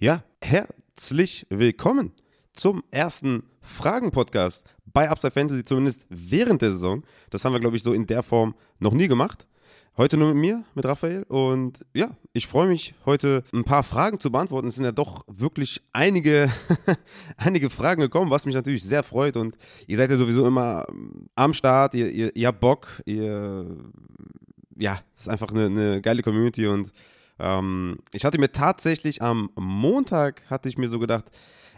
[0.00, 2.10] Ja, herzlich willkommen
[2.52, 7.04] zum ersten Fragen-Podcast bei Upside Fantasy, zumindest während der Saison.
[7.30, 9.46] Das haben wir, glaube ich, so in der Form noch nie gemacht.
[9.96, 11.22] Heute nur mit mir, mit Raphael.
[11.28, 14.66] Und ja, ich freue mich, heute ein paar Fragen zu beantworten.
[14.66, 16.52] Es sind ja doch wirklich einige,
[17.36, 19.36] einige Fragen gekommen, was mich natürlich sehr freut.
[19.36, 19.56] Und
[19.86, 20.86] ihr seid ja sowieso immer
[21.36, 23.76] am Start, ihr, ihr, ihr habt Bock, ihr,
[24.76, 26.90] ja, es ist einfach eine, eine geile Community und
[27.38, 31.26] ähm, ich hatte mir tatsächlich am Montag, hatte ich mir so gedacht,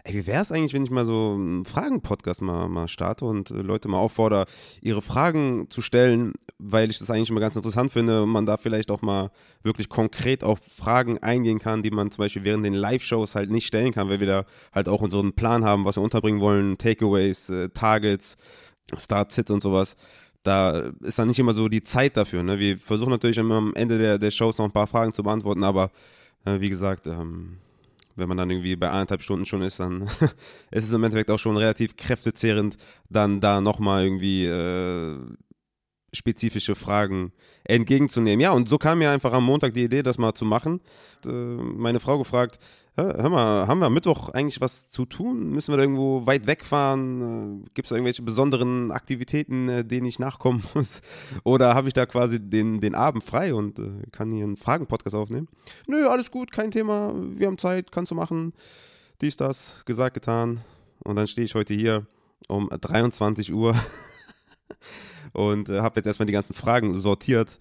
[0.04, 3.50] ey, wie wäre es eigentlich, wenn ich mal so einen Fragen-Podcast mal, mal starte und
[3.50, 4.46] äh, Leute mal auffordere,
[4.80, 8.56] ihre Fragen zu stellen, weil ich das eigentlich immer ganz interessant finde und man da
[8.56, 9.30] vielleicht auch mal
[9.62, 13.66] wirklich konkret auf Fragen eingehen kann, die man zum Beispiel während den Live-Shows halt nicht
[13.66, 17.48] stellen kann, weil wir da halt auch unseren Plan haben, was wir unterbringen wollen, Takeaways,
[17.48, 18.36] äh, Targets,
[18.96, 19.96] Start-Sits und sowas
[20.46, 22.42] da ist dann nicht immer so die Zeit dafür.
[22.42, 22.58] Ne?
[22.58, 25.64] Wir versuchen natürlich immer am Ende der, der Shows noch ein paar Fragen zu beantworten,
[25.64, 25.90] aber
[26.44, 27.58] äh, wie gesagt, ähm,
[28.14, 30.02] wenn man dann irgendwie bei eineinhalb Stunden schon ist, dann
[30.70, 32.76] ist es im Endeffekt auch schon relativ kräftezehrend,
[33.10, 35.18] dann da nochmal irgendwie äh,
[36.12, 37.32] spezifische Fragen
[37.64, 38.40] entgegenzunehmen.
[38.40, 40.80] Ja, und so kam mir einfach am Montag die Idee, das mal zu machen.
[41.26, 42.58] Äh, meine Frau gefragt,
[42.96, 45.50] hör mal, haben wir am Mittwoch eigentlich was zu tun?
[45.50, 47.64] Müssen wir da irgendwo weit wegfahren?
[47.64, 51.02] Äh, Gibt es irgendwelche besonderen Aktivitäten, äh, denen ich nachkommen muss?
[51.44, 55.14] Oder habe ich da quasi den, den Abend frei und äh, kann hier einen Fragen-Podcast
[55.14, 55.48] aufnehmen?
[55.86, 57.14] Nö, alles gut, kein Thema.
[57.14, 58.54] Wir haben Zeit, kannst du machen.
[59.20, 60.60] Dies, das, gesagt, getan.
[61.04, 62.06] Und dann stehe ich heute hier
[62.48, 63.74] um 23 Uhr
[65.32, 67.58] und habe jetzt erstmal die ganzen Fragen sortiert,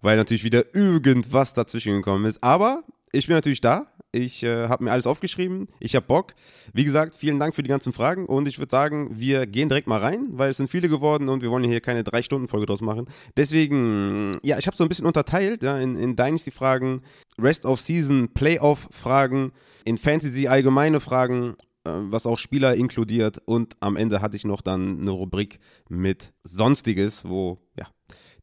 [0.00, 2.42] weil natürlich wieder irgendwas dazwischen gekommen ist.
[2.42, 5.68] Aber ich bin natürlich da ich äh, habe mir alles aufgeschrieben.
[5.78, 6.34] Ich habe Bock.
[6.72, 8.26] Wie gesagt, vielen Dank für die ganzen Fragen.
[8.26, 11.42] Und ich würde sagen, wir gehen direkt mal rein, weil es sind viele geworden und
[11.42, 13.06] wir wollen hier keine Drei-Stunden-Folge draus machen.
[13.36, 17.02] Deswegen, ja, ich habe so ein bisschen unterteilt ja, in, in Dynasty-Fragen,
[17.38, 19.52] Rest of Season, Playoff-Fragen,
[19.84, 23.38] in Fantasy allgemeine Fragen äh, was auch Spieler inkludiert.
[23.44, 27.86] Und am Ende hatte ich noch dann eine Rubrik mit Sonstiges, wo ja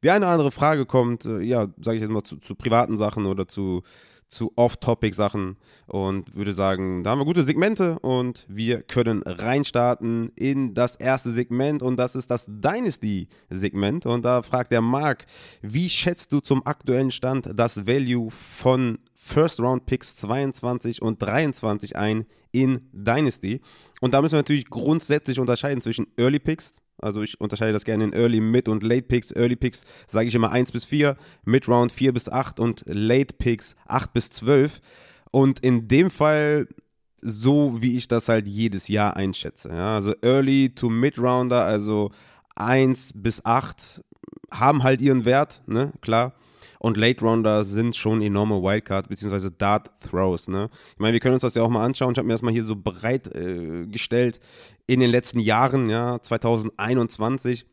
[0.03, 2.97] die eine oder andere Frage kommt, äh, ja, sage ich jetzt mal zu, zu privaten
[2.97, 3.83] Sachen oder zu
[4.33, 5.57] zu Off-Topic-Sachen
[5.87, 11.31] und würde sagen, da haben wir gute Segmente und wir können reinstarten in das erste
[11.31, 14.05] Segment und das ist das Dynasty-Segment.
[14.05, 15.25] Und da fragt der Marc,
[15.61, 22.89] wie schätzt du zum aktuellen Stand das Value von First-Round-Picks 22 und 23 ein in
[22.91, 23.61] Dynasty?
[24.01, 28.03] Und da müssen wir natürlich grundsätzlich unterscheiden zwischen Early Picks, also ich unterscheide das gerne
[28.05, 29.31] in Early, Mid und Late Picks.
[29.35, 33.35] Early Picks sage ich immer 1 bis 4, Mid Round 4 bis 8 und Late
[33.37, 34.81] Picks 8 bis 12.
[35.31, 36.67] Und in dem Fall
[37.21, 39.69] so, wie ich das halt jedes Jahr einschätze.
[39.69, 42.11] Ja, also Early to Mid Rounder, also
[42.55, 44.03] 1 bis 8
[44.51, 46.33] haben halt ihren Wert, ne, klar.
[46.83, 49.51] Und Late Rounder sind schon enorme Wildcard- bzw.
[49.57, 50.49] Dart-Throws.
[50.49, 50.69] Ne?
[50.91, 52.11] Ich meine, wir können uns das ja auch mal anschauen.
[52.11, 54.41] Ich habe mir das mal hier so breit äh, gestellt
[54.85, 57.65] in den letzten Jahren, ja, 2021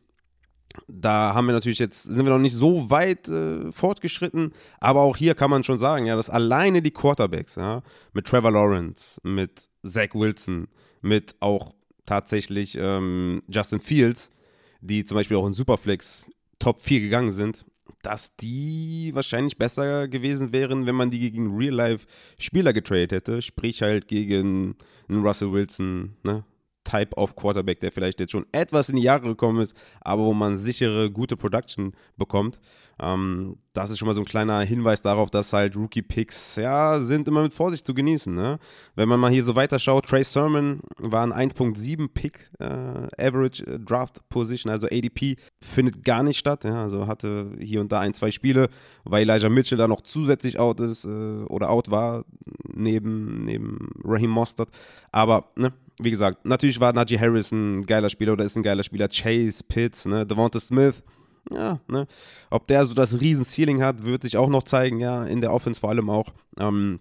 [0.87, 5.17] da haben wir natürlich jetzt, sind wir noch nicht so weit äh, fortgeschritten, aber auch
[5.17, 7.81] hier kann man schon sagen, ja, dass alleine die Quarterbacks, ja,
[8.13, 10.69] mit Trevor Lawrence, mit Zach Wilson,
[11.01, 11.73] mit auch
[12.05, 14.31] tatsächlich ähm, Justin Fields,
[14.79, 16.23] die zum Beispiel auch in Superflex
[16.57, 17.65] Top 4 gegangen sind,
[18.01, 24.07] dass die wahrscheinlich besser gewesen wären, wenn man die gegen Real-Life-Spieler getradet hätte, sprich halt
[24.07, 24.75] gegen
[25.07, 26.43] einen Russell Wilson, ne?
[26.83, 30.33] Type of Quarterback, der vielleicht jetzt schon etwas in die Jahre gekommen ist, aber wo
[30.33, 32.59] man sichere, gute Production bekommt.
[33.01, 37.27] Ähm, das ist schon mal so ein kleiner Hinweis darauf, dass halt Rookie-Picks, ja, sind
[37.27, 38.33] immer mit Vorsicht zu genießen.
[38.33, 38.59] Ne?
[38.95, 43.65] Wenn man mal hier so weiter schaut, Trey Sermon war ein 1.7 Pick äh, Average
[43.65, 46.63] äh, Draft Position, also ADP findet gar nicht statt.
[46.63, 46.83] Ja?
[46.83, 48.69] Also hatte hier und da ein, zwei Spiele,
[49.03, 52.23] weil Elijah Mitchell da noch zusätzlich out ist äh, oder out war,
[52.71, 54.69] neben, neben Raheem Mostert.
[55.11, 58.83] Aber, ne, wie gesagt, natürlich war Najee Harris ein geiler Spieler oder ist ein geiler
[58.83, 59.07] Spieler.
[59.07, 61.03] Chase, Pitts, ne, Devonta Smith,
[61.49, 62.07] ja, ne?
[62.49, 65.79] Ob der so das Riesen-Ceiling hat, wird sich auch noch zeigen, ja, in der Offense
[65.79, 66.33] vor allem auch.
[66.57, 66.99] Ähm,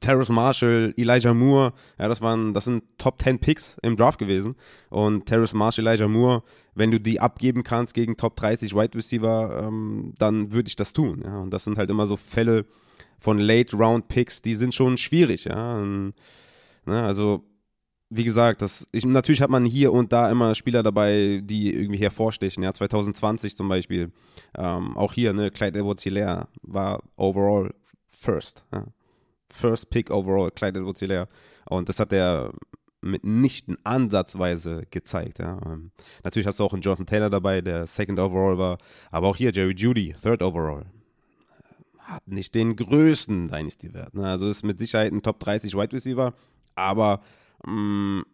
[0.00, 4.54] Terrace Marshall, Elijah Moore, ja, das waren, das sind Top 10 Picks im Draft gewesen.
[4.88, 6.42] Und Terrace Marshall, Elijah Moore,
[6.74, 10.92] wenn du die abgeben kannst gegen Top 30 Wide Receiver, ähm, dann würde ich das
[10.92, 11.22] tun.
[11.24, 11.40] Ja.
[11.40, 12.64] Und das sind halt immer so Fälle
[13.18, 15.76] von Late Round Picks, die sind schon schwierig, ja.
[15.76, 16.14] Und,
[16.86, 17.44] ne, also
[18.14, 21.98] wie gesagt, das, ich, natürlich hat man hier und da immer Spieler dabei, die irgendwie
[21.98, 22.62] hervorstechen.
[22.62, 24.12] Ja, 2020 zum Beispiel.
[24.56, 27.74] Ähm, auch hier, ne, Clyde edwards hilaire war overall
[28.10, 28.64] first.
[28.72, 28.86] Ja.
[29.50, 31.28] First pick overall, Clyde edwards hilaire
[31.66, 32.52] Und das hat er
[33.00, 35.38] mitnichten ansatzweise gezeigt.
[35.38, 35.58] Ja.
[35.64, 35.90] Ähm,
[36.22, 38.78] natürlich hast du auch einen Jonathan Taylor dabei, der second overall war.
[39.10, 40.84] Aber auch hier Jerry Judy, third overall
[42.04, 44.14] hat nicht den größten Dynasty-Wert.
[44.14, 44.26] Ne?
[44.26, 46.34] Also ist mit Sicherheit ein Top 30 Wide Receiver,
[46.74, 47.22] aber
[47.66, 48.24] mh, mm,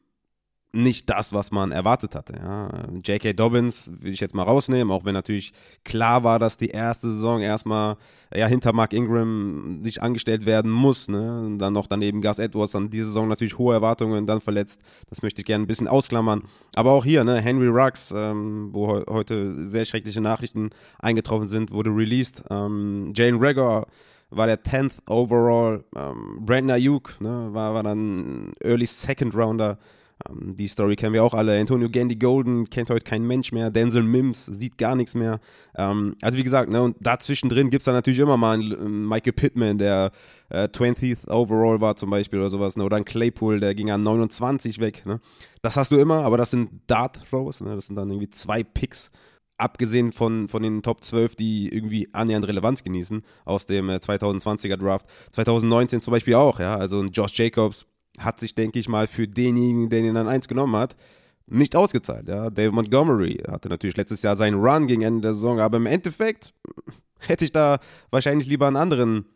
[0.73, 2.35] nicht das, was man erwartet hatte.
[2.35, 2.69] Ja.
[3.03, 3.33] J.K.
[3.33, 5.53] Dobbins will ich jetzt mal rausnehmen, auch wenn natürlich
[5.83, 7.97] klar war, dass die erste Saison erstmal
[8.35, 11.09] ja, hinter Mark Ingram nicht angestellt werden muss.
[11.09, 11.39] Ne.
[11.39, 14.83] Und dann noch daneben Gus Edwards, dann diese Saison natürlich hohe Erwartungen, dann verletzt.
[15.09, 16.43] Das möchte ich gerne ein bisschen ausklammern.
[16.75, 21.73] Aber auch hier, ne, Henry Rux, ähm, wo he heute sehr schreckliche Nachrichten eingetroffen sind,
[21.73, 22.43] wurde released.
[22.51, 23.87] Ähm, Jane Rager
[24.31, 25.85] war der 10th overall.
[25.97, 29.79] Ähm, Brandon Ayuk ne, war, war dann Early Second Rounder.
[30.29, 31.59] Ähm, die Story kennen wir auch alle.
[31.59, 33.71] Antonio Gandy Golden kennt heute kein Mensch mehr.
[33.71, 35.41] Denzel Mims sieht gar nichts mehr.
[35.77, 39.07] Ähm, also wie gesagt, ne, und dazwischen drin gibt es dann natürlich immer mal einen
[39.07, 40.11] Michael Pittman, der
[40.51, 42.77] äh, 20th overall war zum Beispiel oder sowas.
[42.77, 42.85] Ne?
[42.85, 45.07] Oder ein Claypool, der ging an 29 weg.
[45.07, 45.21] Ne?
[45.63, 47.61] Das hast du immer, aber das sind Dart-Throws.
[47.61, 47.75] Ne?
[47.77, 49.11] Das sind dann irgendwie zwei Picks
[49.59, 54.79] abgesehen von, von den Top 12, die irgendwie annähernd Relevanz genießen aus dem 2020er äh,
[54.79, 55.07] Draft.
[55.33, 56.77] 2019 zum Beispiel auch, ja.
[56.77, 57.87] Also Josh Jacobs,
[58.19, 60.97] hat sich, denke ich mal, für denjenigen, der ihn dann eins genommen hat,
[61.47, 62.29] nicht ausgezahlt.
[62.29, 62.51] Ja.
[62.51, 66.53] Dave Montgomery hatte natürlich letztes Jahr seinen Run gegen Ende der Saison, aber im Endeffekt
[67.21, 67.79] hätte ich da
[68.11, 69.27] wahrscheinlich lieber einen anderen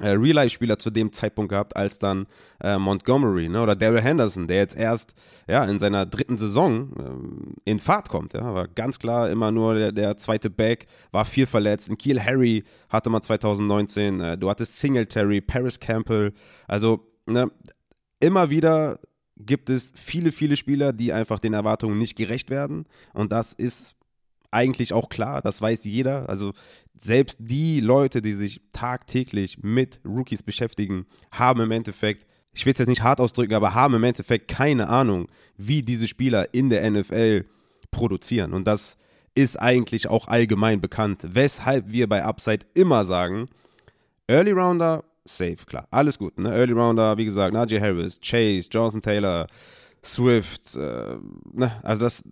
[0.00, 2.26] Real-Life-Spieler zu dem Zeitpunkt gehabt, als dann
[2.62, 3.62] äh, Montgomery ne?
[3.62, 5.14] oder Daryl Henderson, der jetzt erst
[5.46, 8.32] ja, in seiner dritten Saison äh, in Fahrt kommt.
[8.32, 8.54] Ja?
[8.54, 11.90] War ganz klar immer nur der, der, zweite Back, war viel verletzt.
[11.90, 16.32] Ein Kiel Harry hatte man 2019, äh, du hattest Singletary, Paris Campbell,
[16.66, 17.50] also ne,
[18.18, 18.98] immer wieder
[19.36, 22.86] gibt es viele, viele Spieler, die einfach den Erwartungen nicht gerecht werden.
[23.12, 23.96] Und das ist
[24.52, 26.28] eigentlich auch klar, das weiß jeder.
[26.28, 26.52] Also
[26.96, 32.78] selbst die Leute, die sich tagtäglich mit Rookies beschäftigen, haben im Endeffekt, ich will es
[32.78, 36.88] jetzt nicht hart ausdrücken, aber haben im Endeffekt keine Ahnung, wie diese Spieler in der
[36.90, 37.46] NFL
[37.90, 38.52] produzieren.
[38.52, 38.96] Und das
[39.34, 43.48] ist eigentlich auch allgemein bekannt, weshalb wir bei Upside immer sagen,
[44.28, 45.86] Early Rounder safe, klar.
[45.90, 46.38] Alles gut.
[46.38, 46.50] Ne?
[46.50, 49.46] Early Rounder, wie gesagt, Najee Harris, Chase, Jonathan Taylor,
[50.04, 51.16] Swift, äh,
[51.52, 51.72] ne?
[51.82, 52.24] also das,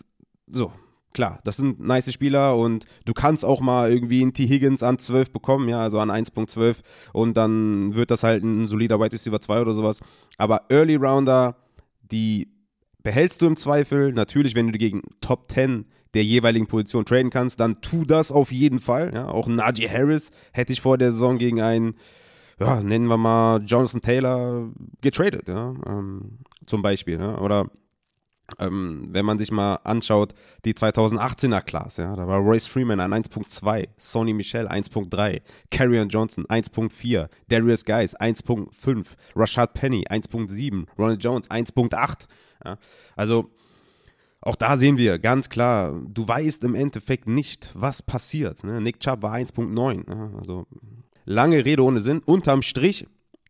[0.50, 0.72] so,
[1.12, 4.46] klar, das sind nice Spieler und du kannst auch mal irgendwie einen T.
[4.46, 6.76] Higgins an 12 bekommen, ja, also an 1.12
[7.12, 10.00] und dann wird das halt ein solider Wide Receiver 2 oder sowas.
[10.38, 11.56] Aber Early Rounder,
[12.02, 12.48] die
[13.02, 14.12] behältst du im Zweifel.
[14.12, 18.50] Natürlich, wenn du gegen Top 10 der jeweiligen Position traden kannst, dann tu das auf
[18.50, 19.12] jeden Fall.
[19.14, 21.94] Ja, auch Najee Harris hätte ich vor der Saison gegen einen
[22.60, 24.68] ja, nennen wir mal Jonathan Taylor
[25.00, 27.70] getradet, ja, ähm, zum Beispiel, ja, oder
[28.58, 33.12] ähm, wenn man sich mal anschaut, die 2018er Class, ja, da war Royce Freeman an
[33.12, 39.06] 1.2, Sonny Michel 1.3, Carrion Johnson 1.4, Darius Guys 1.5,
[39.36, 42.26] Rashad Penny 1.7, Ronald Jones 1.8.
[42.64, 42.76] Ja,
[43.16, 43.50] also
[44.42, 48.64] auch da sehen wir ganz klar, du weißt im Endeffekt nicht, was passiert.
[48.64, 48.80] Ne?
[48.80, 50.08] Nick Chubb war 1.9.
[50.08, 50.66] Ja, also
[51.30, 52.22] Lange Rede ohne Sinn.
[52.24, 53.06] Unterm Strich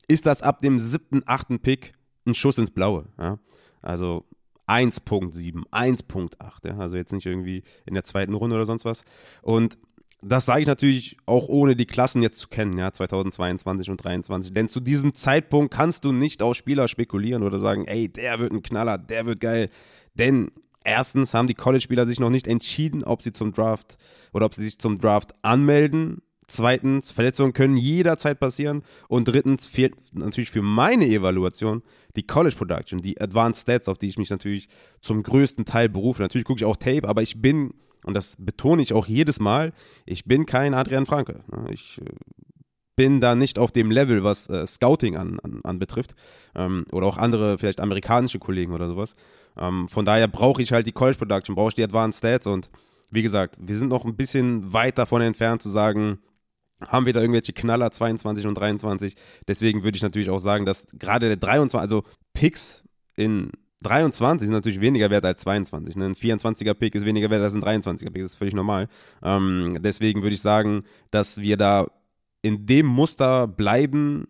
[0.07, 1.95] ist das ab dem siebten, achten Pick
[2.27, 3.07] ein Schuss ins Blaue.
[3.19, 3.39] Ja?
[3.81, 4.27] Also
[4.71, 6.69] 1.7, 1.8.
[6.69, 6.79] Ja?
[6.79, 9.03] Also jetzt nicht irgendwie in der zweiten Runde oder sonst was.
[9.43, 9.79] Und
[10.23, 14.53] das sage ich natürlich auch ohne die Klassen jetzt zu kennen, ja, 2022 und 2023.
[14.53, 18.53] Denn zu diesem Zeitpunkt kannst du nicht auf Spieler spekulieren oder sagen, ey, der wird
[18.53, 19.71] ein Knaller, der wird geil.
[20.15, 20.53] Denn
[20.85, 23.97] erstens haben die College-Spieler sich noch nicht entschieden, ob sie zum Draft
[24.33, 28.83] oder ob sie sich zum Draft anmelden Zweitens, Verletzungen können jederzeit passieren.
[29.07, 31.83] Und drittens fehlt natürlich für meine Evaluation
[32.17, 34.69] die College Production, die Advanced Stats, auf die ich mich natürlich
[35.01, 36.23] zum größten Teil berufe.
[36.23, 37.75] Natürlich gucke ich auch Tape, aber ich bin,
[38.05, 39.73] und das betone ich auch jedes Mal,
[40.07, 41.45] ich bin kein Adrian Franke.
[41.71, 42.05] Ich äh,
[42.97, 45.81] bin da nicht auf dem Level, was äh, Scouting an, an, an.
[46.57, 49.15] Ähm, oder auch andere, vielleicht amerikanische Kollegen oder sowas.
[49.57, 52.71] Ähm, von daher brauche ich halt die College Production, brauche ich die Advanced Stats und
[53.13, 56.19] wie gesagt, wir sind noch ein bisschen weit davon entfernt zu sagen,
[56.87, 59.15] haben wir da irgendwelche Knaller 22 und 23.
[59.47, 62.85] Deswegen würde ich natürlich auch sagen, dass gerade der 23, also Picks
[63.17, 63.51] in
[63.83, 65.97] 23 sind natürlich weniger wert als 22.
[65.97, 66.07] Ne?
[66.07, 68.89] Ein 24er Pick ist weniger wert als ein 23er Pick, das ist völlig normal.
[69.23, 71.87] Ähm, deswegen würde ich sagen, dass wir da
[72.43, 74.27] in dem Muster bleiben,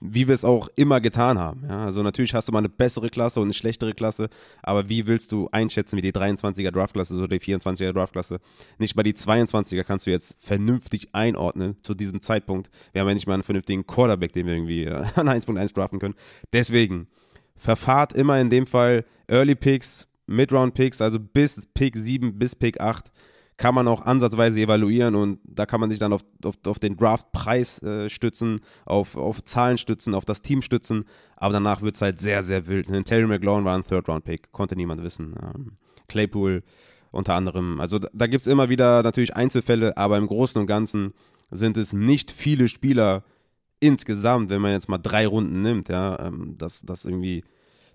[0.00, 1.64] wie wir es auch immer getan haben.
[1.68, 1.84] Ja?
[1.84, 4.28] Also natürlich hast du mal eine bessere Klasse und eine schlechtere Klasse,
[4.62, 8.40] aber wie willst du einschätzen, wie die 23er Draftklasse oder die 24er Draftklasse?
[8.78, 12.70] Nicht mal die 22er kannst du jetzt vernünftig einordnen zu diesem Zeitpunkt.
[12.92, 15.98] Wir haben ja nicht mal einen vernünftigen Quarterback, den wir irgendwie äh, an 1.1 draften
[15.98, 16.14] können.
[16.52, 17.06] Deswegen,
[17.60, 22.80] verfahrt immer in dem Fall Early Picks, Mid-Round Picks, also bis Pick 7 bis Pick
[22.80, 23.12] 8
[23.60, 26.96] kann man auch ansatzweise evaluieren und da kann man sich dann auf, auf, auf den
[26.96, 31.04] Draftpreis äh, stützen, auf, auf Zahlen stützen, auf das Team stützen,
[31.36, 32.88] aber danach wird es halt sehr, sehr wild.
[32.88, 33.04] Ne?
[33.04, 35.34] Terry McLaurin war ein Third-Round-Pick, konnte niemand wissen.
[35.42, 35.72] Ähm,
[36.08, 36.62] Claypool
[37.10, 37.82] unter anderem.
[37.82, 41.12] Also da, da gibt es immer wieder natürlich Einzelfälle, aber im Großen und Ganzen
[41.50, 43.24] sind es nicht viele Spieler
[43.78, 47.44] insgesamt, wenn man jetzt mal drei Runden nimmt, ja, ähm, dass, dass irgendwie,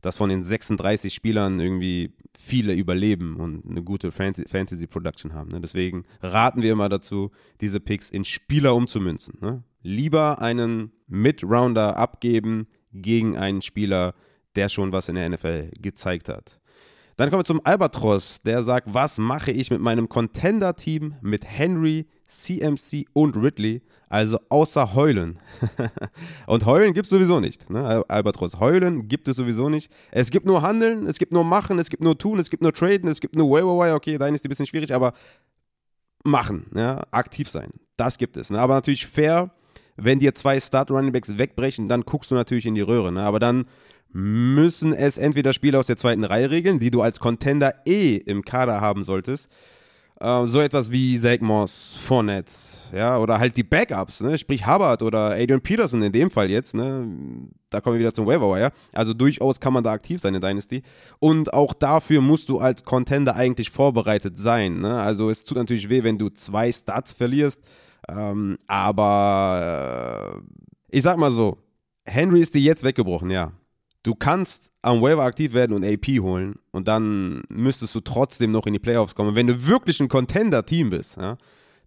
[0.05, 5.49] dass von den 36 Spielern irgendwie viele überleben und eine gute Fantasy Production haben.
[5.49, 5.59] Ne?
[5.61, 9.39] Deswegen raten wir immer dazu, diese Picks in Spieler umzumünzen.
[9.41, 9.63] Ne?
[9.81, 14.13] Lieber einen Mid-Rounder abgeben gegen einen Spieler,
[14.55, 16.59] der schon was in der NFL gezeigt hat.
[17.17, 22.05] Dann kommen wir zum Albatros, der sagt, was mache ich mit meinem Contender-Team mit Henry,
[22.27, 23.81] CMC und Ridley?
[24.09, 25.39] Also außer heulen.
[26.47, 27.69] und heulen gibt es sowieso nicht.
[27.69, 28.03] Ne?
[28.07, 29.91] Albatros, heulen gibt es sowieso nicht.
[30.11, 32.73] Es gibt nur handeln, es gibt nur machen, es gibt nur tun, es gibt nur
[32.73, 33.95] traden, es gibt nur waiver wire.
[33.95, 35.13] Okay, dein ist ein bisschen schwierig, aber
[36.23, 37.03] machen, ja?
[37.11, 37.71] aktiv sein.
[37.97, 38.49] Das gibt es.
[38.49, 38.59] Ne?
[38.59, 39.51] Aber natürlich fair,
[39.95, 43.11] wenn dir zwei Start-Runningbacks wegbrechen, dann guckst du natürlich in die Röhre.
[43.11, 43.23] Ne?
[43.23, 43.65] Aber dann
[44.11, 48.43] müssen es entweder Spieler aus der zweiten Reihe regeln, die du als Contender eh im
[48.43, 49.49] Kader haben solltest.
[50.19, 52.51] Äh, so etwas wie Zach Moss, Fournette,
[52.93, 54.37] ja, oder halt die Backups, ne?
[54.37, 57.05] sprich Hubbard oder Adrian Peterson in dem Fall jetzt, ne?
[57.69, 58.71] da kommen wir wieder zum Waiver Wire.
[58.93, 60.83] Also durchaus kann man da aktiv sein in Dynasty.
[61.19, 64.79] Und auch dafür musst du als Contender eigentlich vorbereitet sein.
[64.79, 65.01] Ne?
[65.01, 67.61] Also es tut natürlich weh, wenn du zwei Stats verlierst,
[68.07, 71.57] ähm, aber äh, ich sag mal so,
[72.05, 73.51] Henry ist dir jetzt weggebrochen, ja.
[74.03, 78.67] Du kannst am Waiver aktiv werden und AP holen und dann müsstest du trotzdem noch
[78.67, 79.33] in die Playoffs kommen.
[79.33, 81.37] wenn du wirklich ein Contender-Team bist, ja,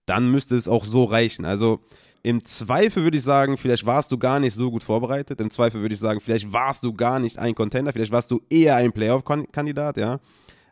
[0.05, 1.45] dann müsste es auch so reichen.
[1.45, 1.81] Also
[2.25, 5.41] im Zweifel würde ich sagen, vielleicht warst du gar nicht so gut vorbereitet.
[5.41, 8.41] Im Zweifel würde ich sagen, vielleicht warst du gar nicht ein Contender, vielleicht warst du
[8.51, 10.19] eher ein Playoff-Kandidat, ja.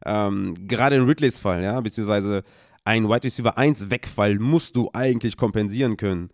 [0.04, 2.42] Ähm, gerade in Ridleys Fall, ja, beziehungsweise
[2.84, 6.30] ein Wide Receiver 1 Wegfall musst du eigentlich kompensieren können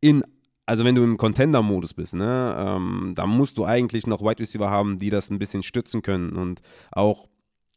[0.00, 0.22] in
[0.66, 4.70] also wenn du im Contender-Modus bist, ne, ähm, da musst du eigentlich noch Wide Receiver
[4.70, 6.60] haben, die das ein bisschen stützen können und
[6.92, 7.28] auch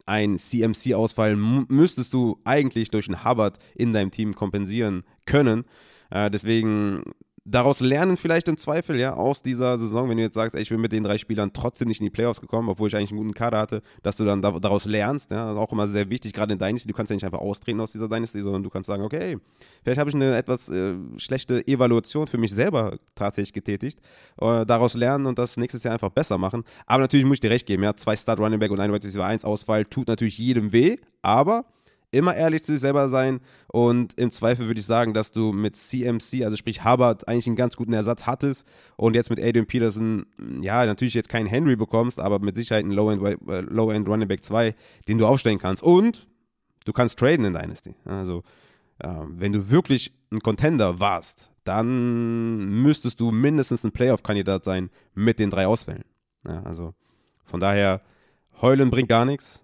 [0.05, 5.65] ein CMC-Ausfall müsstest du eigentlich durch einen Hubbard in deinem Team kompensieren können.
[6.11, 7.01] Äh, deswegen
[7.45, 10.69] daraus lernen vielleicht im Zweifel, ja, aus dieser Saison, wenn du jetzt sagst, ey, ich
[10.69, 13.19] bin mit den drei Spielern trotzdem nicht in die Playoffs gekommen, obwohl ich eigentlich einen
[13.19, 16.09] guten Kader hatte, dass du dann da, daraus lernst, ja, das ist auch immer sehr
[16.09, 18.69] wichtig, gerade in Dynasty, du kannst ja nicht einfach austreten aus dieser Dynasty, sondern du
[18.71, 19.37] kannst sagen, okay,
[19.83, 23.99] vielleicht habe ich eine etwas äh, schlechte Evaluation für mich selber tatsächlich getätigt,
[24.41, 27.51] äh, daraus lernen und das nächstes Jahr einfach besser machen, aber natürlich muss ich dir
[27.51, 30.39] recht geben, ja, zwei Start Running Back und ein Wide Receiver 1 Ausfall tut natürlich
[30.39, 31.65] jedem weh, aber
[32.15, 35.75] immer ehrlich zu sich selber sein und im Zweifel würde ich sagen, dass du mit
[35.75, 40.25] CMC, also sprich Hubbard, eigentlich einen ganz guten Ersatz hattest und jetzt mit Adrian Peterson,
[40.61, 44.43] ja, natürlich jetzt keinen Henry bekommst, aber mit Sicherheit einen Low-End äh, Low Running Back
[44.43, 44.75] 2,
[45.07, 46.27] den du aufstellen kannst und
[46.85, 47.95] du kannst traden in Dynasty.
[48.05, 48.43] Also,
[48.99, 55.39] äh, wenn du wirklich ein Contender warst, dann müsstest du mindestens ein Playoff-Kandidat sein mit
[55.39, 56.05] den drei Ausfällen.
[56.47, 56.93] Ja, also
[57.43, 58.01] von daher,
[58.61, 59.63] heulen bringt gar nichts.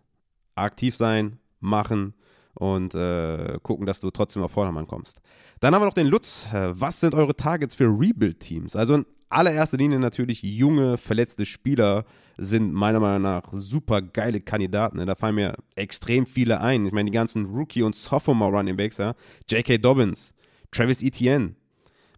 [0.55, 2.13] Aktiv sein, machen
[2.55, 5.22] und äh, gucken, dass du trotzdem auf Vordermann kommst.
[5.60, 6.48] Dann haben wir noch den Lutz.
[6.53, 8.75] Äh, was sind eure Targets für Rebuild-Teams?
[8.75, 12.05] Also in allererster Linie natürlich junge, verletzte Spieler
[12.38, 14.98] sind meiner Meinung nach super geile Kandidaten.
[14.98, 15.05] Ne?
[15.05, 16.86] Da fallen mir extrem viele ein.
[16.86, 19.13] Ich meine, die ganzen Rookie- und Sophomore-Running Backs, ja?
[19.50, 19.77] J.K.
[19.77, 20.34] Dobbins,
[20.72, 21.55] Travis Etienne,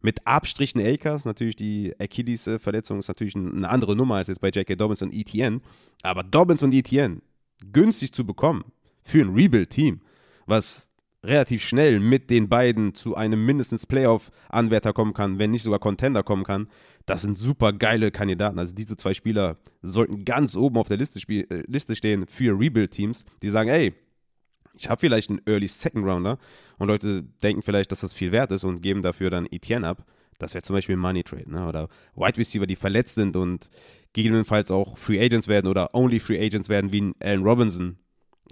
[0.01, 4.75] mit Abstrichen Akers, natürlich die Achilles-Verletzung ist natürlich eine andere Nummer als jetzt bei J.K.
[4.75, 5.61] Dobbins und Etienne.
[6.01, 7.21] Aber Dobbins und Etienne
[7.71, 8.65] günstig zu bekommen
[9.03, 10.01] für ein Rebuild-Team
[10.45, 10.87] was
[11.23, 16.23] relativ schnell mit den beiden zu einem mindestens Playoff-Anwärter kommen kann, wenn nicht sogar Contender
[16.23, 16.67] kommen kann.
[17.05, 18.59] Das sind super geile Kandidaten.
[18.59, 23.23] Also diese zwei Spieler sollten ganz oben auf der Liste, äh, Liste stehen für Rebuild-Teams,
[23.41, 23.93] die sagen, ey,
[24.75, 26.39] ich habe vielleicht einen Early Second Rounder
[26.77, 30.05] und Leute denken vielleicht, dass das viel wert ist und geben dafür dann Etienne ab.
[30.39, 31.67] Das wäre zum Beispiel Money Trade, ne?
[31.67, 33.69] Oder Wide Receiver, die verletzt sind und
[34.13, 37.97] gegebenenfalls auch Free Agents werden oder Only Free Agents werden, wie ein Allen Robinson,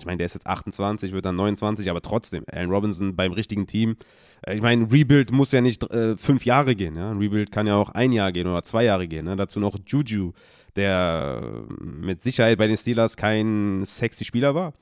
[0.01, 3.67] ich meine, der ist jetzt 28, wird dann 29, aber trotzdem, Allen Robinson beim richtigen
[3.67, 3.98] Team.
[4.41, 6.96] Äh, ich meine, Rebuild muss ja nicht äh, fünf Jahre gehen.
[6.96, 7.12] Ja?
[7.12, 9.25] Rebuild kann ja auch ein Jahr gehen oder zwei Jahre gehen.
[9.25, 9.36] Ne?
[9.36, 10.34] Dazu noch Juju,
[10.75, 14.74] der mit Sicherheit bei den Steelers kein sexy Spieler war.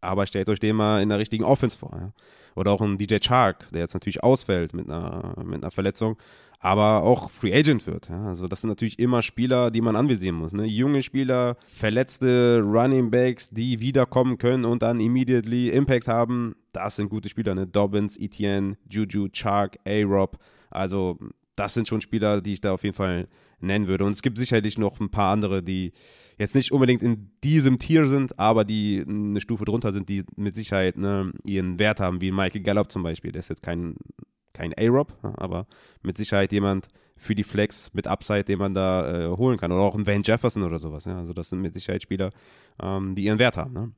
[0.00, 1.90] Aber stellt euch den mal in der richtigen Offense vor.
[1.92, 2.12] Ja?
[2.54, 6.16] Oder auch ein DJ Chark, der jetzt natürlich ausfällt mit einer, mit einer Verletzung
[6.60, 8.08] aber auch Free Agent wird.
[8.08, 8.26] Ja?
[8.26, 10.52] Also das sind natürlich immer Spieler, die man anvisieren muss.
[10.52, 10.64] Ne?
[10.64, 16.56] Junge Spieler, verletzte Running Backs, die wiederkommen können und dann immediately Impact haben.
[16.72, 17.54] Das sind gute Spieler.
[17.54, 17.66] Ne?
[17.66, 20.38] Dobbins, Etienne, Juju, Chark, A-Rob.
[20.70, 21.18] Also
[21.54, 23.28] das sind schon Spieler, die ich da auf jeden Fall
[23.60, 24.04] nennen würde.
[24.04, 25.92] Und es gibt sicherlich noch ein paar andere, die
[26.38, 30.54] jetzt nicht unbedingt in diesem Tier sind, aber die eine Stufe drunter sind, die mit
[30.54, 33.32] Sicherheit ne, ihren Wert haben, wie Michael Gallup zum Beispiel.
[33.32, 33.96] Der ist jetzt kein
[34.52, 35.66] kein A-Rob, aber
[36.02, 36.88] mit Sicherheit jemand
[37.18, 39.72] für die Flex mit Upside, den man da äh, holen kann.
[39.72, 41.04] Oder auch ein Van Jefferson oder sowas.
[41.04, 41.18] Ja?
[41.18, 42.30] Also das sind mit Sicherheit Spieler,
[42.80, 43.72] ähm, die ihren Wert haben.
[43.72, 43.92] Ne?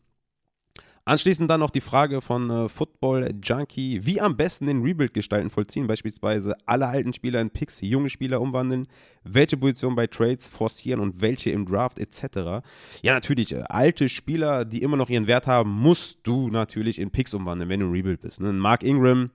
[1.07, 5.51] Anschließend dann noch die Frage von äh, Football Junkie, wie am besten den Rebuild gestalten
[5.51, 8.87] vollziehen, beispielsweise alle alten Spieler in Picks, junge Spieler umwandeln,
[9.25, 12.63] welche Position bei Trades forcieren und welche im Draft etc.
[13.03, 17.11] Ja, natürlich, äh, alte Spieler, die immer noch ihren Wert haben, musst du natürlich in
[17.11, 18.41] Picks umwandeln, wenn du ein Rebuild bist.
[18.41, 18.53] Ne?
[18.53, 19.31] Mark Ingram,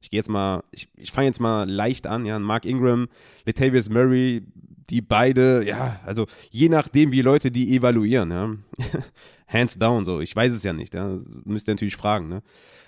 [0.00, 3.08] ich gehe jetzt mal, ich, ich fange jetzt mal leicht an, ja, Mark Ingram,
[3.44, 4.42] Latavius Murray,
[4.88, 8.56] die beide, ja, also je nachdem, wie Leute die evaluieren, ja,
[9.46, 12.42] hands down so, ich weiß es ja nicht, ja, müsst ihr natürlich fragen, ne.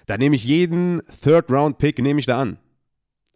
[0.07, 2.59] Da nehme ich jeden Third-Round-Pick, nehme ich da an.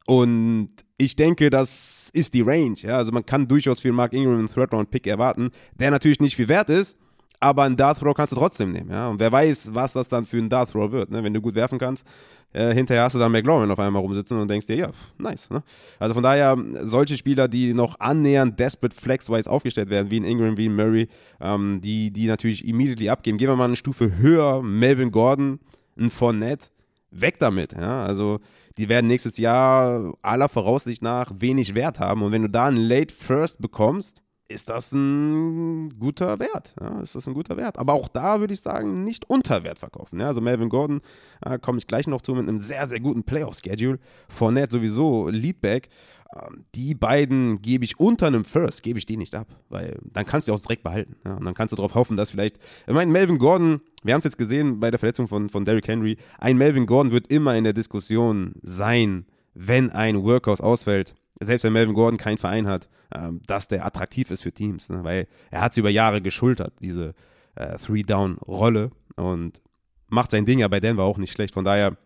[0.06, 4.38] Und ich denke, das ist die Range, ja, also man kann durchaus für Mark Ingram
[4.38, 6.97] einen Third-Round-Pick erwarten, der natürlich nicht viel wert ist,
[7.40, 9.09] aber einen Dart Throw kannst du trotzdem nehmen, ja.
[9.09, 11.23] Und wer weiß, was das dann für ein Dart Throw wird, ne?
[11.23, 12.07] Wenn du gut werfen kannst,
[12.52, 15.62] äh, hinterher hast du dann McLaurin auf einmal rumsitzen und denkst dir, ja, nice, ne?
[15.99, 20.57] Also von daher, solche Spieler, die noch annähernd desperate flex-wise aufgestellt werden, wie ein Ingram,
[20.57, 21.09] wie ein Murray,
[21.40, 23.38] ähm, die, die natürlich immediately abgeben.
[23.38, 25.61] Gehen wir mal eine Stufe höher, Melvin Gordon,
[25.99, 26.69] ein Fournette,
[27.11, 28.05] weg damit, ja.
[28.05, 28.40] Also
[28.78, 32.23] die werden nächstes Jahr aller Voraussicht nach wenig Wert haben.
[32.23, 36.74] Und wenn du da einen Late First bekommst, ist das ein guter Wert.
[36.80, 37.78] Ja, ist das ein guter Wert.
[37.78, 40.20] Aber auch da würde ich sagen, nicht unter Wert verkaufen.
[40.20, 41.00] Ja, also Melvin Gordon
[41.44, 43.98] äh, komme ich gleich noch zu mit einem sehr, sehr guten Playoff-Schedule.
[44.28, 45.88] Fournette sowieso Leadback.
[46.34, 49.48] Ähm, die beiden gebe ich unter einem First, gebe ich die nicht ab.
[49.68, 51.16] Weil dann kannst du auch direkt behalten.
[51.24, 54.20] Ja, und dann kannst du darauf hoffen, dass vielleicht, ich meine, Melvin Gordon, wir haben
[54.20, 57.56] es jetzt gesehen bei der Verletzung von, von Derrick Henry, ein Melvin Gordon wird immer
[57.56, 62.88] in der Diskussion sein, wenn ein Workhouse ausfällt selbst wenn Melvin Gordon keinen Verein hat,
[63.14, 65.05] ähm, dass der attraktiv ist für Teams, ne?
[65.05, 67.14] weil er hat sie über Jahre geschultert, diese
[67.55, 69.61] äh, Three-Down-Rolle und
[70.09, 71.55] macht sein Ding ja bei Denver auch nicht schlecht.
[71.55, 71.97] Von daher,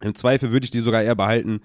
[0.00, 1.60] im Zweifel würde ich die sogar eher behalten,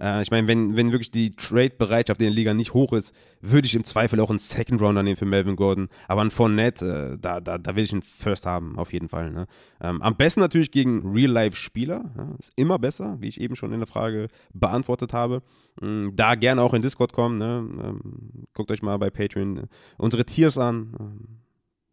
[0.00, 3.66] äh, ich meine, wenn, wenn wirklich die Trade-Bereitschaft in der Liga nicht hoch ist, würde
[3.66, 5.88] ich im Zweifel auch einen Second Rounder nehmen für Melvin Gordon.
[6.08, 9.30] Aber ein Fournette, äh, da, da, da will ich einen First haben, auf jeden Fall.
[9.30, 9.46] Ne?
[9.80, 12.12] Ähm, am besten natürlich gegen Real-Life-Spieler.
[12.16, 15.42] Ja, ist immer besser, wie ich eben schon in der Frage beantwortet habe.
[15.82, 17.38] Ähm, da gerne auch in Discord kommen.
[17.38, 17.68] Ne?
[17.82, 19.66] Ähm, guckt euch mal bei Patreon äh,
[19.98, 21.40] unsere Tiers an ähm,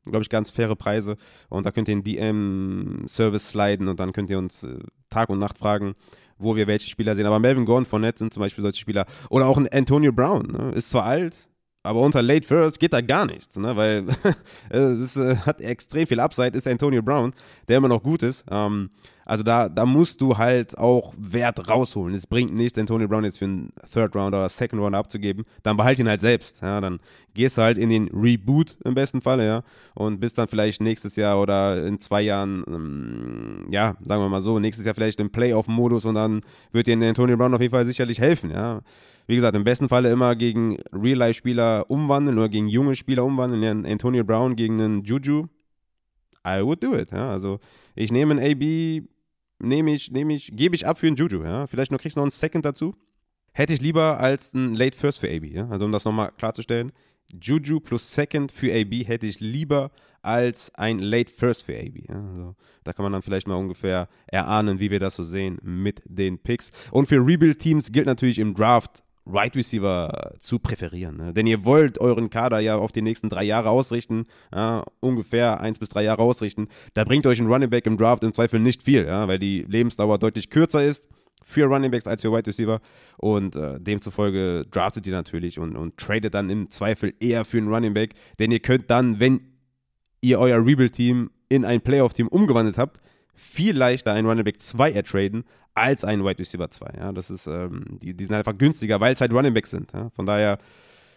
[0.10, 1.18] glaube ich, ganz faire Preise.
[1.50, 5.40] Und da könnt ihr in DM-Service sliden und dann könnt ihr uns äh, Tag und
[5.40, 5.96] Nacht fragen,
[6.38, 7.26] wo wir welche Spieler sehen.
[7.26, 9.06] Aber Melvin Gordon von Nets sind zum Beispiel solche Spieler.
[9.30, 10.48] Oder auch ein Antonio Brown.
[10.52, 10.72] Ne?
[10.76, 11.50] Ist zwar alt,
[11.84, 13.76] aber unter Late First geht da gar nichts, ne?
[13.76, 14.06] weil
[14.70, 17.34] es äh, hat extrem viel Upside, ist Antonio Brown,
[17.68, 18.46] der immer noch gut ist.
[18.52, 18.90] Ähm,
[19.28, 22.16] also da, da musst du halt auch Wert rausholen.
[22.16, 25.44] Es bringt nichts, Antonio Brown jetzt für einen Third Rounder oder Second Rounder abzugeben.
[25.64, 26.62] Dann behalt ihn halt selbst.
[26.62, 26.80] Ja?
[26.80, 27.00] Dann
[27.34, 29.64] gehst du halt in den Reboot im besten Falle, ja,
[29.96, 34.42] und bist dann vielleicht nächstes Jahr oder in zwei Jahren, ähm, ja, sagen wir mal
[34.42, 36.40] so, nächstes Jahr vielleicht im Playoff-Modus und dann
[36.72, 38.80] wird dir Antonio Brown auf jeden Fall sicherlich helfen, ja.
[39.28, 43.62] Wie gesagt, im besten Falle immer gegen Real-Life-Spieler umwandeln oder gegen junge Spieler umwandeln.
[43.62, 45.48] Ja, Antonio Brown gegen einen Juju.
[46.48, 47.12] I would do it.
[47.12, 47.30] Ja.
[47.30, 47.60] Also
[47.94, 49.06] ich nehme einen AB,
[49.60, 51.68] nehme ich, nehme ich, gebe ich ab für einen Juju, ja.
[51.68, 52.96] Vielleicht noch kriegst du noch einen Second dazu.
[53.54, 55.68] Hätte ich lieber als einen Late First für AB, ja.
[55.70, 56.92] Also um das nochmal klarzustellen.
[57.42, 59.92] Juju plus Second für AB hätte ich lieber
[60.22, 62.10] als ein Late First für AB.
[62.10, 65.58] Ja, also da kann man dann vielleicht mal ungefähr erahnen, wie wir das so sehen
[65.62, 66.72] mit den Picks.
[66.92, 71.18] Und für Rebuild-Teams gilt natürlich im Draft Right Receiver zu präferieren.
[71.18, 71.34] Ne?
[71.34, 75.80] Denn ihr wollt euren Kader ja auf die nächsten drei Jahre ausrichten, ja, ungefähr eins
[75.80, 76.68] bis drei Jahre ausrichten.
[76.94, 79.66] Da bringt euch ein Running Back im Draft im Zweifel nicht viel, ja, weil die
[79.68, 81.08] Lebensdauer deutlich kürzer ist
[81.44, 82.82] für Running Backs als für Wide Receiver
[83.18, 87.74] und äh, demzufolge draftet ihr natürlich und, und tradet dann im Zweifel eher für einen
[87.74, 89.40] Running Back, denn ihr könnt dann, wenn
[90.20, 93.00] ihr euer Rebuild-Team in ein Playoff-Team umgewandelt habt,
[93.38, 95.46] viel leichter einen Running Back 2 ertraden
[95.76, 96.94] als einen Wide Receiver 2.
[96.98, 99.94] Ja, das ist, ähm, die, die sind einfach günstiger, weil es halt Running Backs sind.
[99.94, 100.10] Ja?
[100.16, 100.58] Von daher,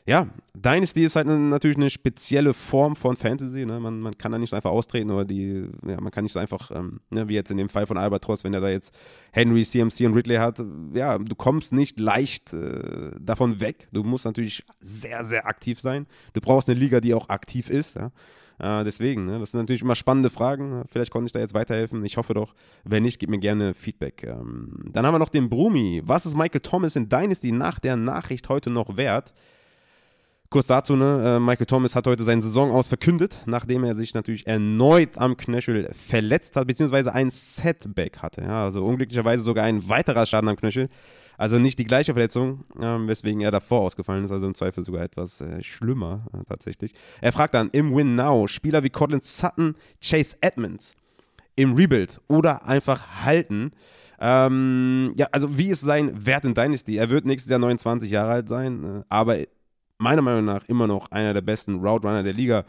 [0.06, 3.64] ja, Dynasty ist halt natürlich eine spezielle Form von Fantasy.
[3.64, 3.80] Ne?
[3.80, 6.38] Man, man kann da nicht so einfach austreten oder die, ja, man kann nicht so
[6.38, 8.94] einfach, ähm, ne, wie jetzt in dem Fall von Albatross, wenn er da jetzt
[9.32, 13.88] Henry, CMC und Ridley hat, ja, du kommst nicht leicht äh, davon weg.
[13.92, 16.06] Du musst natürlich sehr, sehr aktiv sein.
[16.34, 17.96] Du brauchst eine Liga, die auch aktiv ist.
[17.96, 18.10] Ja?
[18.60, 19.38] Äh, deswegen, ne?
[19.38, 20.82] das sind natürlich immer spannende Fragen.
[20.90, 22.04] Vielleicht konnte ich da jetzt weiterhelfen.
[22.04, 22.54] Ich hoffe doch.
[22.84, 24.24] Wenn nicht, gib mir gerne Feedback.
[24.24, 26.02] Ähm, dann haben wir noch den Brumi.
[26.04, 29.32] Was ist Michael Thomas in Dynasty nach der Nachricht heute noch wert?
[30.50, 34.14] Kurz dazu, ne, äh, Michael Thomas hat heute seinen Saison aus verkündet, nachdem er sich
[34.14, 38.42] natürlich erneut am Knöchel verletzt hat, beziehungsweise ein Setback hatte.
[38.42, 40.88] Ja, also unglücklicherweise sogar ein weiterer Schaden am Knöchel.
[41.40, 45.02] Also nicht die gleiche Verletzung, ähm, weswegen er davor ausgefallen ist, also im Zweifel sogar
[45.02, 46.92] etwas äh, schlimmer äh, tatsächlich.
[47.22, 50.96] Er fragt dann im Win Now Spieler wie Cortland Sutton, Chase Edmonds
[51.56, 53.72] im Rebuild oder einfach halten.
[54.20, 56.98] Ähm, ja, also wie ist sein Wert in Dynasty?
[56.98, 59.38] Er wird nächstes Jahr 29 Jahre alt sein, äh, aber
[59.96, 62.66] meiner Meinung nach immer noch einer der besten Route Runner der Liga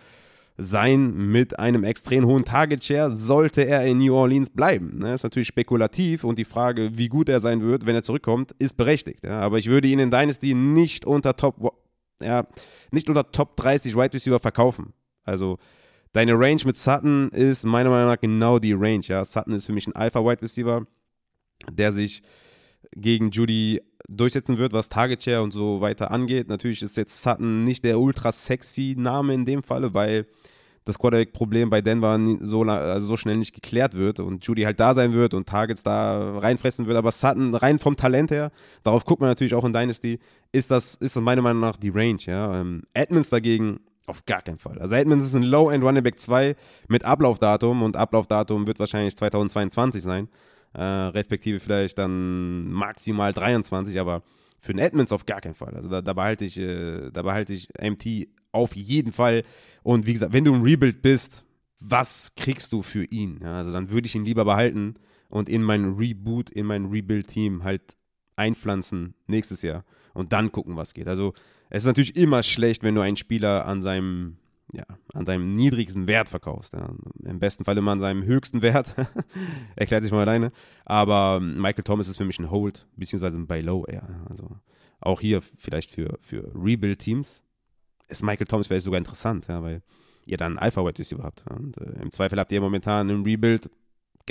[0.61, 4.99] sein mit einem extrem hohen Target Share, sollte er in New Orleans bleiben.
[4.99, 5.13] Ne?
[5.13, 8.77] ist natürlich spekulativ und die Frage, wie gut er sein wird, wenn er zurückkommt, ist
[8.77, 9.25] berechtigt.
[9.25, 11.75] Aber ich würde ihn in Dynasty nicht unter Top,
[12.21, 12.47] ja,
[12.91, 14.93] nicht unter Top 30 Wide Receiver verkaufen.
[15.23, 15.57] Also
[16.13, 19.03] deine Range mit Sutton ist meiner Meinung nach genau die Range.
[19.03, 19.25] Ja?
[19.25, 20.85] Sutton ist für mich ein Alpha Wide Receiver,
[21.71, 22.21] der sich
[22.95, 26.47] gegen Judy durchsetzen wird, was Target Share und so weiter angeht.
[26.47, 30.25] Natürlich ist jetzt Sutton nicht der ultra sexy Name in dem Falle, weil
[30.85, 34.93] das Quarterback-Problem bei Denver so, also so schnell nicht geklärt wird und Judy halt da
[34.93, 36.97] sein wird und Targets da reinfressen wird.
[36.97, 38.51] Aber Sutton, rein vom Talent her,
[38.83, 40.19] darauf guckt man natürlich auch in Dynasty,
[40.51, 42.19] ist das, ist das meiner Meinung nach die Range.
[42.25, 42.59] Ja?
[42.59, 44.79] Ähm, Edmonds dagegen auf gar keinen Fall.
[44.79, 46.55] Also Edmonds ist ein Low-End Running Back 2
[46.87, 50.27] mit Ablaufdatum und Ablaufdatum wird wahrscheinlich 2022 sein
[50.73, 54.23] äh, respektive vielleicht dann maximal 23, aber
[54.59, 55.73] für den Edmonds auf gar keinen Fall.
[55.75, 59.43] Also da, da behalte ich, äh, da behalte ich MT auf jeden Fall.
[59.83, 61.43] Und wie gesagt, wenn du ein Rebuild bist,
[61.79, 63.39] was kriegst du für ihn?
[63.41, 64.95] Ja, also dann würde ich ihn lieber behalten
[65.29, 67.81] und in mein Reboot, in mein Rebuild-Team halt
[68.35, 71.07] einpflanzen nächstes Jahr und dann gucken, was geht.
[71.07, 71.33] Also
[71.69, 74.37] es ist natürlich immer schlecht, wenn du einen Spieler an seinem
[74.73, 76.73] ja, an seinem niedrigsten Wert verkaufst.
[76.73, 76.93] Ja.
[77.23, 78.95] Im besten Fall immer an seinem höchsten Wert.
[79.75, 80.51] Erklärt sich mal alleine.
[80.85, 84.07] Aber Michael Thomas ist für mich ein Hold, beziehungsweise ein Buy Low eher.
[84.29, 84.49] Also
[84.99, 87.41] auch hier vielleicht für, für Rebuild-Teams
[88.07, 89.81] ist Michael Thomas vielleicht sogar interessant, ja, weil
[90.25, 91.43] ihr dann Alpha Wide Receiver habt.
[91.49, 93.69] Und äh, im Zweifel habt ihr momentan im Rebuild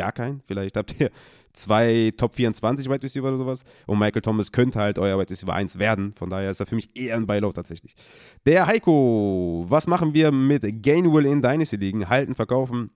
[0.01, 0.43] gar keinen.
[0.47, 1.11] Vielleicht habt ihr
[1.53, 3.65] zwei Top 24 Wide Receiver oder sowas.
[3.87, 6.15] Und Michael Thomas könnte halt euer Wide Receiver 1 werden.
[6.17, 7.95] Von daher ist er für mich eher ein Buy-Low tatsächlich.
[8.47, 12.09] Der Heiko, was machen wir mit Gainwell in Dynasty ligen?
[12.09, 12.91] Halten, verkaufen.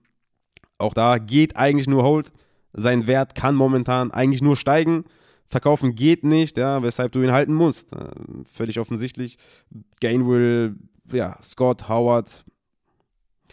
[0.77, 2.31] Auch da geht eigentlich nur Hold.
[2.73, 5.05] Sein Wert kann momentan eigentlich nur steigen.
[5.47, 7.93] Verkaufen geht nicht, ja, weshalb du ihn halten musst.
[7.93, 8.09] Äh,
[8.51, 9.37] völlig offensichtlich.
[10.01, 10.75] Gainwell,
[11.11, 12.43] ja, Scott, Howard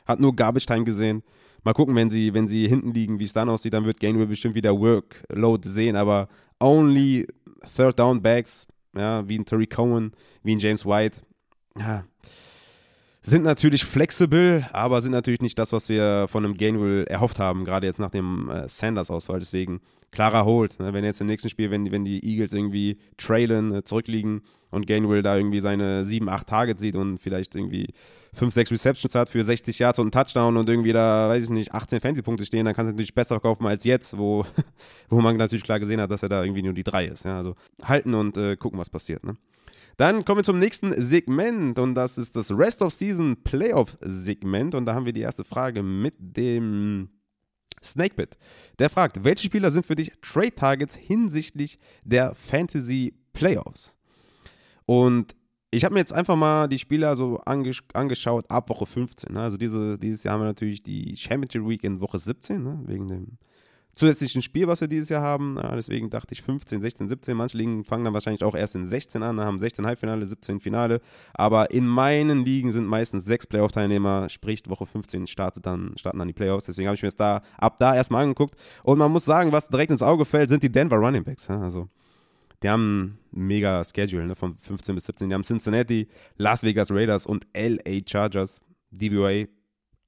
[0.06, 1.22] hat nur Garbage Time gesehen.
[1.64, 4.26] Mal gucken, wenn sie, wenn sie hinten liegen, wie es dann aussieht, dann wird Gainwell
[4.26, 6.28] bestimmt wieder Workload sehen, aber
[6.60, 7.26] only
[7.76, 11.20] Third Down Backs, ja, wie ein Terry Cohen, wie ein James White,
[11.78, 12.04] ja,
[13.24, 17.64] sind natürlich flexibel, aber sind natürlich nicht das, was wir von einem Gainwell erhofft haben,
[17.64, 19.38] gerade jetzt nach dem äh, Sanders-Ausfall.
[19.38, 20.80] Deswegen klarer Hold.
[20.80, 20.92] Ne?
[20.92, 25.22] Wenn jetzt im nächsten Spiel, wenn, wenn die Eagles irgendwie trailen, äh, zurückliegen und Gainwell
[25.22, 27.94] da irgendwie seine 7, 8 Targets sieht und vielleicht irgendwie
[28.34, 31.50] 5, 6 Receptions hat für 60 Yards und einen Touchdown und irgendwie da, weiß ich
[31.50, 34.46] nicht, 18 Fantasy-Punkte stehen, dann kannst du natürlich besser verkaufen als jetzt, wo,
[35.10, 37.24] wo man natürlich klar gesehen hat, dass er da irgendwie nur die 3 ist.
[37.24, 37.36] Ja?
[37.36, 39.24] Also halten und äh, gucken, was passiert.
[39.24, 39.36] Ne?
[39.98, 44.74] Dann kommen wir zum nächsten Segment und das ist das Rest of Season Playoff Segment
[44.74, 47.10] und da haben wir die erste Frage mit dem
[47.84, 48.38] Snakebit.
[48.78, 53.94] Der fragt, welche Spieler sind für dich Trade Targets hinsichtlich der Fantasy Playoffs?
[54.86, 55.34] Und
[55.74, 59.32] ich habe mir jetzt einfach mal die Spieler so angesch angeschaut ab Woche 15.
[59.32, 59.40] Ne?
[59.40, 62.78] Also diese, dieses Jahr haben wir natürlich die Championship Week in Woche 17, ne?
[62.84, 63.38] wegen dem
[63.94, 65.58] zusätzlichen Spiel, was wir dieses Jahr haben.
[65.74, 67.36] Deswegen dachte ich 15, 16, 17.
[67.36, 71.00] Manche Ligen fangen dann wahrscheinlich auch erst in 16 an, haben 16 Halbfinale, 17 Finale.
[71.34, 76.28] Aber in meinen Ligen sind meistens sechs Playoff-Teilnehmer, sprich Woche 15 startet dann, starten dann
[76.28, 76.66] die Playoffs.
[76.66, 78.56] Deswegen habe ich mir das da ab da erstmal angeguckt.
[78.82, 81.48] Und man muss sagen, was direkt ins Auge fällt, sind die Denver Running Backs.
[81.50, 81.88] Also
[82.62, 85.28] die haben ein mega Schedule ne, von 15 bis 17.
[85.28, 88.60] Die haben Cincinnati, Las Vegas Raiders und LA Chargers.
[88.92, 89.46] DVA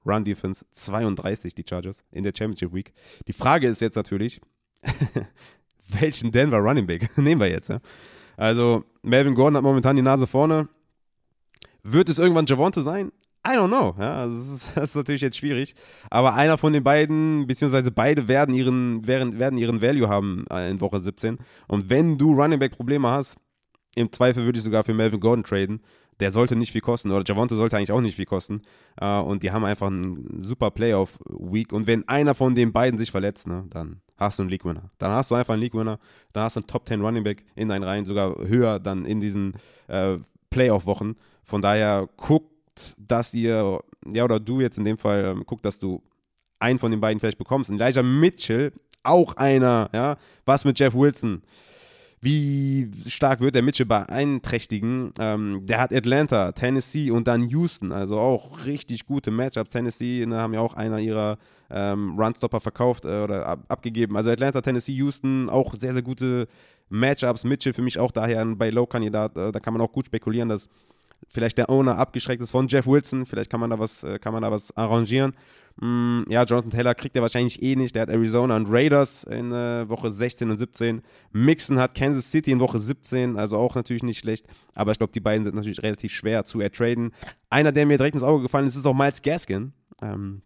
[0.07, 2.93] Run Defense 32, die Chargers, in der Championship Week.
[3.27, 4.40] Die Frage ist jetzt natürlich,
[5.88, 7.69] welchen Denver Running Back nehmen wir jetzt?
[7.69, 7.81] Ja?
[8.37, 10.69] Also, Melvin Gordon hat momentan die Nase vorne.
[11.83, 13.12] Wird es irgendwann Javonte sein?
[13.46, 13.94] I don't know.
[13.98, 15.74] Ja, das ist, das, ist, natürlich jetzt schwierig.
[16.11, 20.70] Aber einer von den beiden, beziehungsweise beide werden ihren, werden, werden ihren Value haben äh,
[20.70, 21.38] in Woche 17.
[21.68, 23.37] Und wenn du Running Back Probleme hast,
[23.96, 25.80] im Zweifel würde ich sogar für Melvin Gordon traden
[26.20, 27.11] der sollte nicht viel kosten.
[27.11, 28.62] Oder Javonte sollte eigentlich auch nicht viel kosten.
[29.00, 31.72] Äh, und die haben einfach einen super Playoff-Week.
[31.72, 34.90] Und wenn einer von den beiden sich verletzt, ne, dann hast du einen League-Winner.
[34.98, 35.98] Dann hast du einfach einen League-Winner.
[36.33, 39.20] Dann hast du einen Top 10 Running Back in deinen Reihen, sogar höher dann in
[39.20, 39.54] diesen
[39.88, 40.18] äh,
[40.50, 41.16] Playoff-Wochen.
[41.42, 42.09] Von daher
[42.98, 46.02] dass ihr, ja, oder du jetzt in dem Fall, ähm, guckt, dass du
[46.58, 47.70] einen von den beiden vielleicht bekommst.
[47.70, 50.16] Elijah Mitchell, auch einer, ja.
[50.44, 51.42] Was mit Jeff Wilson?
[52.20, 55.12] Wie stark wird der Mitchell beeinträchtigen?
[55.18, 59.68] Ähm, der hat Atlanta, Tennessee und dann Houston, also auch richtig gute Matchups.
[59.68, 61.37] Tennessee ne, haben ja auch einer ihrer
[61.68, 64.16] ähm, Runstopper verkauft äh, oder ab, abgegeben.
[64.16, 66.48] Also Atlanta, Tennessee, Houston, auch sehr, sehr gute
[66.88, 67.44] Matchups.
[67.44, 69.37] Mitchell für mich auch daher ein Buy-Low-Kandidat.
[69.37, 70.70] Äh, da kann man auch gut spekulieren, dass
[71.28, 74.32] vielleicht der Owner abgeschreckt ist von Jeff Wilson, vielleicht kann man da was, äh, kann
[74.32, 75.32] man da was arrangieren.
[75.76, 77.94] Mm, ja, Jonathan Taylor kriegt er wahrscheinlich eh nicht.
[77.94, 81.02] Der hat Arizona und Raiders in äh, Woche 16 und 17.
[81.32, 84.46] Mixon hat Kansas City in Woche 17, also auch natürlich nicht schlecht.
[84.74, 87.12] Aber ich glaube, die beiden sind natürlich relativ schwer zu ertraden.
[87.50, 89.72] Einer, der mir direkt ins Auge gefallen ist, ist auch Miles Gaskin.
[90.00, 90.42] Ähm,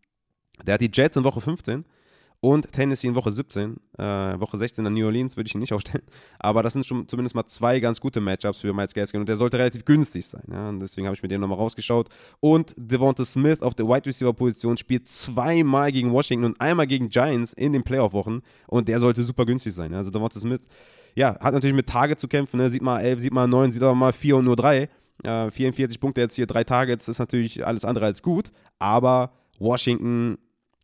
[0.67, 1.85] der hat die Jets in Woche 15
[2.41, 3.77] und Tennessee in Woche 17.
[3.99, 6.05] Äh, Woche 16 an New Orleans würde ich ihn nicht aufstellen.
[6.39, 9.37] Aber das sind schon zumindest mal zwei ganz gute Matchups für Miles Gaskin und der
[9.37, 10.45] sollte relativ günstig sein.
[10.51, 10.69] Ja?
[10.69, 12.09] Und deswegen habe ich mir den nochmal rausgeschaut.
[12.41, 17.09] Und Devonta Smith auf der Wide Receiver Position spielt zweimal gegen Washington und einmal gegen
[17.09, 19.91] Giants in den Playoff-Wochen und der sollte super günstig sein.
[19.91, 19.99] Ja?
[19.99, 20.61] Also Devonta Smith,
[21.17, 22.59] ja, hat natürlich mit Target zu kämpfen.
[22.59, 22.71] Ne?
[22.71, 24.89] Sieht mal 11, sieht mal 9, sieht aber mal 4 und nur 3.
[25.25, 28.53] Äh, 44 Punkte jetzt hier, drei Targets ist natürlich alles andere als gut.
[28.79, 30.39] Aber Washington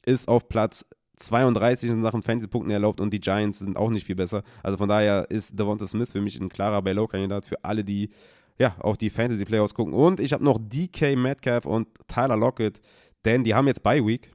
[0.05, 0.85] ist auf Platz
[1.17, 4.43] 32 in Sachen Fantasy-Punkten erlaubt und die Giants sind auch nicht viel besser.
[4.63, 8.11] Also von daher ist Devonta Smith für mich ein klarer Buy-Low-Kandidat für alle, die
[8.59, 9.95] ja, auf die Fantasy-Playoffs gucken.
[9.95, 12.81] Und ich habe noch DK Metcalf und Tyler Lockett,
[13.25, 14.31] denn die haben jetzt Bye-Week.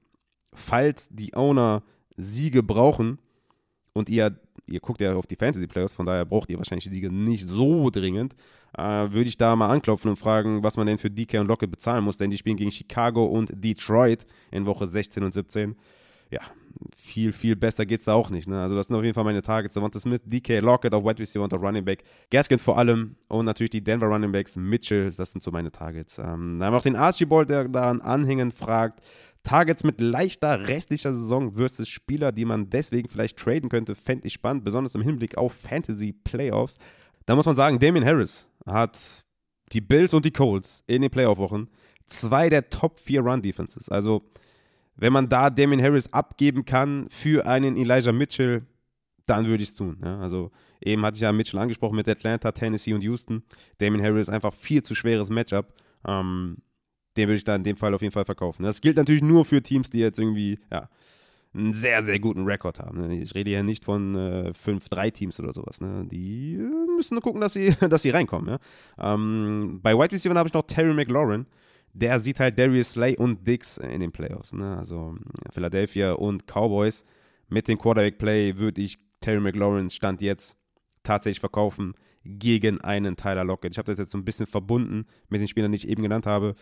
[0.53, 1.83] Falls die Owner
[2.17, 3.19] Siege brauchen
[3.93, 7.11] und ihr, ihr guckt ja auf die Fantasy-Playoffs, von daher braucht ihr wahrscheinlich die Siege
[7.11, 8.35] nicht so dringend,
[8.77, 11.71] äh, würde ich da mal anklopfen und fragen, was man denn für DK und Lockett
[11.71, 15.75] bezahlen muss, denn die spielen gegen Chicago und Detroit in Woche 16 und 17
[16.31, 16.41] ja,
[16.95, 18.47] viel, viel besser geht es da auch nicht.
[18.47, 18.61] Ne?
[18.61, 19.73] Also das sind auf jeden Fall meine Targets.
[19.73, 22.03] Devonta Smith, DK Lockett auf Wide Receiver und auf Running Back.
[22.31, 26.17] Gaskin vor allem und natürlich die Denver Running Backs, Mitchell, das sind so meine Targets.
[26.17, 29.01] Ähm, dann haben wir auch den Archibald, der da anhängend fragt,
[29.43, 34.33] Targets mit leichter restlicher Saison versus Spieler, die man deswegen vielleicht traden könnte, fände ich
[34.33, 36.77] spannend, besonders im Hinblick auf Fantasy Playoffs.
[37.25, 39.25] Da muss man sagen, Damien Harris hat
[39.71, 41.67] die Bills und die Colts in den Playoff-Wochen
[42.07, 43.89] zwei der Top 4 Run-Defenses.
[43.89, 44.23] Also
[44.99, 48.63] wenn man da Damien Harris abgeben kann für einen Elijah Mitchell,
[49.25, 49.97] dann würde ich es tun.
[50.03, 50.19] Ja?
[50.19, 53.43] Also eben hatte ich ja Mitchell angesprochen mit Atlanta, Tennessee und Houston.
[53.77, 55.73] Damien Harris ist einfach viel zu schweres Matchup.
[56.05, 56.57] Ähm,
[57.17, 58.63] den würde ich da in dem Fall auf jeden Fall verkaufen.
[58.63, 60.89] Das gilt natürlich nur für Teams, die jetzt irgendwie ja,
[61.53, 62.99] einen sehr, sehr guten Rekord haben.
[62.99, 63.21] Ne?
[63.21, 65.81] Ich rede hier nicht von äh, 5-3-Teams oder sowas.
[65.81, 66.07] Ne?
[66.11, 68.57] Die äh, müssen nur gucken, dass sie, dass sie reinkommen.
[68.97, 69.13] Ja?
[69.13, 71.45] Ähm, bei Wide Receiver habe ich noch Terry McLaurin
[71.93, 74.53] der sieht halt Darius Slay und Dix in den Playoffs.
[74.53, 74.77] Ne?
[74.77, 75.15] Also
[75.53, 77.05] Philadelphia und Cowboys.
[77.47, 80.57] Mit dem Quarterback-Play würde ich Terry McLaurin Stand jetzt
[81.03, 83.73] tatsächlich verkaufen gegen einen Tyler Lockett.
[83.73, 86.25] Ich habe das jetzt so ein bisschen verbunden mit den Spielern, die ich eben genannt
[86.25, 86.55] habe.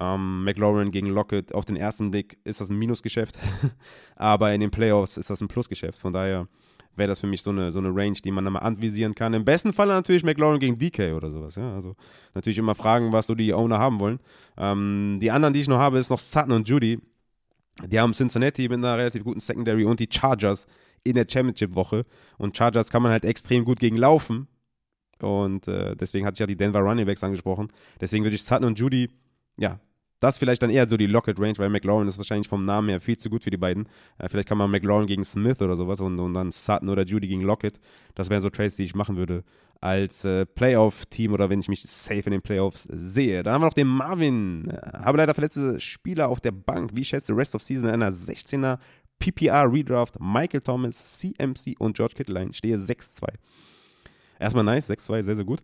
[0.00, 3.38] Ähm, McLaurin gegen Lockett, auf den ersten Blick ist das ein Minusgeschäft,
[4.16, 5.98] aber in den Playoffs ist das ein Plusgeschäft.
[5.98, 6.48] Von daher
[6.96, 9.34] wäre das für mich so eine, so eine Range, die man dann mal anvisieren kann.
[9.34, 11.54] Im besten Fall natürlich McLaurin gegen DK oder sowas.
[11.56, 11.74] Ja?
[11.74, 11.96] Also
[12.34, 14.20] natürlich immer fragen, was so die Owner haben wollen.
[14.56, 17.00] Ähm, die anderen, die ich noch habe, ist noch Sutton und Judy.
[17.86, 20.66] Die haben Cincinnati mit einer relativ guten Secondary und die Chargers
[21.02, 22.06] in der Championship-Woche.
[22.38, 24.48] Und Chargers kann man halt extrem gut gegen laufen.
[25.20, 27.68] Und äh, deswegen hatte ich ja die Denver Running Backs angesprochen.
[28.00, 29.10] Deswegen würde ich Sutton und Judy,
[29.56, 29.80] ja,
[30.24, 33.00] das vielleicht dann eher so die Lockett Range, weil McLaurin ist wahrscheinlich vom Namen her
[33.00, 33.86] viel zu gut für die beiden.
[34.18, 37.28] Äh, vielleicht kann man McLaurin gegen Smith oder sowas und, und dann Sutton oder Judy
[37.28, 37.78] gegen Lockett.
[38.14, 39.44] Das wären so Trades, die ich machen würde
[39.80, 43.42] als äh, Playoff-Team oder wenn ich mich safe in den Playoffs sehe.
[43.42, 44.70] Dann haben wir noch den Marvin.
[44.70, 46.92] Äh, habe leider verletzte Spieler auf der Bank.
[46.94, 48.78] Wie schätzt du Rest of Season in einer 16er
[49.18, 50.18] PPR Redraft?
[50.18, 52.52] Michael Thomas, CMC und George Kittle ein.
[52.54, 53.26] Stehe 6-2.
[54.38, 55.60] Erstmal nice, 6-2, sehr, sehr gut.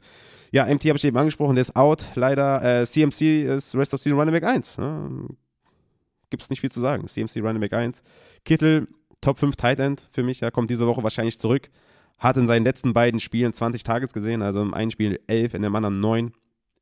[0.53, 2.83] Ja, MT habe ich eben angesprochen, der ist out, leider.
[2.83, 4.79] Äh, CMC ist Rest of Season Running Back 1.
[4.79, 5.29] Ne?
[6.29, 7.07] Gibt es nicht viel zu sagen.
[7.07, 8.03] CMC Running Back 1.
[8.45, 8.89] Kittel,
[9.21, 11.71] Top 5 Tight End für mich, ja, kommt diese Woche wahrscheinlich zurück.
[12.19, 15.63] Hat in seinen letzten beiden Spielen 20 Targets gesehen, also im einen Spiel 11, in
[15.63, 16.33] dem anderen 9.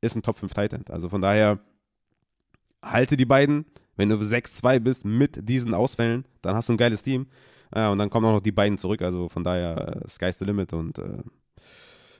[0.01, 0.89] Ist ein Top 5 Tight End.
[0.89, 1.59] Also von daher
[2.81, 3.65] halte die beiden.
[3.97, 7.27] Wenn du 6-2 bist mit diesen Ausfällen, dann hast du ein geiles Team.
[7.71, 9.01] Äh, und dann kommen auch noch die beiden zurück.
[9.01, 11.21] Also von daher, äh, sky's the limit und äh,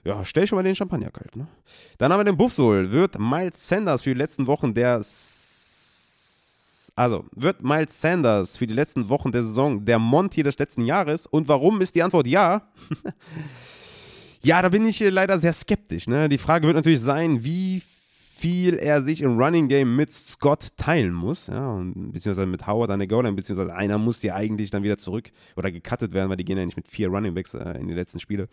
[0.04, 1.36] ja, stell schon mal den Champagner kalt.
[1.36, 1.46] Ne?
[1.98, 2.90] Dann haben wir den Buffsol.
[2.90, 5.04] Wird Miles Sanders für die letzten Wochen der.
[6.96, 11.26] Also, wird Miles Sanders für die letzten Wochen der Saison der Monty des letzten Jahres?
[11.26, 12.62] Und warum ist die Antwort ja?
[14.42, 16.08] ja, da bin ich leider sehr skeptisch.
[16.08, 16.28] Ne?
[16.28, 17.82] Die Frage wird natürlich sein, wie
[18.40, 22.90] viel er sich im Running Game mit Scott teilen muss, ja, und, beziehungsweise mit Howard
[22.90, 26.38] an der Goal beziehungsweise einer muss ja eigentlich dann wieder zurück oder gecuttet werden, weil
[26.38, 28.48] die gehen ja nicht mit vier Running Backs äh, in die letzten Spiele.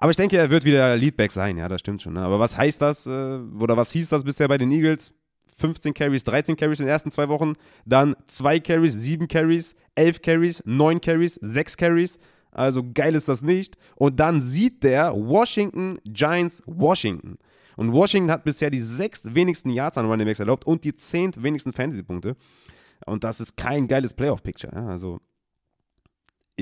[0.00, 2.14] Aber ich denke, er wird wieder Leadback sein, ja, das stimmt schon.
[2.14, 2.22] Ne?
[2.22, 5.12] Aber was heißt das, äh, oder was hieß das bisher bei den Eagles?
[5.58, 7.52] 15 Carries, 13 Carries in den ersten zwei Wochen,
[7.84, 12.18] dann 2 Carries, 7 Carries, 11 Carries, 9 Carries, 6 Carries.
[12.50, 13.76] Also geil ist das nicht.
[13.94, 17.36] Und dann sieht der Washington Giants Washington.
[17.76, 21.42] Und Washington hat bisher die sechs wenigsten Yards an Running Backs erlaubt und die zehnt
[21.42, 22.36] wenigsten Fantasy-Punkte.
[23.04, 24.74] Und das ist kein geiles Playoff-Picture.
[24.74, 24.86] Ja?
[24.86, 25.20] Also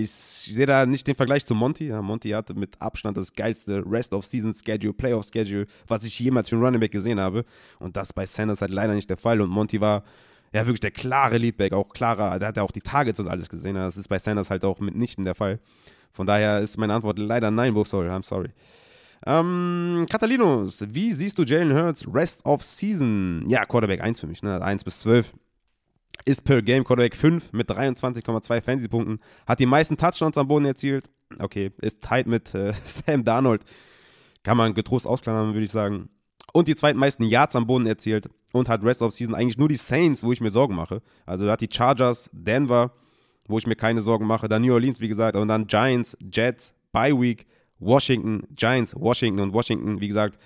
[0.02, 1.88] ich sehe da nicht den Vergleich zu Monty.
[1.88, 6.80] Ja, Monty hatte mit Abstand das geilste Rest-of-Season-Schedule, Playoff-Schedule, was ich jemals für einen Running
[6.80, 7.44] Back gesehen habe.
[7.78, 9.40] Und das bei Sanders halt leider nicht der Fall.
[9.40, 10.04] Und Monty war
[10.52, 13.48] ja wirklich der klare Leadback, auch klarer, der hat ja auch die Targets und alles
[13.48, 13.74] gesehen.
[13.74, 15.60] Das ist bei Sanders halt auch mitnichten der Fall.
[16.12, 18.50] Von daher ist meine Antwort leider nein, sorry, I'm sorry.
[19.26, 23.44] Ähm, Catalinus, wie siehst du Jalen Hurts Rest of Season?
[23.48, 24.62] Ja, Quarterback 1 für mich, ne?
[24.62, 25.32] 1 bis 12.
[26.24, 29.20] Ist per Game Quarterback 5 mit 23,2 Fantasy-Punkten.
[29.46, 31.10] Hat die meisten Touchdowns am Boden erzielt.
[31.38, 33.62] Okay, ist tight mit äh, Sam Darnold.
[34.42, 36.08] Kann man getrost ausklammern, würde ich sagen.
[36.52, 38.28] Und die zweitmeisten Yards am Boden erzielt.
[38.52, 41.02] Und hat Rest of Season eigentlich nur die Saints, wo ich mir Sorgen mache.
[41.26, 42.92] Also da hat die Chargers, Denver,
[43.46, 44.48] wo ich mir keine Sorgen mache.
[44.48, 45.36] Dann New Orleans, wie gesagt.
[45.36, 47.46] Und dann Giants, Jets, Bye Week,
[47.78, 50.38] Washington, Giants, Washington und Washington, wie gesagt,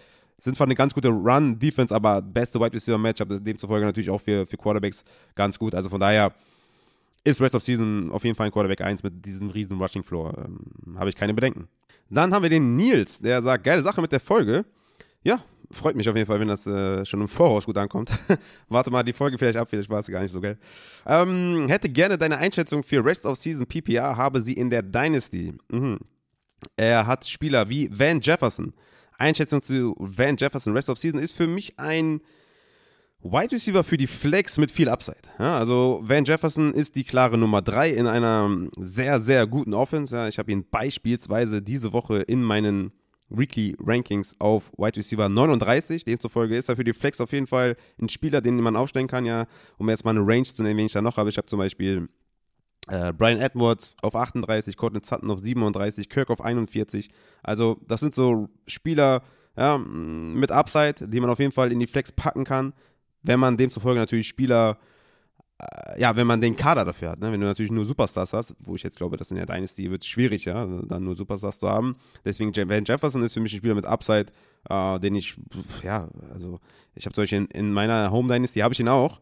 [0.43, 4.57] sind zwar eine ganz gute Run-Defense, aber beste Wide Receiver-Matchup, demzufolge natürlich auch für, für
[4.57, 5.05] Quarterbacks
[5.37, 5.75] ganz gut.
[5.75, 6.33] Also von daher
[7.23, 10.35] ist Rest of Season auf jeden Fall ein Quarterback 1 mit diesem riesen Rushing Floor.
[10.37, 11.69] Ähm, Habe ich keine Bedenken.
[12.11, 14.65] Dann haben wir den Nils, der sagt, geile Sache mit der Folge.
[15.23, 18.11] Ja, freut mich auf jeden Fall, wenn das äh, schon im Voraus gut ankommt.
[18.69, 20.59] Warte mal die Folge vielleicht ab, vielleicht war es gar nicht so geil.
[21.07, 25.55] Ähm, hätte gerne deine Einschätzung für Rest of Season PPR, habe sie in der Dynasty.
[25.71, 26.01] Mhm.
[26.77, 28.73] Er hat Spieler wie Van Jefferson.
[29.19, 32.21] Einschätzung zu Van Jefferson Rest of Season ist für mich ein
[33.25, 35.23] Wide Receiver für die Flex mit viel Upside.
[35.39, 40.15] Ja, also Van Jefferson ist die klare Nummer 3 in einer sehr, sehr guten Offense.
[40.15, 42.93] Ja, ich habe ihn beispielsweise diese Woche in meinen
[43.29, 46.05] Weekly Rankings auf Wide Receiver 39.
[46.05, 49.25] Demzufolge ist er für die Flex auf jeden Fall ein Spieler, den man aufstellen kann.
[49.25, 49.47] Ja,
[49.79, 51.31] um jetzt mal eine Range zu nennen, wen ich da noch habe.
[51.31, 52.09] Ich habe zum Beispiel
[52.89, 57.11] äh, Brian Edwards auf 38, Cortland Sutton auf 37, Kirk auf 41.
[57.43, 59.23] Also, das sind so Spieler
[59.57, 62.73] ja, mit Upside, die man auf jeden Fall in die Flex packen kann,
[63.23, 64.79] wenn man demzufolge natürlich Spieler,
[65.59, 67.21] äh, ja, wenn man den Kader dafür hat.
[67.21, 67.31] Ne?
[67.31, 70.03] Wenn du natürlich nur Superstars hast, wo ich jetzt glaube, dass in der Dynasty wird
[70.03, 71.97] es schwierig, ja, dann nur Superstars zu haben.
[72.25, 74.27] Deswegen, Van Jefferson ist für mich ein Spieler mit Upside,
[74.69, 75.37] äh, den ich,
[75.83, 76.59] ja, also,
[76.95, 79.21] ich habe solche in, in meiner Home Dynasty, habe ich ihn auch.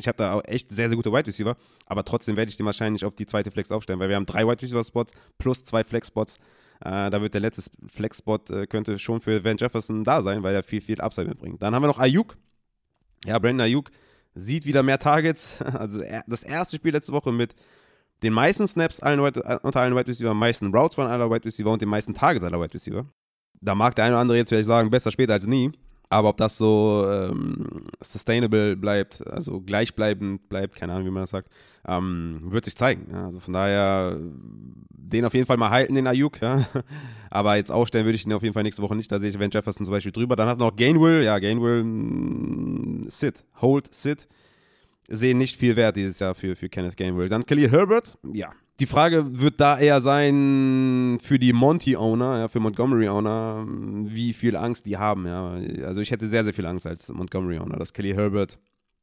[0.00, 2.66] Ich habe da auch echt sehr, sehr gute Wide Receiver, aber trotzdem werde ich den
[2.66, 5.84] wahrscheinlich auf die zweite Flex aufstellen, weil wir haben drei Wide Receiver Spots plus zwei
[5.84, 6.36] Flex Spots.
[6.80, 10.42] Äh, da wird der letzte Flex Spot äh, könnte schon für Van Jefferson da sein,
[10.42, 11.62] weil er viel, viel Upside mitbringt.
[11.62, 12.36] Dann haben wir noch Ayuk.
[13.26, 13.90] Ja, Brandon Ayuk
[14.34, 15.58] sieht wieder mehr Targets.
[15.72, 17.54] Also das erste Spiel letzte Woche mit
[18.22, 21.70] den meisten Snaps allen, äh, unter allen Wide Receiver, meisten Routes von aller Wide Receiver
[21.70, 23.06] und den meisten Targets aller Wide Receiver.
[23.60, 25.70] Da mag der eine oder andere jetzt vielleicht sagen, besser später als nie.
[26.12, 31.30] Aber ob das so ähm, sustainable bleibt, also gleichbleibend bleibt, keine Ahnung, wie man das
[31.30, 31.48] sagt,
[31.86, 33.06] ähm, wird sich zeigen.
[33.12, 33.26] Ja?
[33.26, 34.18] Also von daher,
[34.90, 36.40] den auf jeden Fall mal halten, den Ayuk.
[36.40, 36.66] Ja?
[37.30, 39.10] Aber jetzt aufstellen würde ich ihn auf jeden Fall nächste Woche nicht.
[39.12, 40.34] Da sehe ich Van Jefferson zum Beispiel drüber.
[40.34, 41.22] Dann hat noch Gainwell.
[41.22, 44.26] Ja, Gainwell, mh, mm, sit, hold, sit.
[45.06, 47.28] Sehen nicht viel wert dieses Jahr für, für Kenneth Gainwell.
[47.28, 48.18] Dann Kelly Herbert.
[48.32, 53.66] Ja, die Frage wird da eher sein für die Monty-Owner, ja, für Montgomery-Owner,
[54.06, 55.26] wie viel Angst die haben.
[55.26, 55.58] Ja.
[55.84, 58.58] Also ich hätte sehr, sehr viel Angst als Montgomery-Owner, dass Kelly Herbert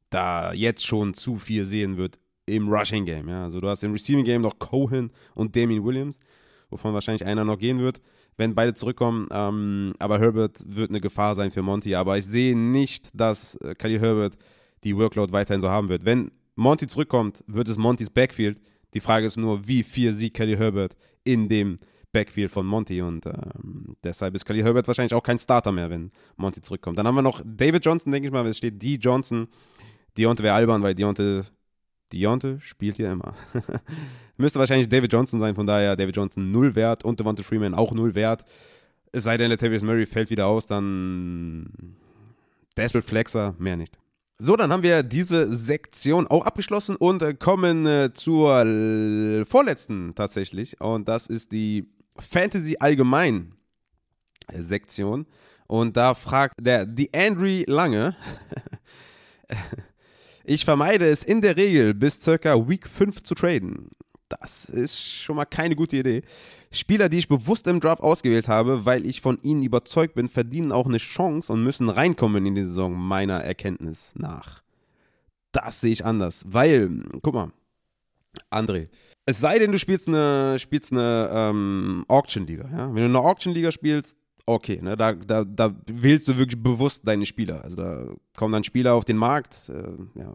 [0.09, 3.29] da jetzt schon zu viel sehen wird im Rushing-Game.
[3.29, 3.43] Ja.
[3.43, 6.19] Also du hast im Receiving-Game noch Cohen und Damien Williams,
[6.71, 8.01] wovon wahrscheinlich einer noch gehen wird,
[8.35, 9.27] wenn beide zurückkommen.
[9.31, 11.93] Ähm, aber Herbert wird eine Gefahr sein für Monty.
[11.93, 14.37] Aber ich sehe nicht, dass äh, Kelly Herbert
[14.83, 16.03] die Workload weiterhin so haben wird.
[16.03, 18.59] Wenn Monty zurückkommt, wird es Montys Backfield
[18.93, 21.79] die Frage ist nur, wie viel sieht Kelly Herbert in dem
[22.11, 26.11] Backfield von Monty und ähm, deshalb ist Kelly Herbert wahrscheinlich auch kein Starter mehr, wenn
[26.35, 26.97] Monty zurückkommt.
[26.97, 28.95] Dann haben wir noch David Johnson, denke ich mal, es steht D.
[28.95, 29.47] Johnson.
[30.17, 31.41] Deontay wäre albern, weil Deontay,
[32.11, 33.35] Deontay spielt ja immer.
[34.37, 37.91] Müsste wahrscheinlich David Johnson sein, von daher David Johnson null wert und Devonta Freeman auch
[37.91, 38.45] null wert.
[39.11, 41.95] Es sei denn, Latavius Murray fällt wieder aus, dann
[42.75, 43.97] Desperate Flexer, mehr nicht.
[44.39, 50.13] So, dann haben wir diese Sektion auch abgeschlossen und äh, kommen äh, zur äh, vorletzten
[50.13, 50.79] tatsächlich.
[50.79, 53.55] Und das ist die Fantasy Allgemein
[54.53, 55.25] Sektion.
[55.65, 58.15] Und da fragt der die Andre Lange.
[60.43, 63.89] ich vermeide es in der Regel bis circa Week 5 zu traden.
[64.29, 66.21] Das ist schon mal keine gute Idee.
[66.71, 70.71] Spieler, die ich bewusst im Draft ausgewählt habe, weil ich von ihnen überzeugt bin, verdienen
[70.71, 74.61] auch eine Chance und müssen reinkommen in die Saison, meiner Erkenntnis nach.
[75.53, 77.51] Das sehe ich anders, weil, guck mal,
[78.51, 78.89] André,
[79.25, 82.69] es sei denn, du spielst eine, spielst eine ähm, Auction-Liga.
[82.71, 82.87] Ja?
[82.87, 84.95] Wenn du eine Auction-Liga spielst, okay, ne?
[84.95, 87.63] da, da, da wählst du wirklich bewusst deine Spieler.
[87.63, 89.69] Also da kommen dann Spieler auf den Markt.
[89.69, 90.33] Äh, ja.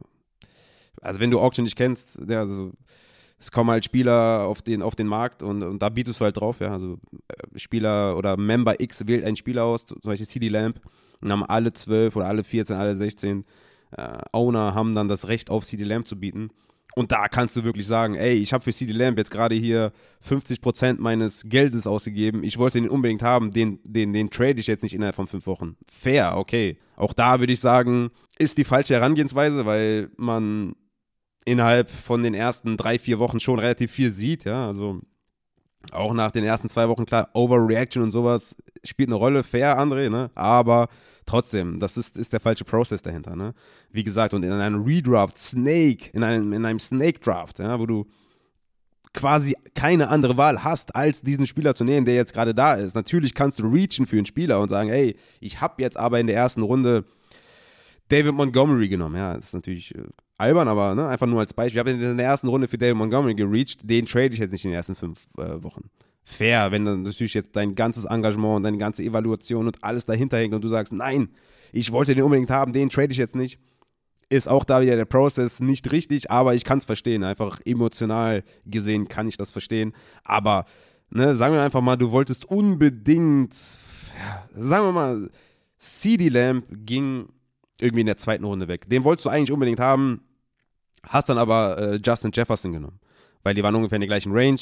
[1.01, 2.73] Also wenn du Auction nicht kennst, ja, also
[3.43, 6.37] es kommen halt Spieler auf den, auf den Markt und, und da bietest du halt
[6.37, 6.73] drauf, ja.
[6.73, 10.81] Also äh, Spieler oder Member X wählt einen Spieler aus, zum Beispiel CD Lamp,
[11.21, 13.45] und haben alle 12 oder alle 14, alle 16
[13.97, 16.51] äh, Owner haben dann das Recht auf CD Lamp zu bieten.
[16.95, 19.93] Und da kannst du wirklich sagen, ey, ich habe für CD Lamb jetzt gerade hier
[20.25, 22.45] 50% meines Geldes ausgegeben.
[22.45, 25.47] Ich wollte den unbedingt haben, den, den, den trade ich jetzt nicht innerhalb von fünf
[25.47, 25.77] Wochen.
[25.91, 26.79] Fair, okay.
[26.95, 30.77] Auch da würde ich sagen, ist die falsche Herangehensweise, weil man
[31.45, 34.67] innerhalb von den ersten drei, vier Wochen schon relativ viel sieht, ja.
[34.67, 35.01] Also
[35.91, 40.11] auch nach den ersten zwei Wochen, klar, Overreaction und sowas spielt eine Rolle, fair, André,
[40.11, 40.31] ne?
[40.35, 40.89] Aber
[41.27, 43.55] trotzdem, das ist, ist der falsche Prozess dahinter, ne?
[43.91, 48.07] Wie gesagt, und in einem Redraft, Snake, in einem, in einem Snake-Draft, ja, wo du
[49.15, 52.95] quasi keine andere Wahl hast, als diesen Spieler zu nehmen, der jetzt gerade da ist.
[52.95, 56.27] Natürlich kannst du reachen für einen Spieler und sagen, hey, ich habe jetzt aber in
[56.27, 57.05] der ersten Runde
[58.09, 59.17] David Montgomery genommen.
[59.17, 60.05] Ja, das ist natürlich äh,
[60.43, 61.77] albern, aber ne, einfach nur als Beispiel.
[61.77, 64.65] Ich habe in der ersten Runde für David Montgomery gereached, den trade ich jetzt nicht
[64.65, 65.89] in den ersten fünf äh, Wochen.
[66.25, 70.39] Fair, wenn dann natürlich jetzt dein ganzes Engagement und deine ganze Evaluation und alles dahinter
[70.39, 71.29] hängt und du sagst, nein,
[71.73, 73.59] ich wollte den unbedingt haben, den trade ich jetzt nicht,
[74.29, 77.23] ist auch da wieder der Prozess nicht richtig, aber ich kann es verstehen.
[77.23, 79.93] Einfach emotional gesehen kann ich das verstehen.
[80.25, 80.65] Aber
[81.11, 83.55] ne, sagen wir einfach mal, du wolltest unbedingt,
[84.19, 85.31] ja, sagen wir mal,
[85.79, 87.29] CD Lamp ging
[87.81, 88.89] irgendwie in der zweiten Runde weg.
[88.89, 90.23] Den wolltest du eigentlich unbedingt haben,
[91.07, 92.99] hast dann aber äh, Justin Jefferson genommen,
[93.43, 94.61] weil die waren ungefähr in der gleichen Range.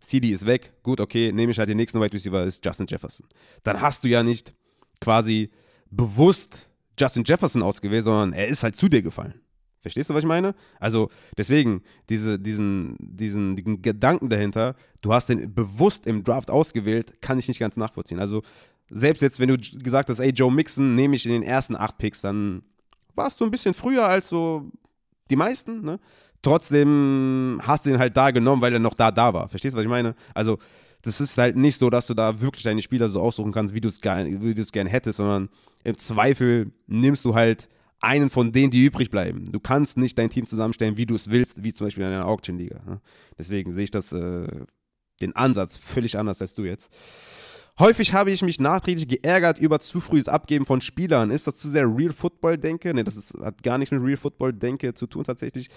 [0.00, 3.26] CD ist weg, gut, okay, nehme ich halt den nächsten Wide Receiver, ist Justin Jefferson.
[3.62, 4.52] Dann hast du ja nicht
[5.00, 5.50] quasi
[5.90, 6.68] bewusst
[6.98, 9.34] Justin Jefferson ausgewählt, sondern er ist halt zu dir gefallen.
[9.80, 10.54] Verstehst du, was ich meine?
[10.78, 17.20] Also deswegen, diese, diesen, diesen, diesen Gedanken dahinter, du hast den bewusst im Draft ausgewählt,
[17.20, 18.20] kann ich nicht ganz nachvollziehen.
[18.20, 18.42] Also
[18.90, 21.98] selbst jetzt, wenn du gesagt hast, ey, Joe Mixon nehme ich in den ersten acht
[21.98, 22.62] Picks, dann
[23.14, 24.70] warst du ein bisschen früher als so
[25.32, 25.98] die meisten, ne?
[26.42, 29.48] Trotzdem hast du ihn halt da genommen, weil er noch da da war.
[29.48, 30.16] Verstehst du, was ich meine?
[30.34, 30.58] Also,
[31.02, 33.80] das ist halt nicht so, dass du da wirklich deine Spieler so aussuchen kannst, wie
[33.80, 34.36] du es gerne
[34.72, 35.48] gern hättest, sondern
[35.84, 37.68] im Zweifel nimmst du halt
[38.00, 39.50] einen von denen, die übrig bleiben.
[39.50, 42.26] Du kannst nicht dein Team zusammenstellen, wie du es willst, wie zum Beispiel in einer
[42.26, 42.80] Auction-Liga.
[42.84, 43.00] Ne?
[43.38, 44.46] Deswegen sehe ich das, äh,
[45.20, 46.92] den Ansatz völlig anders als du jetzt.
[47.78, 51.30] Häufig habe ich mich nachträglich geärgert über zu frühes Abgeben von Spielern.
[51.30, 52.92] Ist das zu sehr Real Football Denke?
[52.92, 55.70] Ne, das ist, hat gar nichts mit Real Football Denke zu tun tatsächlich.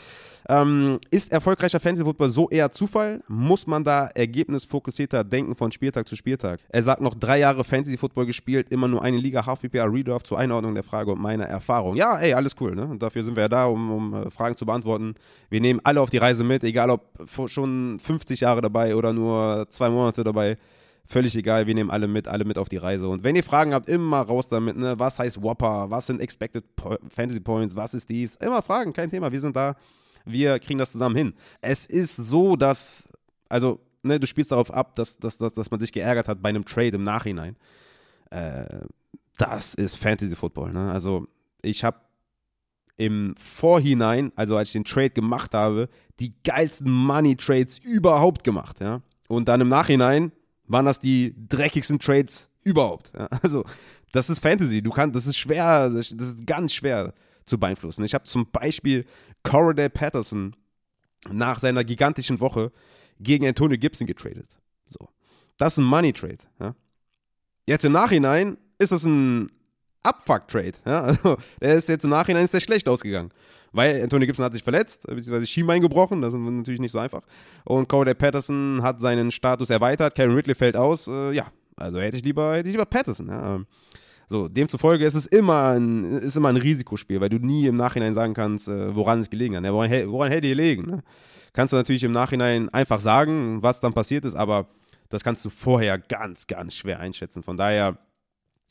[0.49, 3.23] Ähm, ist erfolgreicher Fantasy Football so eher Zufall?
[3.29, 6.59] Muss man da ergebnisfokussierter denken von Spieltag zu Spieltag?
[6.67, 10.27] Er sagt noch drei Jahre Fantasy Football gespielt, immer nur eine Liga, Half PPR Redraft
[10.27, 11.95] zur Einordnung der Frage und meiner Erfahrung.
[11.95, 12.75] Ja, ey, alles cool.
[12.75, 12.85] Ne?
[12.85, 15.15] Und dafür sind wir ja da, um, um äh, Fragen zu beantworten.
[15.49, 17.05] Wir nehmen alle auf die Reise mit, egal ob
[17.47, 20.57] schon 50 Jahre dabei oder nur zwei Monate dabei.
[21.07, 23.07] Völlig egal, wir nehmen alle mit, alle mit auf die Reise.
[23.07, 24.97] Und wenn ihr Fragen habt, immer raus damit, ne?
[24.97, 25.89] Was heißt Whopper?
[25.89, 27.75] Was sind Expected po Fantasy Points?
[27.75, 28.35] Was ist dies?
[28.37, 29.31] Immer Fragen, kein Thema.
[29.31, 29.75] Wir sind da.
[30.25, 31.33] Wir kriegen das zusammen hin.
[31.61, 33.03] Es ist so, dass,
[33.47, 36.49] also, ne, du spielst darauf ab, dass, dass, dass, dass man sich geärgert hat bei
[36.49, 37.55] einem Trade im Nachhinein.
[38.31, 38.65] Äh,
[39.37, 40.91] das ist Fantasy Football, ne?
[40.91, 41.25] Also,
[41.61, 41.99] ich habe
[42.97, 45.89] im Vorhinein, also als ich den Trade gemacht habe,
[46.19, 49.01] die geilsten Money Trades überhaupt gemacht, ja.
[49.27, 50.31] Und dann im Nachhinein
[50.67, 53.11] waren das die dreckigsten Trades überhaupt.
[53.17, 53.63] Ja, also,
[54.11, 54.81] das ist Fantasy.
[54.81, 57.13] Du kannst, das ist schwer, das ist ganz schwer
[57.45, 58.03] zu beeinflussen.
[58.03, 59.05] Ich habe zum Beispiel
[59.43, 60.55] Corridor Patterson
[61.29, 62.71] nach seiner gigantischen Woche
[63.19, 64.49] gegen Antonio Gibson getradet.
[64.87, 65.09] So.
[65.57, 66.39] Das ist ein Money Trade.
[66.59, 66.75] Ja.
[67.65, 69.51] Jetzt im Nachhinein ist das ein
[70.03, 70.73] Abfuck-Trade.
[70.85, 71.01] Ja.
[71.05, 73.31] Also, der ist jetzt im Nachhinein ist der schlecht ausgegangen
[73.75, 77.21] weil Anthony Gibson hat sich verletzt, beziehungsweise Schienbein gebrochen, das ist natürlich nicht so einfach.
[77.63, 82.17] Und Cody Patterson hat seinen Status erweitert, Karen Ridley fällt aus, äh, ja, also hätte
[82.17, 83.59] ich lieber, hätte ich lieber Patterson, ja.
[84.27, 88.15] So, demzufolge ist es immer ein, ist immer ein Risikospiel, weil du nie im Nachhinein
[88.15, 89.63] sagen kannst, äh, woran es gelegen hat.
[89.63, 90.87] Ja, woran, woran hätte gelegen?
[90.87, 91.03] Ne?
[91.53, 94.67] Kannst du natürlich im Nachhinein einfach sagen, was dann passiert ist, aber
[95.09, 97.43] das kannst du vorher ganz, ganz schwer einschätzen.
[97.43, 97.97] Von daher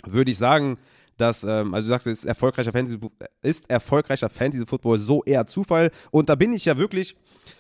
[0.05, 0.77] würde ich sagen,
[1.17, 2.99] dass, ähm, also du sagst, ist erfolgreicher Fantasy,
[3.43, 5.91] ist erfolgreicher Fantasy Football so eher Zufall.
[6.11, 7.17] Und da bin ich ja wirklich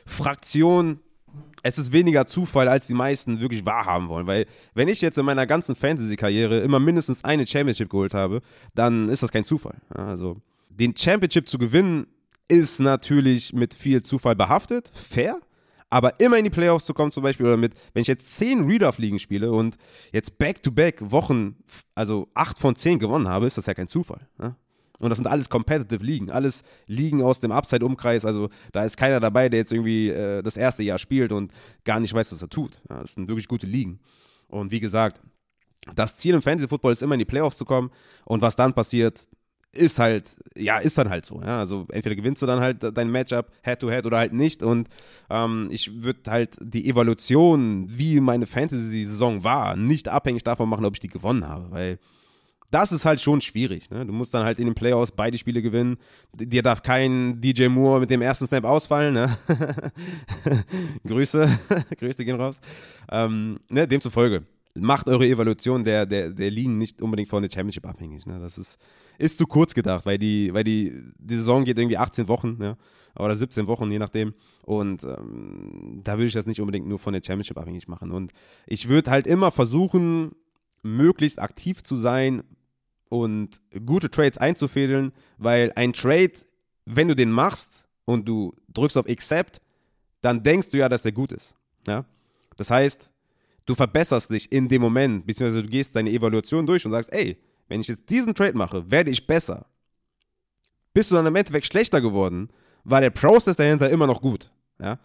[0.06, 1.00] Fraktion
[1.62, 4.26] es ist weniger Zufall, als die meisten wirklich wahrhaben wollen.
[4.26, 8.42] Weil, wenn ich jetzt in meiner ganzen Fantasy-Karriere immer mindestens eine Championship geholt habe,
[8.74, 9.76] dann ist das kein Zufall.
[9.88, 10.36] Also,
[10.68, 12.06] den Championship zu gewinnen,
[12.48, 15.40] ist natürlich mit viel Zufall behaftet, fair.
[15.94, 18.64] Aber immer in die Playoffs zu kommen, zum Beispiel, oder mit, wenn ich jetzt zehn
[18.64, 19.76] Read-Off-Ligen spiele und
[20.10, 21.54] jetzt Back-to-Back -back Wochen,
[21.94, 24.26] also acht von zehn gewonnen habe, ist das ja kein Zufall.
[24.36, 24.56] Ne?
[24.98, 28.24] Und das sind alles Competitive Ligen, alles Ligen aus dem Upside-Umkreis.
[28.24, 31.52] Also da ist keiner dabei, der jetzt irgendwie äh, das erste Jahr spielt und
[31.84, 32.80] gar nicht weiß, was er tut.
[32.90, 34.00] Ja, das sind wirklich gute Ligen.
[34.48, 35.20] Und wie gesagt,
[35.94, 37.92] das Ziel im Fantasy Football ist immer in die Playoffs zu kommen.
[38.24, 39.28] Und was dann passiert,
[39.76, 41.40] ist halt, ja, ist dann halt so.
[41.40, 41.58] Ja?
[41.58, 44.62] Also entweder gewinnst du dann halt dein Matchup Head-to-Head oder halt nicht.
[44.62, 44.88] Und
[45.30, 50.94] ähm, ich würde halt die Evaluation, wie meine Fantasy-Saison war, nicht abhängig davon machen, ob
[50.94, 51.70] ich die gewonnen habe.
[51.70, 51.98] Weil
[52.74, 53.88] das ist halt schon schwierig.
[53.90, 54.04] Ne?
[54.04, 55.96] Du musst dann halt in den Playoffs beide Spiele gewinnen.
[56.32, 59.14] Dir darf kein DJ Moore mit dem ersten Snap ausfallen.
[59.14, 59.36] Ne?
[61.06, 61.48] Grüße,
[61.98, 62.60] Grüße gehen raus.
[63.12, 63.86] Ähm, ne?
[63.86, 64.42] Demzufolge,
[64.74, 68.26] macht eure Evaluation der, der, der Ligen nicht unbedingt von der Championship abhängig.
[68.26, 68.40] Ne?
[68.40, 68.78] Das ist,
[69.18, 72.76] ist zu kurz gedacht, weil die, weil die, die Saison geht irgendwie 18 Wochen, ja,
[73.16, 74.34] oder 17 Wochen, je nachdem.
[74.62, 78.10] Und ähm, da würde ich das nicht unbedingt nur von der Championship abhängig machen.
[78.10, 78.32] Und
[78.66, 80.32] ich würde halt immer versuchen,
[80.82, 82.42] möglichst aktiv zu sein
[83.08, 86.32] und gute Trades einzufädeln, weil ein Trade,
[86.84, 89.60] wenn du den machst und du drückst auf Accept,
[90.20, 91.54] dann denkst du ja, dass der gut ist.
[91.86, 92.04] Ja?
[92.56, 93.12] Das heißt,
[93.66, 97.38] du verbesserst dich in dem Moment, beziehungsweise du gehst deine Evaluation durch und sagst, ey,
[97.68, 99.66] wenn ich jetzt diesen Trade mache, werde ich besser.
[100.92, 102.48] Bist du dann im Endeffekt schlechter geworden,
[102.84, 104.50] war der Prozess dahinter immer noch gut.
[104.80, 104.98] Ja?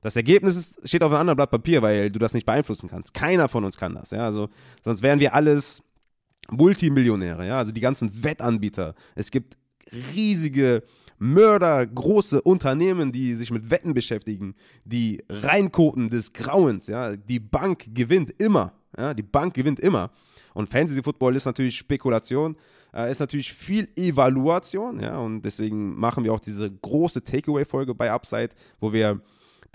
[0.00, 3.14] Das Ergebnis ist, steht auf einem anderen Blatt Papier, weil du das nicht beeinflussen kannst.
[3.14, 4.10] Keiner von uns kann das.
[4.10, 4.24] Ja?
[4.24, 4.48] Also,
[4.84, 5.82] sonst wären wir alles
[6.50, 7.46] Multimillionäre.
[7.46, 7.58] Ja?
[7.58, 8.94] Also die ganzen Wettanbieter.
[9.14, 9.56] Es gibt
[10.14, 10.82] riesige
[11.18, 14.54] Mörder, große Unternehmen, die sich mit Wetten beschäftigen,
[14.84, 16.86] die Reinkoten des Grauens.
[16.86, 17.16] Ja?
[17.16, 18.72] Die Bank gewinnt immer.
[18.96, 19.14] Ja?
[19.14, 20.10] Die Bank gewinnt immer.
[20.56, 22.56] Und Fantasy Football ist natürlich Spekulation,
[22.94, 28.10] äh, ist natürlich viel Evaluation, ja, und deswegen machen wir auch diese große Takeaway-Folge bei
[28.10, 28.48] Upside,
[28.80, 29.20] wo wir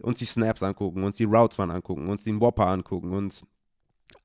[0.01, 3.45] uns die Snaps angucken, uns die Routes angucken, uns den Whopper angucken, uns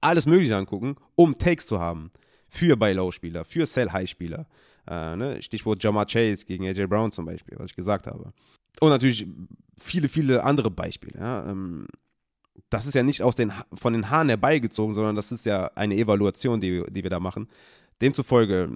[0.00, 2.10] alles Mögliche angucken, um Takes zu haben.
[2.48, 4.46] Für Buy-Low-Spieler, für Sell-High-Spieler.
[4.88, 5.42] Äh, ne?
[5.42, 8.32] Stichwort Jamar Chase gegen AJ Brown zum Beispiel, was ich gesagt habe.
[8.80, 9.26] Und natürlich
[9.76, 11.18] viele, viele andere Beispiele.
[11.18, 11.50] Ja?
[11.50, 11.86] Ähm,
[12.70, 15.96] das ist ja nicht aus den, von den Haaren herbeigezogen, sondern das ist ja eine
[15.96, 17.48] Evaluation, die, die wir da machen.
[18.00, 18.70] Demzufolge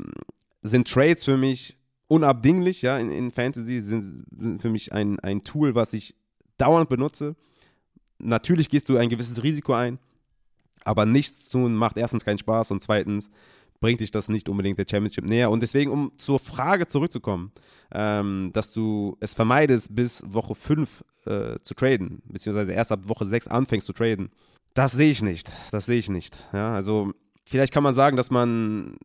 [0.63, 1.77] sind Trades für mich
[2.09, 6.15] unabdinglich, ja, in, in Fantasy, sind, sind für mich ein, ein Tool, was ich
[6.59, 7.37] dauernd benutze.
[8.19, 9.99] Natürlich gehst du ein gewisses Risiko ein,
[10.85, 13.31] aber nichts tun macht erstens keinen Spaß und zweitens
[13.81, 15.51] bringt dich das nicht unbedingt der Championship näher.
[15.51, 17.53] Und deswegen, um zur Frage zurückzukommen,
[17.93, 23.27] ähm, dass du es vermeidest, bis Woche 5 äh, zu traden, beziehungsweise erst ab Woche
[23.27, 24.31] 6 anfängst zu traden,
[24.75, 25.51] das sehe ich nicht.
[25.73, 26.47] Das sehe ich nicht.
[26.53, 27.13] Ja, also
[27.45, 28.97] vielleicht kann man sagen, dass man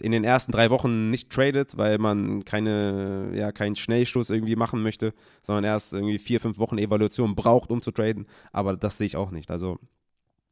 [0.00, 4.82] in den ersten drei Wochen nicht tradet, weil man keine, ja, keinen Schnellstoß irgendwie machen
[4.82, 8.26] möchte, sondern erst irgendwie vier, fünf Wochen Evaluation braucht, um zu traden.
[8.52, 9.50] Aber das sehe ich auch nicht.
[9.50, 9.78] Also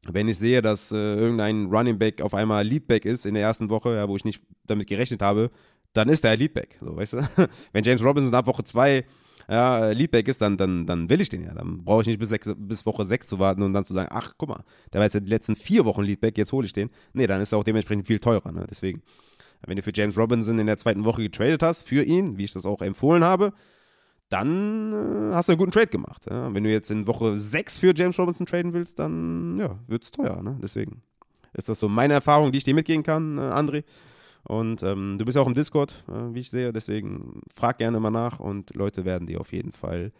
[0.07, 3.69] wenn ich sehe, dass äh, irgendein Running Back auf einmal Leadback ist in der ersten
[3.69, 5.51] Woche, ja, wo ich nicht damit gerechnet habe,
[5.93, 6.77] dann ist er Leadback.
[6.81, 7.17] So, weißt du?
[7.73, 9.05] wenn James Robinson ab Woche 2
[9.49, 11.53] ja, Leadback ist, dann, dann, dann will ich den ja.
[11.53, 14.09] Dann brauche ich nicht bis, sechs, bis Woche 6 zu warten und dann zu sagen,
[14.11, 16.89] ach, guck mal, der war jetzt die letzten vier Wochen Leadback, jetzt hole ich den.
[17.13, 18.51] Nee, dann ist er auch dementsprechend viel teurer.
[18.51, 18.67] Ne?
[18.69, 19.01] Deswegen,
[19.65, 22.53] wenn du für James Robinson in der zweiten Woche getradet hast, für ihn, wie ich
[22.53, 23.53] das auch empfohlen habe,
[24.29, 26.25] dann äh, hast du einen guten Trade gemacht.
[26.29, 26.53] Ja?
[26.53, 30.11] Wenn du jetzt in Woche 6 für James Robinson traden willst, dann ja, wird es
[30.11, 30.41] teuer.
[30.41, 30.57] Ne?
[30.61, 31.01] Deswegen
[31.53, 33.83] ist das so meine Erfahrung, die ich dir mitgeben kann, äh, André.
[34.43, 36.71] Und ähm, du bist ja auch im Discord, äh, wie ich sehe.
[36.71, 40.11] Deswegen frag gerne mal nach und Leute werden dir auf jeden Fall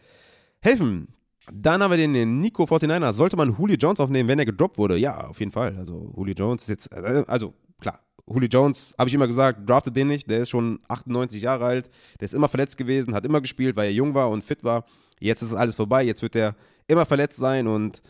[0.62, 1.10] helfen.
[1.52, 3.14] Dann haben wir den Nico 49er.
[3.14, 4.98] Sollte man Julio Jones aufnehmen, wenn er gedroppt wurde?
[4.98, 5.76] Ja, auf jeden Fall.
[5.78, 9.96] Also Julio Jones ist jetzt, äh, also klar, Julio Jones, habe ich immer gesagt, draftet
[9.96, 10.30] den nicht.
[10.30, 11.90] Der ist schon 98 Jahre alt.
[12.20, 14.86] Der ist immer verletzt gewesen, hat immer gespielt, weil er jung war und fit war.
[15.20, 16.04] Jetzt ist alles vorbei.
[16.04, 16.56] Jetzt wird er
[16.88, 18.02] immer verletzt sein und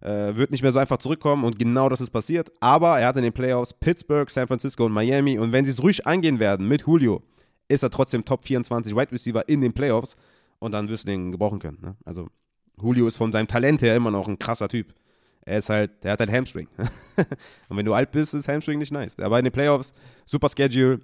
[0.00, 1.44] äh, wird nicht mehr so einfach zurückkommen.
[1.44, 2.50] Und genau das ist passiert.
[2.60, 5.38] Aber er hat in den Playoffs Pittsburgh, San Francisco und Miami.
[5.38, 7.22] Und wenn sie es ruhig angehen werden mit Julio,
[7.68, 10.16] ist er trotzdem Top 24 Wide Receiver in den Playoffs.
[10.58, 11.78] Und dann wirst du den gebrauchen können.
[11.80, 11.96] Ne?
[12.04, 12.28] Also
[12.82, 14.92] Julio ist von seinem Talent her immer noch ein krasser Typ.
[15.48, 16.68] Er ist halt, der hat halt Hamstring.
[17.68, 19.18] und wenn du alt bist, ist Hamstring nicht nice.
[19.18, 19.94] Aber in den Playoffs,
[20.26, 21.00] super Schedule,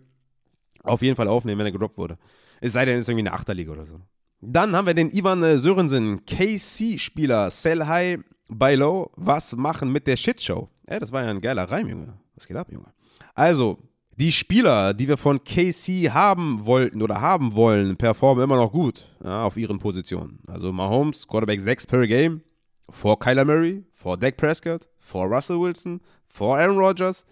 [0.82, 2.18] auf jeden Fall aufnehmen, wenn er gedroppt wurde.
[2.60, 4.00] Es sei denn, es ist irgendwie eine Achterliga oder so.
[4.42, 9.10] Dann haben wir den Ivan Sörensen, KC-Spieler, Sell High, Buy Low.
[9.16, 10.68] Was machen mit der Shitshow?
[10.86, 12.12] Ey, das war ja ein geiler Reim, Junge.
[12.34, 12.92] Was geht ab, Junge?
[13.34, 13.78] Also,
[14.16, 19.08] die Spieler, die wir von KC haben wollten oder haben wollen, performen immer noch gut
[19.24, 20.38] ja, auf ihren Positionen.
[20.46, 22.42] Also Mahomes, Quarterback 6 per Game,
[22.90, 27.24] vor Kyler Murray, vor Dak Prescott, vor Russell Wilson, vor Aaron Rodgers.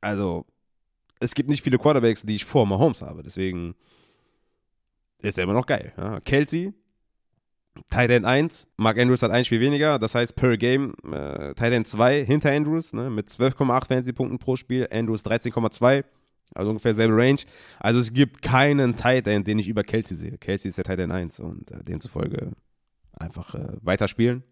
[0.00, 0.46] Also,
[1.20, 3.22] es gibt nicht viele Quarterbacks, die ich vor Mahomes habe.
[3.22, 3.74] Deswegen
[5.18, 5.92] ist er immer noch geil.
[5.98, 6.20] Ja.
[6.20, 6.72] Kelsey,
[7.90, 11.74] Tight End 1, Mark Andrews hat ein Spiel weniger, das heißt per Game äh, Tight
[11.74, 16.02] End 2 hinter Andrews ne, mit 12,8 Fantasy-Punkten pro Spiel, Andrews 13,2,
[16.54, 17.40] also ungefähr selbe Range.
[17.78, 20.38] Also es gibt keinen Tight End, den ich über Kelsey sehe.
[20.38, 22.52] Kelsey ist der Tight End 1 und äh, demzufolge
[23.12, 24.44] einfach äh, weiterspielen.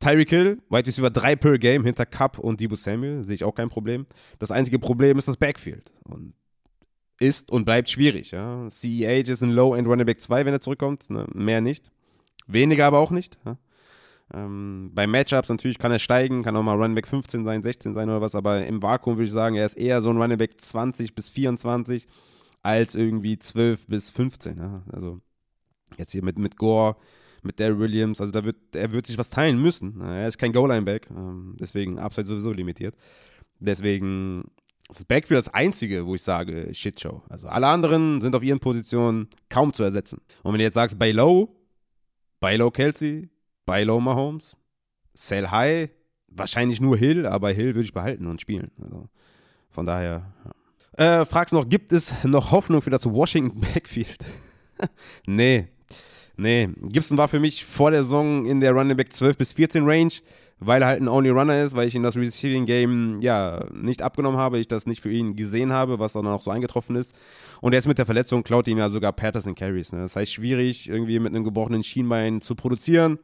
[0.00, 3.54] Tyreek Hill, Wide Receiver 3 per Game hinter Cup und Debo Samuel, sehe ich auch
[3.54, 4.06] kein Problem.
[4.38, 5.92] Das einzige Problem ist das Backfield.
[6.04, 6.34] Und
[7.20, 8.30] ist und bleibt schwierig.
[8.32, 8.68] Ja.
[8.70, 11.08] CEH ist ein Low-End Running Back 2, wenn er zurückkommt.
[11.10, 11.26] Ne?
[11.34, 11.92] Mehr nicht.
[12.46, 13.38] Weniger aber auch nicht.
[13.44, 13.58] Ja.
[14.32, 17.94] Ähm, bei Matchups natürlich kann er steigen, kann auch mal Running Back 15 sein, 16
[17.94, 20.38] sein oder was, aber im Vakuum würde ich sagen, er ist eher so ein Running
[20.38, 22.06] Back 20 bis 24
[22.62, 24.56] als irgendwie 12 bis 15.
[24.56, 24.82] Ja?
[24.92, 25.20] Also
[25.98, 26.96] jetzt hier mit, mit Gore,
[27.42, 30.00] mit Darryl Williams, also da wird, er wird sich was teilen müssen.
[30.00, 32.94] Er ist kein Goal-Line-Back, ähm, deswegen Upside sowieso limitiert.
[33.58, 34.44] Deswegen
[34.88, 37.22] ist das Backfield das einzige, wo ich sage, Shitshow.
[37.28, 40.20] Also alle anderen sind auf ihren Positionen kaum zu ersetzen.
[40.42, 41.54] Und wenn du jetzt sagst, bei Low,
[42.40, 43.28] bei Low Kelsey,
[43.66, 44.56] bei Low Mahomes,
[45.14, 45.90] Sell High,
[46.28, 48.70] wahrscheinlich nur Hill, aber Hill würde ich behalten und spielen.
[48.82, 49.08] Also
[49.68, 51.20] von daher, ja.
[51.20, 54.18] Äh, fragst noch, gibt es noch Hoffnung für das Washington Backfield?
[55.26, 55.68] nee,
[56.40, 56.68] nee.
[56.88, 60.12] Gibson war für mich vor der Saison in der Running Back 12 bis 14 Range
[60.60, 64.02] weil er halt ein Only Runner ist, weil ich ihn das Receiving Game ja nicht
[64.02, 67.14] abgenommen habe, ich das nicht für ihn gesehen habe, was dann auch so eingetroffen ist.
[67.62, 69.92] Und jetzt mit der Verletzung klaut ihm ja sogar Patterson Carries.
[69.92, 70.00] Ne?
[70.00, 73.18] Das heißt, schwierig, irgendwie mit einem gebrochenen Schienbein zu produzieren.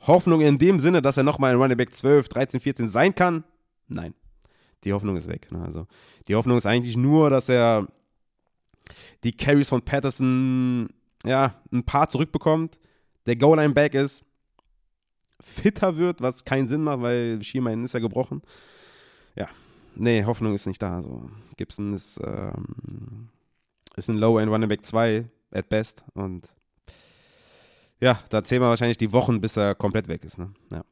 [0.00, 3.44] Hoffnung in dem Sinne, dass er nochmal in Running Back 12, 13, 14 sein kann?
[3.88, 4.14] Nein.
[4.84, 5.52] Die Hoffnung ist weg.
[5.52, 5.62] Ne?
[5.62, 5.86] Also,
[6.26, 7.86] die Hoffnung ist eigentlich nur, dass er
[9.24, 10.88] die Carries von Patterson
[11.24, 12.78] ja, ein paar zurückbekommt,
[13.26, 14.24] der Goal-Line-Back ist
[15.40, 18.42] fitter wird, was keinen Sinn macht, weil Schienbein ist ja gebrochen.
[19.34, 19.48] Ja,
[19.96, 20.94] nee, Hoffnung ist nicht da.
[20.94, 23.28] Also Gibson ist, ähm,
[23.96, 26.54] ist ein Low-End Running Back 2 at best und
[28.00, 30.38] ja, da zählen wir wahrscheinlich die Wochen, bis er komplett weg ist.
[30.38, 30.52] Ne?
[30.72, 30.82] Ja.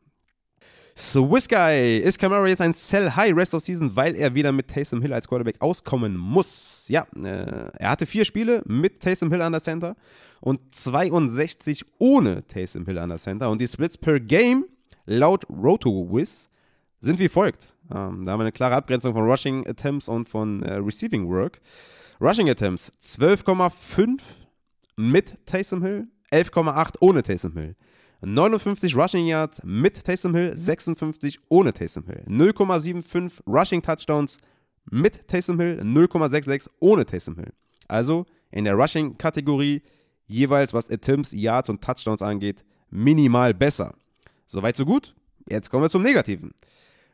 [1.00, 4.68] Swiss Guy, ist Camara jetzt ein Sell High Rest of Season, weil er wieder mit
[4.68, 6.84] Taysom Hill als Quarterback auskommen muss?
[6.88, 9.96] Ja, äh, er hatte vier Spiele mit Taysom Hill an der Center
[10.42, 13.48] und 62 ohne Taysom Hill an der Center.
[13.48, 14.66] Und die Splits per Game
[15.06, 16.50] laut RotoWiz
[17.00, 17.74] sind wie folgt.
[17.90, 21.62] Ähm, da haben wir eine klare Abgrenzung von Rushing Attempts und von äh, Receiving Work.
[22.20, 24.20] Rushing Attempts 12,5
[24.96, 27.74] mit Taysom Hill, 11,8 ohne Taysom Hill.
[28.22, 32.24] 59 Rushing Yards mit Taysom Hill, 56 ohne Taysom Hill.
[32.28, 34.38] 0,75 Rushing Touchdowns
[34.90, 37.52] mit Taysom Hill, 0,66 ohne Taysom Hill.
[37.88, 39.82] Also in der Rushing-Kategorie
[40.26, 43.94] jeweils, was Attempts, Yards und Touchdowns angeht, minimal besser.
[44.46, 45.14] Soweit so gut.
[45.48, 46.52] Jetzt kommen wir zum Negativen.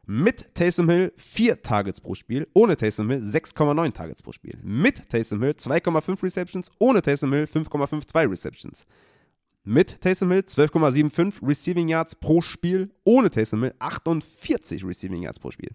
[0.06, 4.58] Mit Taysom Hill 4 Targets pro Spiel, ohne Taysom Hill 6,9 Targets pro Spiel.
[4.62, 8.86] Mit Taysom Hill 2,5 Receptions, ohne Taysom Hill 5,52 Receptions.
[9.68, 15.50] Mit Taysom Hill 12,75 Receiving Yards pro Spiel, ohne Taysom Hill 48 Receiving Yards pro
[15.50, 15.74] Spiel.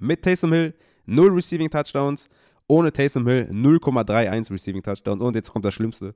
[0.00, 0.74] Mit Taysom Hill
[1.06, 2.28] 0 Receiving Touchdowns,
[2.66, 5.22] ohne Taysom Hill 0,31 Receiving Touchdowns.
[5.22, 6.12] Und jetzt kommt das Schlimmste.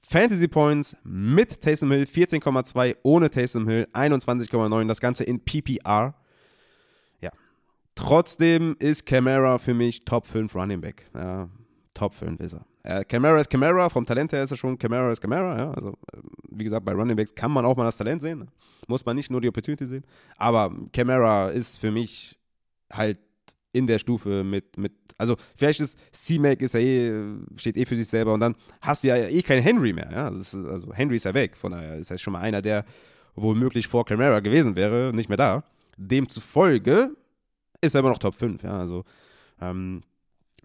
[0.00, 4.88] Fantasy Points mit Taysom Hill 14,2, ohne Taysom Hill 21,9.
[4.88, 6.14] Das Ganze in PPR.
[7.20, 7.30] Ja.
[7.94, 11.10] Trotzdem ist Camara für mich Top 5 Running Back.
[11.14, 11.50] Ja,
[11.92, 12.64] Top 5 ist er.
[12.84, 15.56] Äh, Camara ist Camara, vom Talent her ist er schon Camara ist Camara.
[15.56, 15.70] Ja.
[15.72, 16.18] Also, äh,
[16.50, 18.48] wie gesagt, bei Running Backs kann man auch mal das Talent sehen.
[18.88, 20.04] Muss man nicht nur die Opportunity sehen.
[20.36, 22.38] Aber Camara ist für mich
[22.92, 23.18] halt
[23.72, 27.12] in der Stufe mit, mit also vielleicht ist C-Mac ist ja eh,
[27.56, 30.10] steht eh für sich selber und dann hast du ja eh keinen Henry mehr.
[30.12, 30.28] Ja?
[30.28, 32.84] Ist, also Henry ist ja weg, von daher ist er schon mal einer, der
[33.34, 35.64] womöglich vor Camara gewesen wäre, nicht mehr da.
[35.96, 37.10] Demzufolge
[37.80, 38.62] ist er immer noch Top 5.
[38.62, 38.78] Ja?
[38.78, 39.04] Also
[39.60, 40.02] ähm,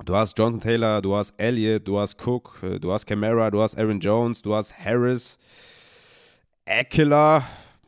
[0.05, 3.61] du hast Jonathan Taylor, du hast Elliott, du hast Cook, äh, du hast Camara, du
[3.61, 5.37] hast Aaron Jones, du hast Harris,
[6.65, 7.43] Eckler,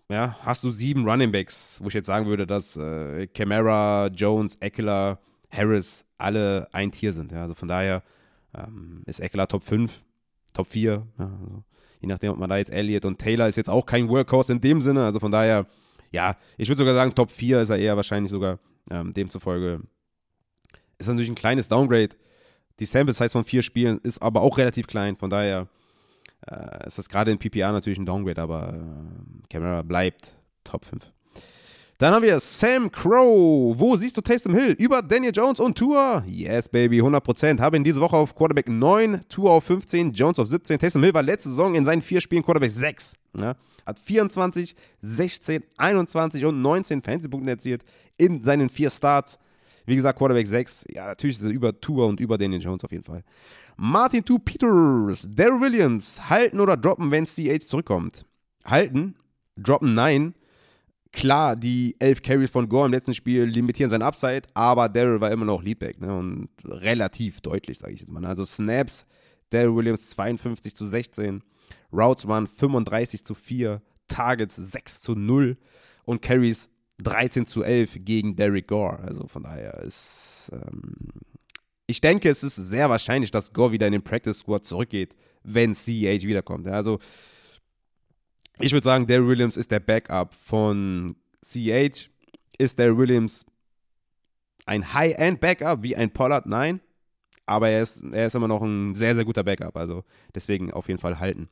[0.10, 4.56] ja, hast du sieben Running Backs, wo ich jetzt sagen würde, dass äh, Camara, Jones,
[4.60, 5.20] Eckler,
[5.52, 7.32] Harris alle ein Tier sind.
[7.32, 7.44] Ja.
[7.44, 8.04] Also von daher
[8.56, 9.92] ähm, ist Eckler Top 5,
[10.54, 11.06] Top 4.
[11.18, 11.64] Ja, also
[12.00, 14.62] je nachdem, ob man da jetzt Elliott und Taylor ist jetzt auch kein Workhorse in
[14.62, 15.06] dem Sinne.
[15.06, 15.66] Also von daher,
[16.12, 18.60] ja, ich würde sogar sagen, Top 4 ist er eher wahrscheinlich sogar.
[18.92, 19.82] Ähm, demzufolge
[21.00, 22.10] ist natürlich ein kleines Downgrade.
[22.80, 25.18] Die Sample Size von vier Spielen ist aber auch relativ klein.
[25.18, 25.68] Von daher
[26.50, 31.12] äh, ist das gerade in PPR natürlich ein Downgrade, aber äh, Camera bleibt Top 5.
[32.00, 33.78] Dann haben wir Sam Crow.
[33.78, 34.72] Wo siehst du Taysom Hill?
[34.80, 36.24] Über Daniel Jones und Tour?
[36.26, 37.60] Yes, baby, 100%.
[37.60, 40.80] Habe ihn diese Woche auf Quarterback 9, Tour auf 15, Jones auf 17.
[40.80, 43.16] Taysom Hill war letzte Saison in seinen vier Spielen Quarterback 6.
[43.38, 43.56] Ja?
[43.86, 47.84] Hat 24, 16, 21 und 19 Fantasy-Punkte erzielt
[48.16, 49.38] in seinen vier Starts.
[49.90, 50.86] Wie gesagt, Quarterback 6.
[50.94, 53.24] Ja, natürlich ist er über Tour und über Daniel Jones auf jeden Fall.
[53.76, 58.24] Martin Two Peters, Daryl Williams, halten oder droppen, wenn CH zurückkommt?
[58.64, 59.16] Halten,
[59.58, 60.36] droppen nein.
[61.12, 65.32] Klar, die elf Carries von Gore im letzten Spiel limitieren sein Upside, aber Daryl war
[65.32, 66.16] immer noch Leadback ne?
[66.16, 68.24] und relativ deutlich, sage ich jetzt mal.
[68.26, 69.08] Also Snaps,
[69.50, 71.42] Daryl Williams 52 zu 16,
[71.92, 75.58] Routes waren 35 zu 4, Targets 6 zu 0
[76.04, 76.70] und Carries
[77.04, 79.00] 13 zu 11 gegen Derek Gore.
[79.00, 80.94] Also von daher ist ähm,
[81.90, 85.74] ich denke, es ist sehr wahrscheinlich, dass Gore wieder in den Practice Squad zurückgeht, wenn
[85.74, 86.68] CH wiederkommt.
[86.68, 87.00] Also
[88.60, 92.10] Ich würde sagen, Daryl Williams ist der Backup von CH.
[92.60, 93.46] Ist Daryl Williams
[94.66, 96.46] ein High-End-Backup wie ein Pollard?
[96.46, 96.80] Nein.
[97.48, 99.76] Aber er ist, er ist immer noch ein sehr, sehr guter Backup.
[99.76, 100.04] Also
[100.36, 101.50] deswegen auf jeden Fall halten.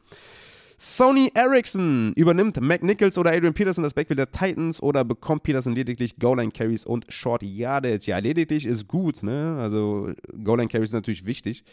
[0.80, 6.18] Sony Ericsson übernimmt McNichols oder Adrian Peterson das Backfield der Titans oder bekommt Peterson lediglich
[6.20, 8.06] Goal-Line-Carries und Short Yardage?
[8.06, 9.58] Ja, lediglich ist gut, ne?
[9.60, 10.12] Also
[10.44, 11.64] Goal-Line-Carries ist natürlich wichtig.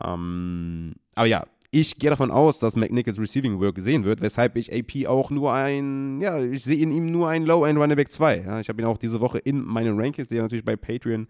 [0.00, 4.72] Ähm, aber ja, ich gehe davon aus, dass McNichols Receiving Work sehen wird, weshalb ich
[4.72, 8.44] AP auch nur ein, ja, ich sehe in ihm nur ein Low-End Running Back 2.
[8.46, 11.26] Ja, ich habe ihn auch diese Woche in meinen Rankings, die ihr natürlich bei Patreon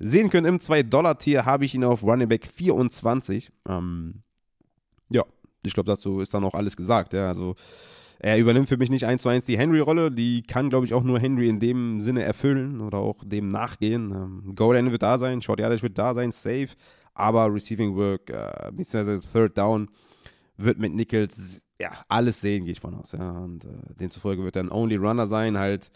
[0.00, 0.48] sehen könnt.
[0.48, 3.52] Im 2-Dollar-Tier habe ich ihn auf Running Back 24.
[3.68, 4.22] Ähm,
[5.10, 5.22] ja,
[5.62, 7.12] ich glaube, dazu ist dann auch alles gesagt.
[7.12, 7.54] Ja, also
[8.18, 10.10] er übernimmt für mich nicht eins zu eins die Henry-Rolle.
[10.10, 14.10] Die kann, glaube ich, auch nur Henry in dem Sinne erfüllen oder auch dem nachgehen.
[14.10, 16.70] Ähm, Goal wird da sein, Short Yardage wird da sein, safe
[17.18, 19.90] aber Receiving Work, äh, beziehungsweise Third Down,
[20.56, 23.12] wird mit Nichols ja, alles sehen, gehe ich von aus.
[23.12, 23.30] Ja.
[23.30, 25.90] Und äh, demzufolge wird er ein Only Runner sein, halt.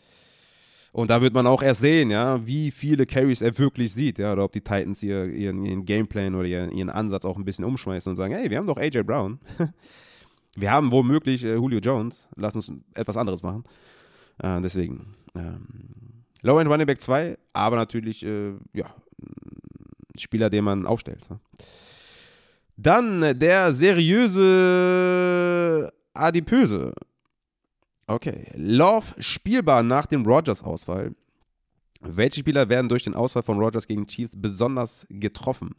[0.93, 4.35] Und da wird man auch erst sehen, ja, wie viele Carries er wirklich sieht, ja,
[4.35, 7.65] oder ob die Titans ihr, ihren, ihren Gameplan oder ihren, ihren Ansatz auch ein bisschen
[7.65, 9.41] umschmeißen und sagen, hey, wir haben doch AJ Brown.
[10.57, 12.29] wir haben womöglich äh, Julio Jones.
[12.37, 13.65] Lass uns etwas anderes machen.
[14.43, 15.15] Äh, deswegen.
[15.35, 15.67] Ähm,
[16.43, 18.95] Low End Running Back 2, aber natürlich, äh, ja,
[20.19, 21.27] Spieler, den man aufstellt.
[22.77, 24.43] Dann der seriöse
[26.13, 26.93] Adipöse.
[28.07, 28.47] Okay.
[28.55, 31.15] Love spielbar nach dem Rogers-Ausfall.
[32.01, 35.75] Welche Spieler werden durch den Ausfall von Rogers gegen Chiefs besonders getroffen?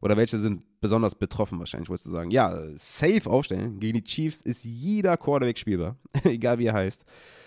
[0.00, 2.30] Oder welche sind besonders betroffen wahrscheinlich, wolltest du sagen?
[2.30, 3.78] Ja, safe aufstellen.
[3.78, 7.04] Gegen die Chiefs ist jeder Quarterback spielbar, egal wie er heißt.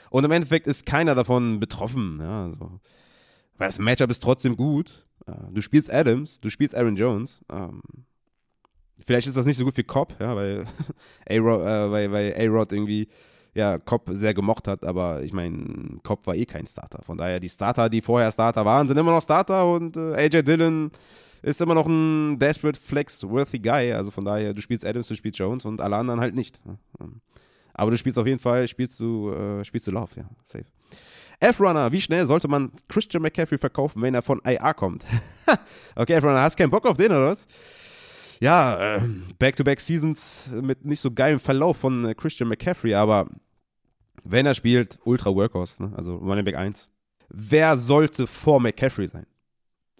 [0.09, 2.19] Und im Endeffekt ist keiner davon betroffen.
[2.21, 2.79] Ja, also,
[3.57, 5.05] weil das Matchup ist trotzdem gut.
[5.25, 7.41] Äh, du spielst Adams, du spielst Aaron Jones.
[7.51, 7.81] Ähm,
[9.03, 10.65] vielleicht ist das nicht so gut wie Cobb, ja, weil
[11.29, 13.09] A-Rod, äh, irgendwie
[13.55, 17.01] ja, Cobb sehr gemocht hat, aber ich meine, Cobb war eh kein Starter.
[17.03, 20.43] Von daher, die Starter, die vorher Starter waren, sind immer noch Starter und äh, AJ
[20.43, 20.91] Dillon
[21.41, 23.93] ist immer noch ein Desperate Flex-worthy Guy.
[23.93, 26.59] Also von daher, du spielst Adams, du spielst Jones und alle anderen halt nicht.
[26.99, 27.21] Ähm,
[27.73, 30.65] aber du spielst auf jeden Fall, spielst du, äh, spielst du Love, ja, safe.
[31.39, 35.05] F-Runner, wie schnell sollte man Christian McCaffrey verkaufen, wenn er von IA kommt?
[35.95, 37.47] okay, F-Runner, hast keinen Bock auf den oder was?
[38.39, 39.01] Ja, äh,
[39.39, 43.27] Back-to-Back-Seasons mit nicht so geilem Verlauf von äh, Christian McCaffrey, aber
[44.26, 45.93] wenn er spielt, Ultra Workhorse, ne?
[45.95, 46.89] also Running Back 1.
[47.30, 49.26] Wer sollte vor McCaffrey sein?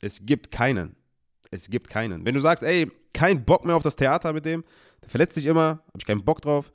[0.02, 0.96] Es gibt keinen.
[1.52, 2.26] Es gibt keinen.
[2.26, 4.64] Wenn du sagst, ey, kein Bock mehr auf das Theater mit dem,
[5.02, 6.72] der verletzt sich immer, hab ich keinen Bock drauf,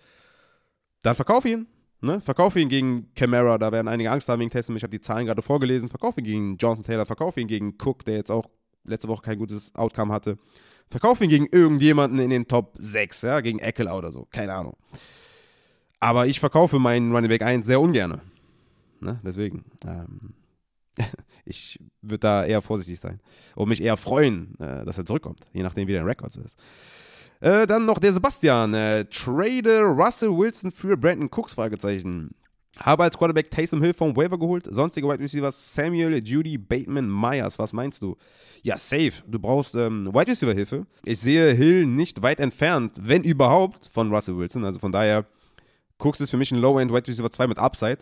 [1.02, 1.66] dann verkauf ihn.
[2.00, 2.20] Ne?
[2.22, 4.74] Verkauf ihn gegen Camara, da werden einige Angst haben wegen Testen.
[4.76, 5.88] Ich habe die Zahlen gerade vorgelesen.
[5.88, 8.48] Verkauf ihn gegen Jonathan Taylor, verkauf ihn gegen Cook, der jetzt auch
[8.84, 10.38] letzte Woche kein gutes Outcome hatte.
[10.88, 14.76] Verkauf ihn gegen irgendjemanden in den Top 6, ja, gegen Eckler oder so, keine Ahnung.
[16.00, 18.20] Aber ich verkaufe meinen Running Back 1 sehr ungern.
[19.00, 19.20] Ne?
[19.22, 20.34] Deswegen, ähm,
[21.44, 23.20] ich würde da eher vorsichtig sein
[23.54, 26.58] und mich eher freuen, äh, dass er zurückkommt, je nachdem, wie der Rekord so ist.
[27.40, 28.74] Äh, dann noch der Sebastian.
[28.74, 31.54] Äh, trade Russell Wilson für Brandon Cooks?
[31.54, 32.34] Fragezeichen.
[32.78, 34.66] Habe als Quarterback Taysom Hill vom Waiver geholt.
[34.70, 37.58] Sonstige Wide Receivers Samuel, Judy, Bateman, Myers.
[37.58, 38.16] Was meinst du?
[38.62, 39.12] Ja, safe.
[39.26, 40.86] Du brauchst ähm, Wide Receiver Hilfe.
[41.04, 44.64] Ich sehe Hill nicht weit entfernt, wenn überhaupt, von Russell Wilson.
[44.64, 45.26] Also von daher,
[46.00, 47.98] Cooks ist für mich ein Low-End Wide Receiver 2 mit Upside.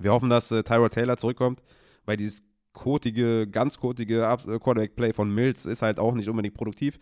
[0.00, 1.62] Wir hoffen, dass äh, Tyrod Taylor zurückkommt,
[2.06, 2.42] weil dieses
[2.72, 6.98] kotige, ganz kotige äh, Quarterback-Play von Mills ist halt auch nicht unbedingt produktiv.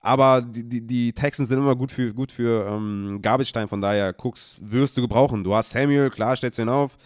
[0.00, 3.80] Aber die, die, die Texans sind immer gut für, gut für ähm, Garbage Time, von
[3.80, 5.44] daher Cooks wirst du gebrauchen.
[5.44, 6.96] Du hast Samuel, klar, stellst du ihn auf.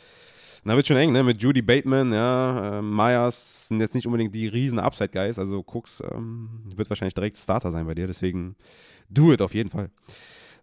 [0.64, 1.22] Da wird schon eng, ne?
[1.22, 5.38] Mit Judy Bateman, ja, äh, Myers sind jetzt nicht unbedingt die riesen Upside-Guys.
[5.38, 8.56] Also Cooks ähm, wird wahrscheinlich direkt Starter sein bei dir, deswegen
[9.08, 9.90] do it auf jeden Fall.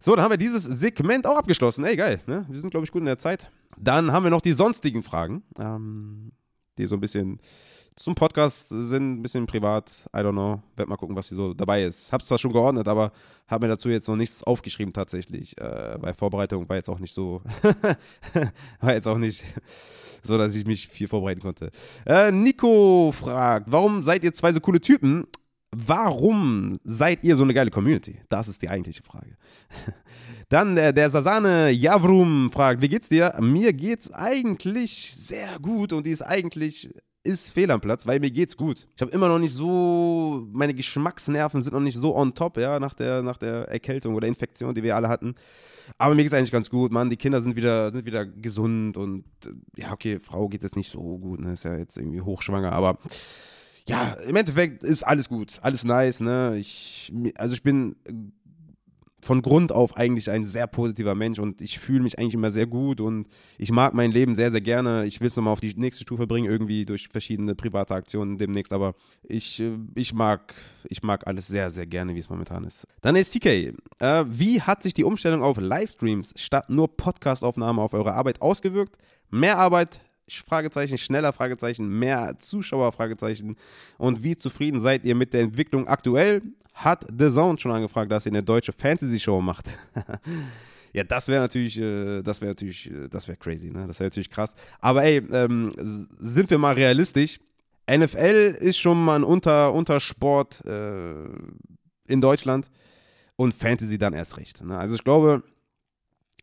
[0.06, 1.86] So, dann haben wir dieses Segment auch abgeschlossen.
[1.86, 2.46] Ey, geil, ne?
[2.50, 3.50] Wir sind, glaube ich, gut in der Zeit.
[3.78, 6.34] Dann haben wir noch die sonstigen Fragen, ähm,
[6.78, 7.40] die so ein bisschen
[7.96, 10.62] zum Podcast sind, ein bisschen privat, I don't know.
[10.76, 12.12] Werd mal gucken, was hier so dabei ist.
[12.12, 13.14] Hab's zwar schon geordnet, aber
[13.48, 17.14] habe mir dazu jetzt noch nichts aufgeschrieben tatsächlich, äh, weil Vorbereitung war jetzt auch nicht
[17.14, 17.42] so,
[18.82, 19.46] war jetzt auch nicht
[20.22, 21.72] so, dass ich mich viel vorbereiten konnte.
[22.06, 25.28] Äh, Nico fragt, warum seid ihr zwei so coole Typen?
[25.76, 28.20] Warum seid ihr so eine geile Community?
[28.30, 29.38] Das ist die eigentliche Frage.
[30.50, 33.36] Dann der, der Sasane Javrum fragt, wie geht's dir?
[33.40, 36.90] Mir geht's eigentlich sehr gut und die ist eigentlich
[37.24, 38.88] ist fehl am Platz, weil mir geht's gut.
[38.96, 42.80] Ich habe immer noch nicht so, meine Geschmacksnerven sind noch nicht so on top, ja,
[42.80, 45.36] nach der, nach der Erkältung oder Infektion, die wir alle hatten.
[45.98, 47.10] Aber mir geht's eigentlich ganz gut, Mann.
[47.10, 49.24] Die Kinder sind wieder, sind wieder gesund und
[49.76, 51.54] ja, okay, Frau geht es nicht so gut, ne?
[51.54, 53.00] Ist ja jetzt irgendwie hochschwanger, aber
[53.88, 56.58] ja, im Endeffekt ist alles gut, alles nice, ne?
[56.58, 57.96] Ich, also ich bin
[59.24, 62.68] von Grund auf eigentlich ein sehr positiver Mensch und ich fühle mich eigentlich immer sehr
[62.68, 63.28] gut und
[63.58, 65.06] ich mag mein Leben sehr, sehr gerne.
[65.06, 68.74] Ich will es nochmal auf die nächste Stufe bringen, irgendwie durch verschiedene private Aktionen demnächst,
[68.74, 70.54] aber ich, äh, ich, mag,
[70.90, 72.86] ich mag alles sehr, sehr gerne, wie es momentan ist.
[73.02, 73.74] Dann ist CK.
[74.00, 78.98] Äh, wie hat sich die Umstellung auf Livestreams statt nur Podcastaufnahmen auf eure Arbeit ausgewirkt?
[79.30, 80.00] Mehr Arbeit,
[80.30, 83.58] Fragezeichen, schneller Fragezeichen, mehr Zuschauer Fragezeichen
[83.98, 86.42] und wie zufrieden seid ihr mit der Entwicklung aktuell?
[86.74, 89.70] hat The Zone schon angefragt, dass ihr eine deutsche Fantasy-Show macht.
[90.94, 93.86] ja, das wäre natürlich, äh, das wäre natürlich, äh, das wäre crazy, ne?
[93.88, 94.56] Das wäre natürlich krass.
[94.80, 97.40] Aber ey, ähm, sind wir mal realistisch.
[97.90, 101.26] NFL ist schon mal ein Unter Untersport äh,
[102.08, 102.70] in Deutschland
[103.36, 104.64] und Fantasy dann erst recht.
[104.64, 104.78] Ne?
[104.78, 105.44] Also ich glaube,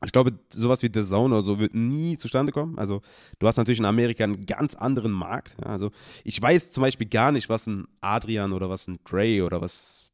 [0.05, 2.79] ich glaube, sowas wie The Zone oder so wird nie zustande kommen.
[2.79, 3.03] Also,
[3.39, 5.57] du hast natürlich in Amerika einen ganz anderen Markt.
[5.63, 5.71] Ja?
[5.71, 5.91] Also,
[6.25, 10.11] ich weiß zum Beispiel gar nicht, was ein Adrian oder was ein Dre oder was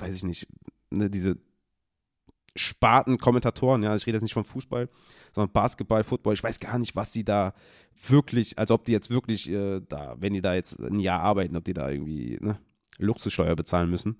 [0.00, 0.46] weiß ich nicht,
[0.90, 1.36] ne, diese
[2.56, 4.88] Sparten-Kommentatoren, ja, ich rede jetzt nicht vom Fußball,
[5.32, 7.54] sondern Basketball, Football, ich weiß gar nicht, was sie da
[8.08, 11.56] wirklich, also ob die jetzt wirklich äh, da, wenn die da jetzt ein Jahr arbeiten,
[11.56, 12.58] ob die da irgendwie ne,
[12.98, 14.16] Luxussteuer bezahlen müssen.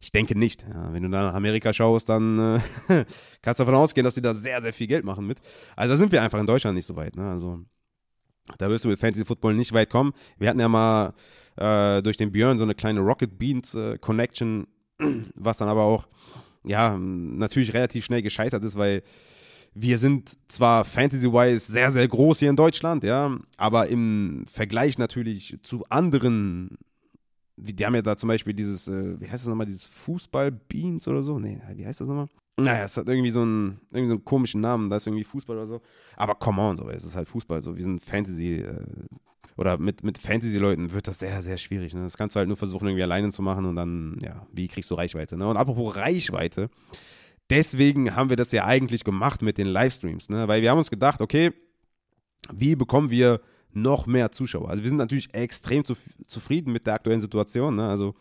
[0.00, 0.62] Ich denke nicht.
[0.62, 3.04] Ja, wenn du nach Amerika schaust, dann äh,
[3.42, 5.38] kannst du davon ausgehen, dass die da sehr, sehr viel Geld machen mit.
[5.76, 7.16] Also da sind wir einfach in Deutschland nicht so weit.
[7.16, 7.28] Ne?
[7.28, 7.60] Also
[8.58, 10.12] da wirst du mit Fantasy Football nicht weit kommen.
[10.38, 11.14] Wir hatten ja mal
[11.56, 14.66] äh, durch den Björn so eine kleine Rocket Beans äh, Connection
[15.34, 16.06] was dann aber auch,
[16.64, 19.02] ja, natürlich relativ schnell gescheitert ist, weil
[19.74, 25.58] wir sind zwar fantasy-wise sehr, sehr groß hier in Deutschland, ja, aber im Vergleich natürlich
[25.62, 26.78] zu anderen,
[27.56, 31.22] die haben ja da zum Beispiel dieses, äh, wie heißt das nochmal, dieses Fußball-Beans oder
[31.22, 31.38] so?
[31.38, 32.28] Nee, wie heißt das nochmal?
[32.56, 35.56] Naja, es hat irgendwie so einen, irgendwie so einen komischen Namen, da ist irgendwie Fußball
[35.56, 35.80] oder so.
[36.16, 38.80] Aber come on, so, es ist halt Fußball, so, wir sind Fantasy, äh,
[39.56, 41.94] oder mit, mit Fantasy-Leuten wird das sehr, sehr schwierig.
[41.94, 42.02] Ne?
[42.02, 44.90] Das kannst du halt nur versuchen, irgendwie alleine zu machen und dann, ja, wie kriegst
[44.90, 45.36] du Reichweite?
[45.36, 45.48] Ne?
[45.48, 46.70] Und apropos Reichweite,
[47.50, 50.48] deswegen haben wir das ja eigentlich gemacht mit den Livestreams, ne?
[50.48, 51.52] weil wir haben uns gedacht, okay,
[52.52, 53.40] wie bekommen wir
[53.76, 54.70] noch mehr Zuschauer?
[54.70, 55.94] Also wir sind natürlich extrem zu,
[56.26, 57.76] zufrieden mit der aktuellen Situation.
[57.76, 57.88] Ne?
[57.88, 58.14] Also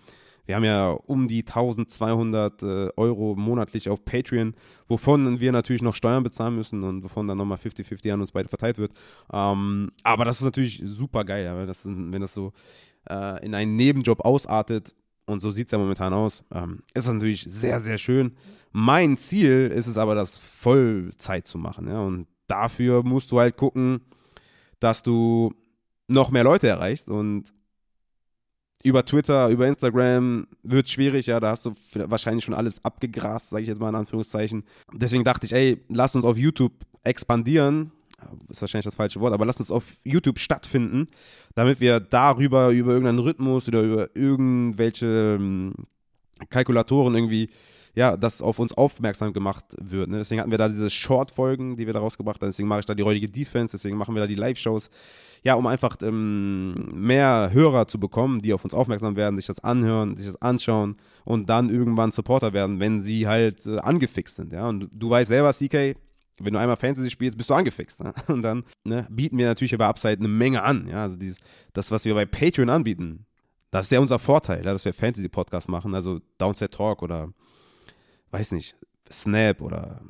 [0.45, 4.55] wir haben ja um die 1200 äh, Euro monatlich auf Patreon,
[4.87, 8.49] wovon wir natürlich noch Steuern bezahlen müssen und wovon dann nochmal 50-50 an uns beide
[8.49, 8.91] verteilt wird.
[9.31, 12.51] Ähm, aber das ist natürlich super geil, wenn, das, wenn das so
[13.09, 14.95] äh, in einen Nebenjob ausartet.
[15.25, 16.43] Und so sieht es ja momentan aus.
[16.53, 18.35] Ähm, ist natürlich sehr, sehr schön.
[18.73, 21.87] Mein Ziel ist es aber, das Vollzeit zu machen.
[21.87, 22.01] Ja?
[22.01, 24.01] Und dafür musst du halt gucken,
[24.83, 25.53] dass du
[26.07, 27.09] noch mehr Leute erreichst.
[27.09, 27.53] Und
[28.83, 33.63] über Twitter, über Instagram wird schwierig, ja, da hast du wahrscheinlich schon alles abgegrast, sage
[33.63, 34.65] ich jetzt mal in Anführungszeichen.
[34.91, 36.73] Deswegen dachte ich, ey, lass uns auf YouTube
[37.03, 37.91] expandieren.
[38.49, 41.07] Ist wahrscheinlich das falsche Wort, aber lass uns auf YouTube stattfinden,
[41.55, 45.73] damit wir darüber, über irgendeinen Rhythmus oder über irgendwelche ähm,
[46.49, 47.49] Kalkulatoren irgendwie
[47.95, 50.09] ja, dass auf uns aufmerksam gemacht wird.
[50.09, 50.17] Ne?
[50.17, 52.49] Deswegen hatten wir da diese Short-Folgen, die wir da rausgebracht haben.
[52.49, 54.89] Deswegen mache ich da die heutige Defense, deswegen machen wir da die Live-Shows.
[55.43, 59.59] Ja, um einfach ähm, mehr Hörer zu bekommen, die auf uns aufmerksam werden, sich das
[59.61, 64.53] anhören, sich das anschauen und dann irgendwann Supporter werden, wenn sie halt äh, angefixt sind.
[64.53, 64.69] Ja?
[64.69, 65.97] Und du, du weißt selber, CK,
[66.39, 68.01] wenn du einmal Fantasy spielst, bist du angefixt.
[68.01, 68.13] Ne?
[68.27, 70.87] Und dann ne, bieten wir natürlich bei Upside eine Menge an.
[70.87, 71.03] Ja?
[71.03, 71.37] Also dieses,
[71.73, 73.25] das, was wir bei Patreon anbieten,
[73.69, 77.33] das ist ja unser Vorteil, ja, dass wir Fantasy-Podcasts machen, also Downset Talk oder
[78.33, 78.75] weiß nicht,
[79.09, 80.01] Snap oder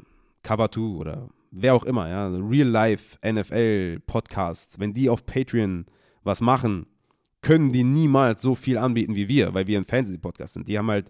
[0.43, 5.85] Cover 2 oder wer auch immer, ja, Real Life NFL Podcasts, wenn die auf Patreon
[6.23, 6.87] was machen,
[7.41, 10.69] können die niemals so viel anbieten wie wir, weil wir ein Fantasy-Podcast sind.
[10.69, 11.09] Die haben halt,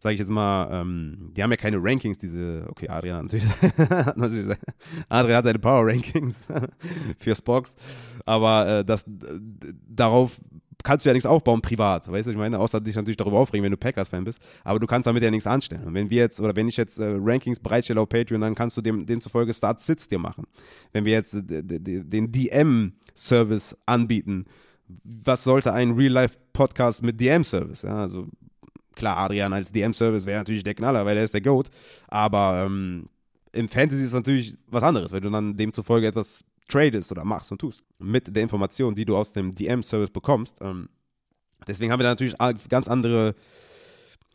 [0.00, 3.44] sage ich jetzt mal, ähm, die haben ja keine Rankings, diese, okay, Adrian natürlich,
[5.08, 6.42] Adrian hat seine Power-Rankings
[7.18, 7.74] für Spox,
[8.24, 9.04] aber äh, das,
[9.88, 10.40] darauf
[10.86, 13.64] kannst du ja nichts aufbauen privat, weißt du, ich meine, außer dich natürlich darüber aufregen,
[13.64, 15.82] wenn du Packers-Fan bist, aber du kannst damit ja nichts anstellen.
[15.82, 18.76] Und wenn wir jetzt, oder wenn ich jetzt äh, Rankings bereitstelle auf Patreon, dann kannst
[18.76, 20.44] du dem, demzufolge Start-Sits dir machen.
[20.92, 24.44] Wenn wir jetzt äh, den DM-Service anbieten,
[25.02, 27.82] was sollte ein Real-Life-Podcast mit DM-Service?
[27.82, 28.28] Ja, also
[28.94, 31.68] klar, Adrian als DM-Service wäre natürlich der Knaller, weil er ist der GOAT,
[32.06, 33.08] aber ähm,
[33.50, 37.52] im Fantasy ist es natürlich was anderes, weil du dann demzufolge etwas tradest oder machst
[37.52, 37.82] und tust.
[37.98, 40.58] Mit der Information, die du aus dem DM-Service bekommst.
[40.60, 40.88] Ähm,
[41.66, 42.36] deswegen haben wir da natürlich
[42.68, 43.34] ganz andere,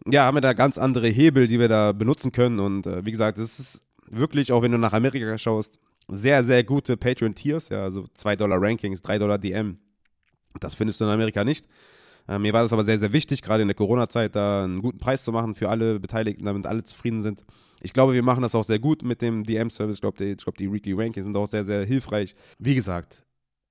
[0.07, 2.59] ja, haben wir da ganz andere Hebel, die wir da benutzen können.
[2.59, 6.63] Und äh, wie gesagt, es ist wirklich, auch wenn du nach Amerika schaust, sehr, sehr
[6.63, 9.77] gute Patreon-Tiers, ja, also 2 Dollar Rankings, 3 Dollar DM.
[10.59, 11.67] Das findest du in Amerika nicht.
[12.27, 14.99] Äh, mir war das aber sehr, sehr wichtig, gerade in der Corona-Zeit, da einen guten
[14.99, 17.43] Preis zu machen für alle Beteiligten, damit alle zufrieden sind.
[17.81, 19.95] Ich glaube, wir machen das auch sehr gut mit dem DM-Service.
[19.95, 22.35] Ich glaube, die, glaub, die Weekly Rankings sind auch sehr, sehr hilfreich.
[22.59, 23.23] Wie gesagt,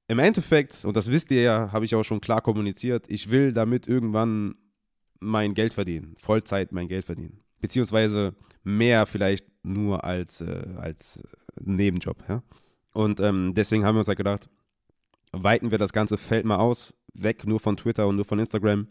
[0.09, 3.53] im Endeffekt, und das wisst ihr ja, habe ich auch schon klar kommuniziert, ich will
[3.53, 4.57] damit irgendwann
[5.21, 7.41] mein Geld verdienen, Vollzeit mein Geld verdienen.
[7.61, 8.35] beziehungsweise
[8.65, 11.23] mehr vielleicht nur als, äh, als
[11.63, 12.25] Nebenjob.
[12.29, 12.43] Ja?
[12.93, 14.49] Und ähm, deswegen haben wir uns halt gedacht,
[15.33, 18.89] weiten wir das ganze Feld mal aus, weg nur von Twitter und nur von Instagram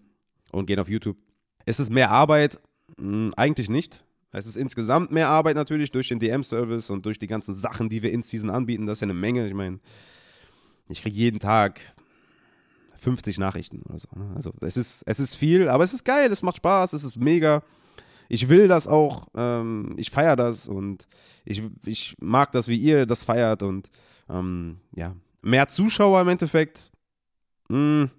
[0.52, 1.18] und gehen auf YouTube.
[1.66, 2.62] Ist es mehr Arbeit?
[2.98, 4.04] Hm, eigentlich nicht.
[4.32, 8.04] Es ist insgesamt mehr Arbeit natürlich durch den DM-Service und durch die ganzen Sachen, die
[8.04, 8.86] wir in Season anbieten.
[8.86, 9.48] Das ist ja eine Menge.
[9.48, 9.80] Ich meine,
[10.88, 11.82] ich kriege jeden Tag
[12.98, 14.10] 50 Nachrichten oder so.
[14.16, 14.32] Ne?
[14.36, 17.18] Also es ist, es ist viel, aber es ist geil, es macht Spaß, es ist
[17.18, 17.64] mega.
[18.28, 21.08] Ich will das auch, ähm, ich feiere das und
[21.46, 23.90] ich, ich mag das, wie ihr das feiert und
[24.30, 26.92] ähm, ja, mehr Zuschauer im Endeffekt.
[27.70, 28.12] Mh, hm,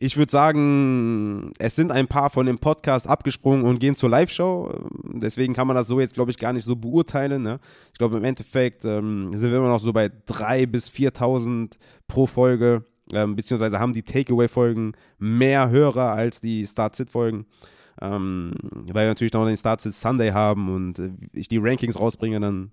[0.00, 4.72] ich würde sagen, es sind ein paar von dem Podcast abgesprungen und gehen zur Live-Show.
[5.14, 7.42] Deswegen kann man das so jetzt, glaube ich, gar nicht so beurteilen.
[7.42, 7.58] Ne?
[7.92, 11.72] Ich glaube, im Endeffekt ähm, sind wir immer noch so bei 3.000 bis 4.000
[12.06, 12.84] pro Folge.
[13.12, 17.46] Ähm, beziehungsweise haben die Takeaway-Folgen mehr Hörer als die Start-Sit-Folgen.
[18.00, 18.52] Ähm,
[18.92, 22.70] weil wir natürlich noch den Start-Sit Sunday haben und äh, ich die Rankings rausbringe, dann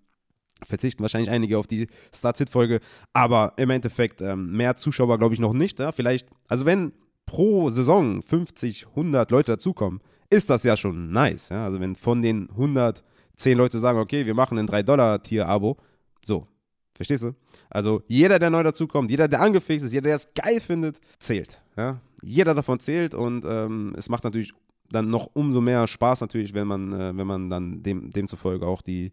[0.64, 2.82] verzichten wahrscheinlich einige auf die Start-Sit-Folge.
[3.14, 5.80] Aber im Endeffekt ähm, mehr Zuschauer, glaube ich, noch nicht.
[5.80, 5.92] Ja?
[5.92, 6.92] Vielleicht, also wenn
[7.26, 11.50] pro Saison 50, 100 Leute dazukommen, ist das ja schon nice.
[11.50, 11.66] Ja?
[11.66, 13.04] Also wenn von den 100
[13.36, 15.78] 10 Leute sagen, okay, wir machen ein 3-Dollar-Tier-Abo,
[16.24, 16.48] so,
[16.94, 17.36] verstehst du?
[17.70, 21.62] Also jeder, der neu dazukommt, jeder, der angefixt ist, jeder, der es geil findet, zählt.
[21.78, 22.00] Ja?
[22.22, 24.54] Jeder davon zählt und ähm, es macht natürlich
[24.90, 28.82] dann noch umso mehr Spaß natürlich, wenn man, äh, wenn man dann dem, demzufolge auch
[28.82, 29.12] die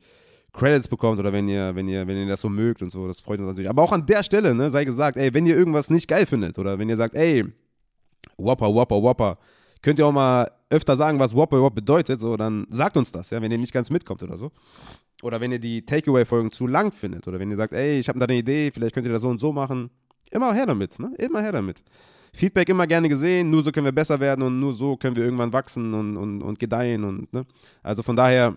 [0.52, 3.22] Credits bekommt oder wenn ihr, wenn ihr, wenn ihr das so mögt und so, das
[3.22, 3.70] freut uns natürlich.
[3.70, 6.58] Aber auch an der Stelle, ne, sei gesagt, ey, wenn ihr irgendwas nicht geil findet
[6.58, 7.46] oder wenn ihr sagt, ey,
[8.36, 9.38] Whopper, Whopper, Whopper.
[9.82, 13.30] Könnt ihr auch mal öfter sagen, was Whopper überhaupt bedeutet, so, dann sagt uns das,
[13.30, 14.52] ja, wenn ihr nicht ganz mitkommt oder so.
[15.22, 18.18] Oder wenn ihr die Takeaway-Folgen zu lang findet oder wenn ihr sagt, ey, ich habe
[18.18, 19.90] da eine Idee, vielleicht könnt ihr das so und so machen.
[20.30, 21.12] Immer her damit, ne?
[21.18, 21.82] Immer her damit.
[22.34, 25.24] Feedback immer gerne gesehen, nur so können wir besser werden und nur so können wir
[25.24, 27.44] irgendwann wachsen und, und, und gedeihen und, ne?
[27.82, 28.56] Also von daher,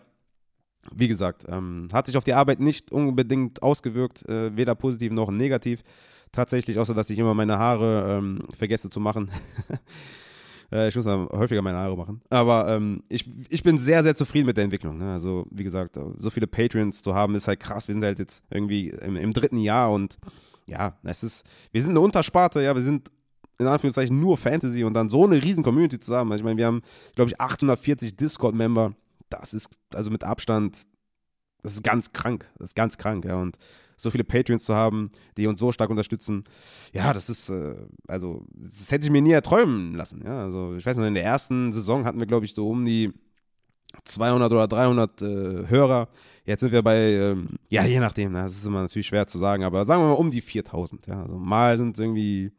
[0.94, 5.30] wie gesagt, ähm, hat sich auf die Arbeit nicht unbedingt ausgewirkt, äh, weder positiv noch
[5.30, 5.84] negativ
[6.32, 9.30] tatsächlich, außer dass ich immer meine Haare ähm, vergesse zu machen.
[10.72, 12.22] äh, ich muss häufiger meine Haare machen.
[12.30, 14.98] Aber ähm, ich, ich bin sehr, sehr zufrieden mit der Entwicklung.
[14.98, 15.14] Ne?
[15.14, 17.88] Also, wie gesagt, so viele Patreons zu haben, ist halt krass.
[17.88, 20.18] Wir sind halt jetzt irgendwie im, im dritten Jahr und
[20.68, 23.12] ja, es ist, wir sind eine Untersparte, ja, wir sind
[23.58, 26.32] in Anführungszeichen nur Fantasy und dann so eine riesen Community zusammen.
[26.32, 26.82] Also ich meine, wir haben,
[27.16, 28.94] glaube ich, 840 Discord-Member.
[29.30, 30.84] Das ist also mit Abstand,
[31.64, 32.50] das ist ganz krank.
[32.58, 33.36] Das ist ganz krank, ja.
[33.38, 33.58] Und
[33.98, 36.44] so viele Patreons zu haben, die uns so stark unterstützen.
[36.94, 37.76] Ja, das ist, äh,
[38.08, 40.22] also, das hätte ich mir nie erträumen lassen.
[40.24, 42.86] Ja, also, ich weiß noch, in der ersten Saison hatten wir, glaube ich, so um
[42.86, 43.14] die
[44.04, 45.26] 200 oder 300 äh,
[45.68, 46.10] Hörer.
[46.46, 49.40] Jetzt sind wir bei, ähm, ja, je nachdem, ne, das ist immer natürlich schwer zu
[49.40, 51.08] sagen, aber sagen wir mal um die 4000.
[51.08, 52.52] Ja, also, mal sind es irgendwie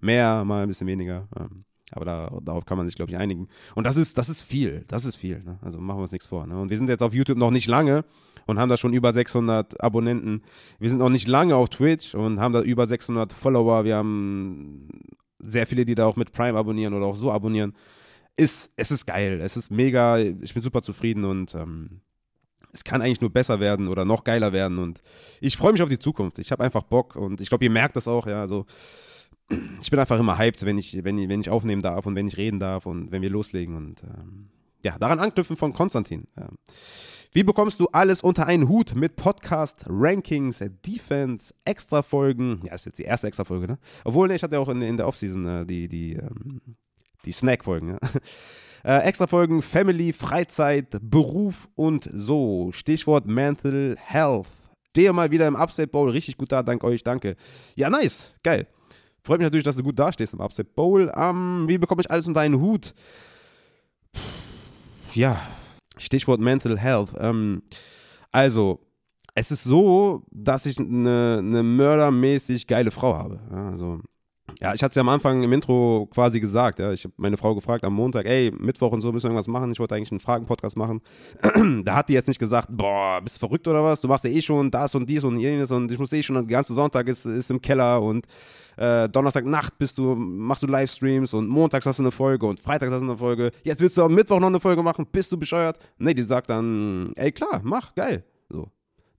[0.00, 1.28] mehr, mal ein bisschen weniger.
[1.38, 3.48] Ähm, aber da, darauf kann man sich, glaube ich, einigen.
[3.74, 4.84] Und das ist, das ist viel.
[4.88, 5.42] Das ist viel.
[5.44, 5.58] Ne?
[5.62, 6.46] Also machen wir uns nichts vor.
[6.46, 6.58] Ne?
[6.58, 8.04] Und wir sind jetzt auf YouTube noch nicht lange
[8.46, 10.42] und haben da schon über 600 Abonnenten.
[10.78, 13.84] Wir sind noch nicht lange auf Twitch und haben da über 600 Follower.
[13.84, 14.88] Wir haben
[15.38, 17.74] sehr viele, die da auch mit Prime abonnieren oder auch so abonnieren.
[18.36, 19.40] Ist, es ist geil.
[19.40, 20.18] Es ist mega.
[20.18, 22.00] Ich bin super zufrieden und ähm,
[22.72, 24.78] es kann eigentlich nur besser werden oder noch geiler werden.
[24.78, 25.00] Und
[25.40, 26.38] ich freue mich auf die Zukunft.
[26.38, 28.26] Ich habe einfach Bock und ich glaube, ihr merkt das auch.
[28.26, 28.66] Ja, also
[29.80, 32.36] ich bin einfach immer hyped, wenn ich, wenn, wenn ich aufnehmen darf und wenn ich
[32.36, 33.76] reden darf und wenn wir loslegen.
[33.76, 34.48] Und ähm,
[34.84, 36.26] ja, daran anknüpfen von Konstantin.
[36.36, 36.58] Ähm,
[37.32, 42.60] wie bekommst du alles unter einen Hut mit Podcast, Rankings, Defense, Extra-Folgen?
[42.62, 43.78] Ja, das ist jetzt die erste Extra-Folge, ne?
[44.04, 46.60] Obwohl, ne, ich hatte ja auch in, in der Offseason äh, die, die, ähm,
[47.24, 47.98] die Snack-Folgen, ja?
[48.86, 52.70] Äh, Extra-Folgen, Family, Freizeit, Beruf und so.
[52.72, 54.46] Stichwort Mental Health.
[54.90, 56.10] Stehe mal wieder im Upstate Bowl.
[56.10, 57.36] Richtig gut da, dank euch, danke.
[57.76, 58.66] Ja, nice, geil.
[59.22, 61.10] Freut mich natürlich, dass du gut dastehst im Upstate Bowl.
[61.16, 62.94] Ähm, wie bekomme ich alles unter einen Hut?
[65.14, 65.40] Ja,
[65.96, 67.10] Stichwort Mental Health.
[67.18, 67.62] Ähm,
[68.32, 68.80] also,
[69.34, 73.40] es ist so, dass ich eine, eine mördermäßig geile Frau habe.
[73.50, 74.00] Ja, also,
[74.60, 76.78] ja, ich hatte es ja am Anfang im Intro quasi gesagt.
[76.78, 76.92] Ja.
[76.92, 79.72] Ich habe meine Frau gefragt am Montag, ey, Mittwoch und so müssen wir irgendwas machen.
[79.72, 81.00] Ich wollte eigentlich einen Fragen-Podcast machen.
[81.84, 84.00] da hat die jetzt nicht gesagt, boah, bist du verrückt oder was?
[84.00, 86.36] Du machst ja eh schon das und dies und jenes und ich muss eh schon,
[86.36, 88.26] den ganzen Sonntag ist, ist im Keller und
[88.76, 92.92] äh, Donnerstagnacht bist du, machst du Livestreams und montags hast du eine Folge und freitags
[92.92, 93.50] hast du eine Folge.
[93.62, 95.78] Jetzt willst du am Mittwoch noch eine Folge machen, bist du bescheuert?
[95.98, 98.24] Nee, die sagt dann, ey, klar, mach, geil.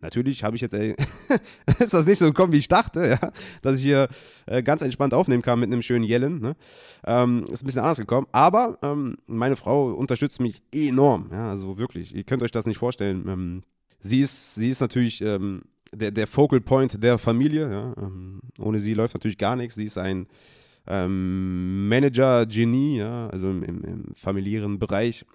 [0.05, 0.95] Natürlich habe ich jetzt, ey,
[1.79, 3.31] ist das nicht so gekommen, wie ich dachte, ja,
[3.61, 4.07] dass ich hier
[4.45, 6.39] äh, ganz entspannt aufnehmen kann mit einem schönen Yellen.
[6.39, 6.55] Ne?
[7.05, 11.77] Ähm, ist ein bisschen anders gekommen, aber ähm, meine Frau unterstützt mich enorm, ja, also
[11.77, 12.15] wirklich.
[12.15, 13.27] Ihr könnt euch das nicht vorstellen.
[13.27, 13.63] Ähm,
[13.99, 17.71] sie ist, sie ist natürlich ähm, der, der Focal Point der Familie.
[17.71, 17.93] Ja?
[17.97, 19.75] Ähm, ohne sie läuft natürlich gar nichts.
[19.75, 20.27] Sie ist ein
[20.87, 25.25] ähm, Manager-Genie, also im, im, im familiären Bereich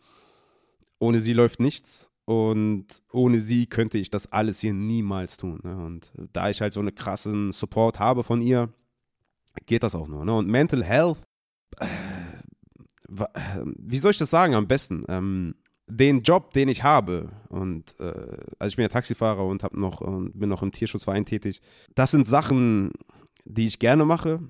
[1.01, 5.61] ohne sie läuft nichts und ohne sie könnte ich das alles hier niemals tun.
[5.63, 5.77] Ne?
[5.77, 8.73] Und da ich halt so einen krassen Support habe von ihr,
[9.67, 10.25] geht das auch nur.
[10.25, 10.35] Ne?
[10.35, 11.19] Und Mental Health,
[11.79, 11.87] äh,
[13.77, 15.05] wie soll ich das sagen am besten?
[15.09, 15.55] Ähm,
[15.89, 20.01] den Job, den ich habe, und äh, also ich bin ja Taxifahrer und hab noch
[20.01, 21.61] und bin noch im Tierschutzverein tätig,
[21.95, 22.93] das sind Sachen,
[23.45, 24.41] die ich gerne mache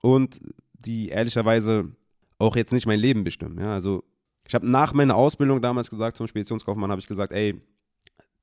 [0.00, 0.40] und
[0.72, 1.92] die ehrlicherweise
[2.38, 3.58] auch jetzt nicht mein Leben bestimmen.
[3.60, 3.72] Ja?
[3.74, 4.02] Also
[4.48, 7.60] ich habe nach meiner Ausbildung damals gesagt, zum Speditionskaufmann habe ich gesagt, ey,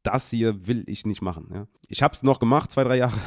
[0.03, 1.49] das hier will ich nicht machen.
[1.51, 1.68] Ja?
[1.88, 3.18] Ich habe es noch gemacht, zwei, drei Jahre.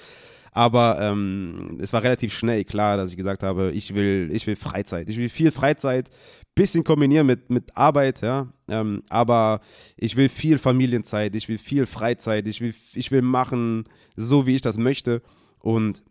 [0.52, 4.56] Aber ähm, es war relativ schnell klar, dass ich gesagt habe, ich will, ich will
[4.56, 5.08] Freizeit.
[5.08, 6.10] Ich will viel Freizeit,
[6.54, 8.48] bisschen kombinieren mit, mit Arbeit, ja.
[8.68, 9.60] Ähm, aber
[9.96, 13.84] ich will viel Familienzeit, ich will viel Freizeit, ich will, ich will machen,
[14.16, 15.22] so wie ich das möchte.
[15.58, 16.02] Und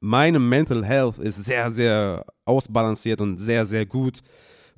[0.00, 4.22] meine Mental Health ist sehr, sehr ausbalanciert und sehr, sehr gut,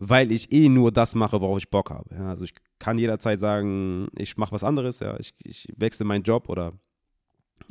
[0.05, 2.12] weil ich eh nur das mache, worauf ich Bock habe.
[2.12, 6.24] Ja, also ich kann jederzeit sagen, ich mache was anderes, ja, ich, ich wechsle meinen
[6.24, 6.72] Job oder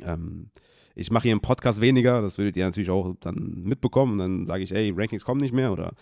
[0.00, 0.48] ähm,
[0.94, 4.12] ich mache hier einen Podcast weniger, das würdet ihr natürlich auch dann mitbekommen.
[4.12, 5.92] Und dann sage ich, ey, Rankings kommen nicht mehr oder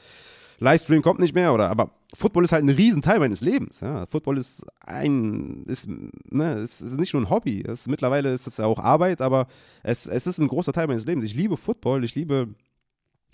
[0.61, 3.81] Livestream kommt nicht mehr oder aber Football ist halt ein Riesenteil meines Lebens.
[3.81, 4.07] Ja.
[4.07, 7.65] Football ist ein, ist, ne, es ist nicht nur ein Hobby.
[7.67, 9.49] Es, mittlerweile ist es ja auch Arbeit, aber
[9.83, 11.25] es, es ist ein großer Teil meines Lebens.
[11.25, 12.55] Ich liebe Football, ich liebe,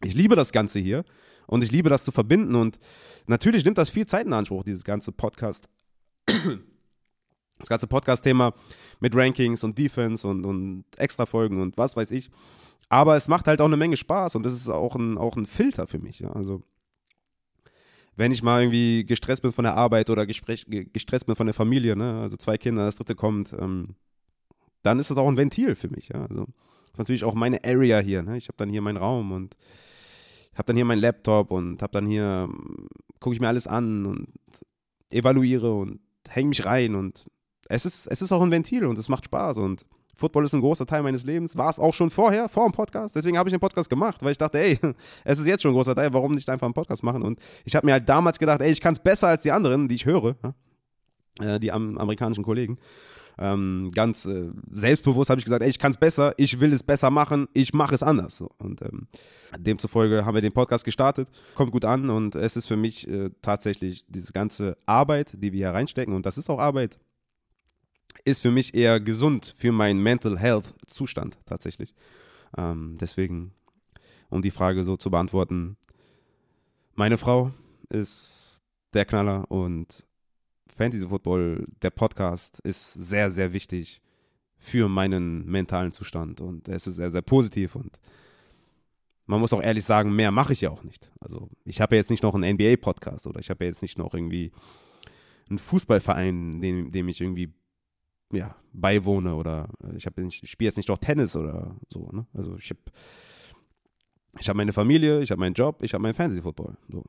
[0.03, 1.05] ich liebe das Ganze hier
[1.47, 2.55] und ich liebe das zu verbinden.
[2.55, 2.79] Und
[3.27, 5.69] natürlich nimmt das viel Zeit in Anspruch, dieses ganze Podcast.
[7.59, 8.53] Das ganze Podcast-Thema
[9.01, 12.31] mit Rankings und Defense und, und Extra-Folgen und was weiß ich.
[12.89, 15.47] Aber es macht halt auch eine Menge Spaß und das ist auch ein, auch ein
[15.47, 16.21] Filter für mich.
[16.21, 16.33] Ja.
[16.33, 16.63] Also
[18.17, 20.67] wenn ich mal irgendwie gestresst bin von der Arbeit oder gestresst
[21.27, 23.95] bin von der Familie, ne, also zwei Kinder, das dritte kommt, ähm,
[24.83, 26.09] dann ist das auch ein Ventil für mich.
[26.09, 26.23] Ja.
[26.23, 26.47] Also,
[26.81, 28.23] das ist natürlich auch meine Area hier.
[28.23, 28.37] Ne?
[28.37, 29.57] Ich habe dann hier meinen Raum und
[30.57, 32.49] habe dann hier meinen Laptop und habe dann hier,
[33.21, 34.29] gucke ich mir alles an und
[35.11, 37.27] evaluiere und hänge mich rein und
[37.69, 39.87] es ist, es ist auch ein Ventil und es macht Spaß und
[40.17, 41.57] Football ist ein großer Teil meines Lebens.
[41.57, 43.15] War es auch schon vorher, vor dem Podcast.
[43.15, 44.79] Deswegen habe ich den Podcast gemacht, weil ich dachte, ey,
[45.25, 47.23] es ist jetzt schon ein großer Teil, warum nicht einfach einen Podcast machen?
[47.23, 49.89] Und ich habe mir halt damals gedacht, ey, ich kann es besser als die anderen,
[49.89, 50.35] die ich höre,
[51.39, 52.79] äh, die am, amerikanischen Kollegen.
[53.39, 56.83] Ähm, ganz äh, selbstbewusst habe ich gesagt, ey, ich kann es besser, ich will es
[56.83, 58.39] besser machen, ich mache es anders.
[58.39, 58.51] So.
[58.59, 59.09] Und ähm,
[59.59, 63.31] demzufolge haben wir den Podcast gestartet, kommt gut an und es ist für mich äh,
[63.43, 66.99] tatsächlich diese ganze Arbeit, die wir hier reinstecken, und das ist auch Arbeit,
[68.25, 71.95] ist für mich eher gesund für meinen Mental Health Zustand tatsächlich.
[72.57, 73.53] Ähm, deswegen,
[74.31, 75.77] um die Frage so zu beantworten,
[76.95, 77.53] meine Frau
[77.91, 78.59] ist
[78.95, 80.05] der Knaller und
[80.77, 84.01] Fantasy Football, der Podcast, ist sehr, sehr wichtig
[84.59, 87.99] für meinen mentalen Zustand und es ist sehr, sehr positiv und
[89.27, 91.11] man muss auch ehrlich sagen, mehr mache ich ja auch nicht.
[91.21, 93.99] Also ich habe ja jetzt nicht noch einen NBA-Podcast oder ich habe ja jetzt nicht
[93.99, 94.53] noch irgendwie
[95.49, 97.53] einen Fußballverein, dem, dem ich irgendwie
[98.33, 102.11] ja, beiwohne oder ich, ich spiele jetzt nicht doch Tennis oder so.
[102.13, 102.27] Ne?
[102.35, 102.81] Also ich habe
[104.39, 106.77] ich hab meine Familie, ich habe meinen Job, ich habe meinen Fantasy-Football.
[106.89, 107.05] So?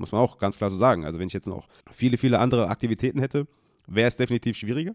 [0.00, 1.04] Muss man auch ganz klar so sagen.
[1.04, 3.46] Also wenn ich jetzt noch viele, viele andere Aktivitäten hätte,
[3.86, 4.94] wäre es definitiv schwieriger.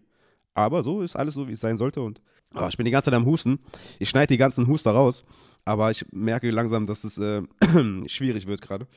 [0.55, 2.01] Aber so ist alles so, wie es sein sollte.
[2.01, 2.21] Und
[2.55, 3.59] oh, ich bin die ganze Zeit am Husten.
[3.99, 5.23] Ich schneide die ganzen Huster raus.
[5.63, 7.43] Aber ich merke langsam, dass es äh,
[8.07, 8.87] schwierig wird gerade.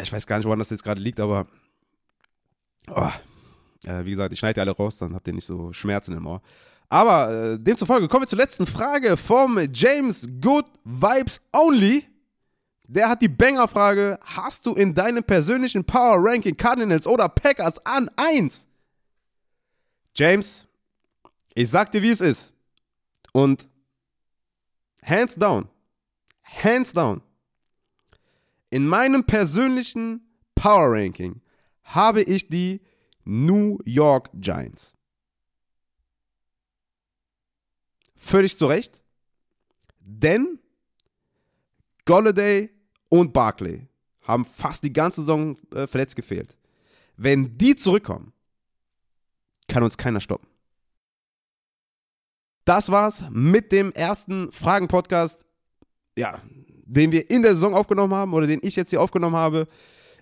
[0.00, 1.48] Ich weiß gar nicht, woran das jetzt gerade liegt, aber
[2.88, 3.10] oh,
[3.84, 6.26] äh, wie gesagt, ich schneide die alle raus, dann habt ihr nicht so Schmerzen im
[6.26, 6.40] Ohr.
[6.88, 12.06] Aber äh, demzufolge kommen wir zur letzten Frage vom James Good Vibes Only.
[12.88, 18.10] Der hat die Banger-Frage: Hast du in deinem persönlichen Power Ranking Cardinals oder Packers an
[18.16, 18.66] 1?
[20.14, 20.66] James,
[21.54, 22.54] ich sag dir, wie es ist.
[23.32, 23.68] Und
[25.04, 25.68] hands down,
[26.42, 27.20] hands down,
[28.70, 31.42] in meinem persönlichen Power Ranking
[31.84, 32.80] habe ich die
[33.24, 34.94] New York Giants.
[38.16, 39.02] Völlig zu Recht,
[40.00, 40.58] denn
[42.06, 42.70] Golladay
[43.08, 43.86] und Barkley
[44.22, 46.56] haben fast die ganze Saison äh, verletzt gefehlt.
[47.16, 48.32] Wenn die zurückkommen,
[49.68, 50.48] kann uns keiner stoppen.
[52.64, 55.44] Das war's mit dem ersten Fragen-Podcast,
[56.18, 56.42] ja,
[56.84, 59.68] den wir in der Saison aufgenommen haben oder den ich jetzt hier aufgenommen habe.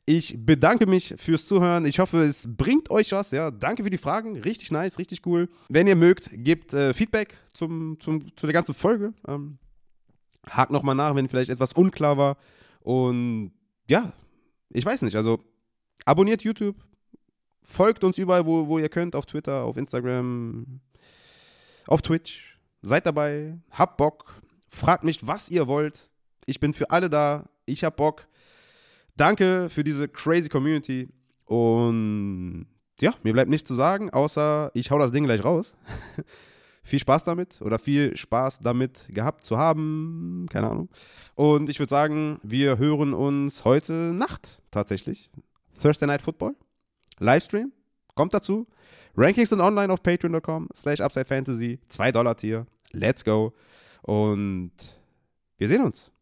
[0.04, 1.84] Ich bedanke mich fürs Zuhören.
[1.84, 3.32] Ich hoffe, es bringt euch was.
[3.32, 4.36] Ja, danke für die Fragen.
[4.36, 5.48] Richtig nice, richtig cool.
[5.68, 9.12] Wenn ihr mögt, gebt äh, Feedback zum, zum, zu der ganzen Folge.
[9.26, 9.58] Ähm,
[10.48, 12.36] hakt nochmal nach, wenn vielleicht etwas unklar war.
[12.86, 13.50] Und
[13.90, 14.12] ja,
[14.70, 15.16] ich weiß nicht.
[15.16, 15.40] Also
[16.04, 16.76] abonniert YouTube.
[17.64, 19.16] Folgt uns überall, wo, wo ihr könnt.
[19.16, 20.80] Auf Twitter, auf Instagram,
[21.88, 22.60] auf Twitch.
[22.82, 23.58] Seid dabei.
[23.72, 24.40] Habt Bock.
[24.68, 26.10] Fragt mich, was ihr wollt.
[26.46, 27.48] Ich bin für alle da.
[27.64, 28.28] Ich hab Bock.
[29.16, 31.08] Danke für diese crazy Community
[31.44, 32.68] Und
[33.00, 35.74] ja, mir bleibt nichts zu sagen, außer ich hau das Ding gleich raus.
[36.86, 40.46] viel Spaß damit oder viel Spaß damit gehabt zu haben.
[40.50, 40.88] Keine Ahnung.
[41.34, 45.30] Und ich würde sagen, wir hören uns heute Nacht tatsächlich.
[45.80, 46.54] Thursday Night Football.
[47.18, 47.72] Livestream.
[48.14, 48.66] Kommt dazu.
[49.16, 51.80] Rankings sind online auf patreon.com slash upside fantasy.
[51.88, 52.66] 2 Dollar Tier.
[52.92, 53.52] Let's go.
[54.02, 54.72] Und
[55.58, 56.10] wir sehen uns.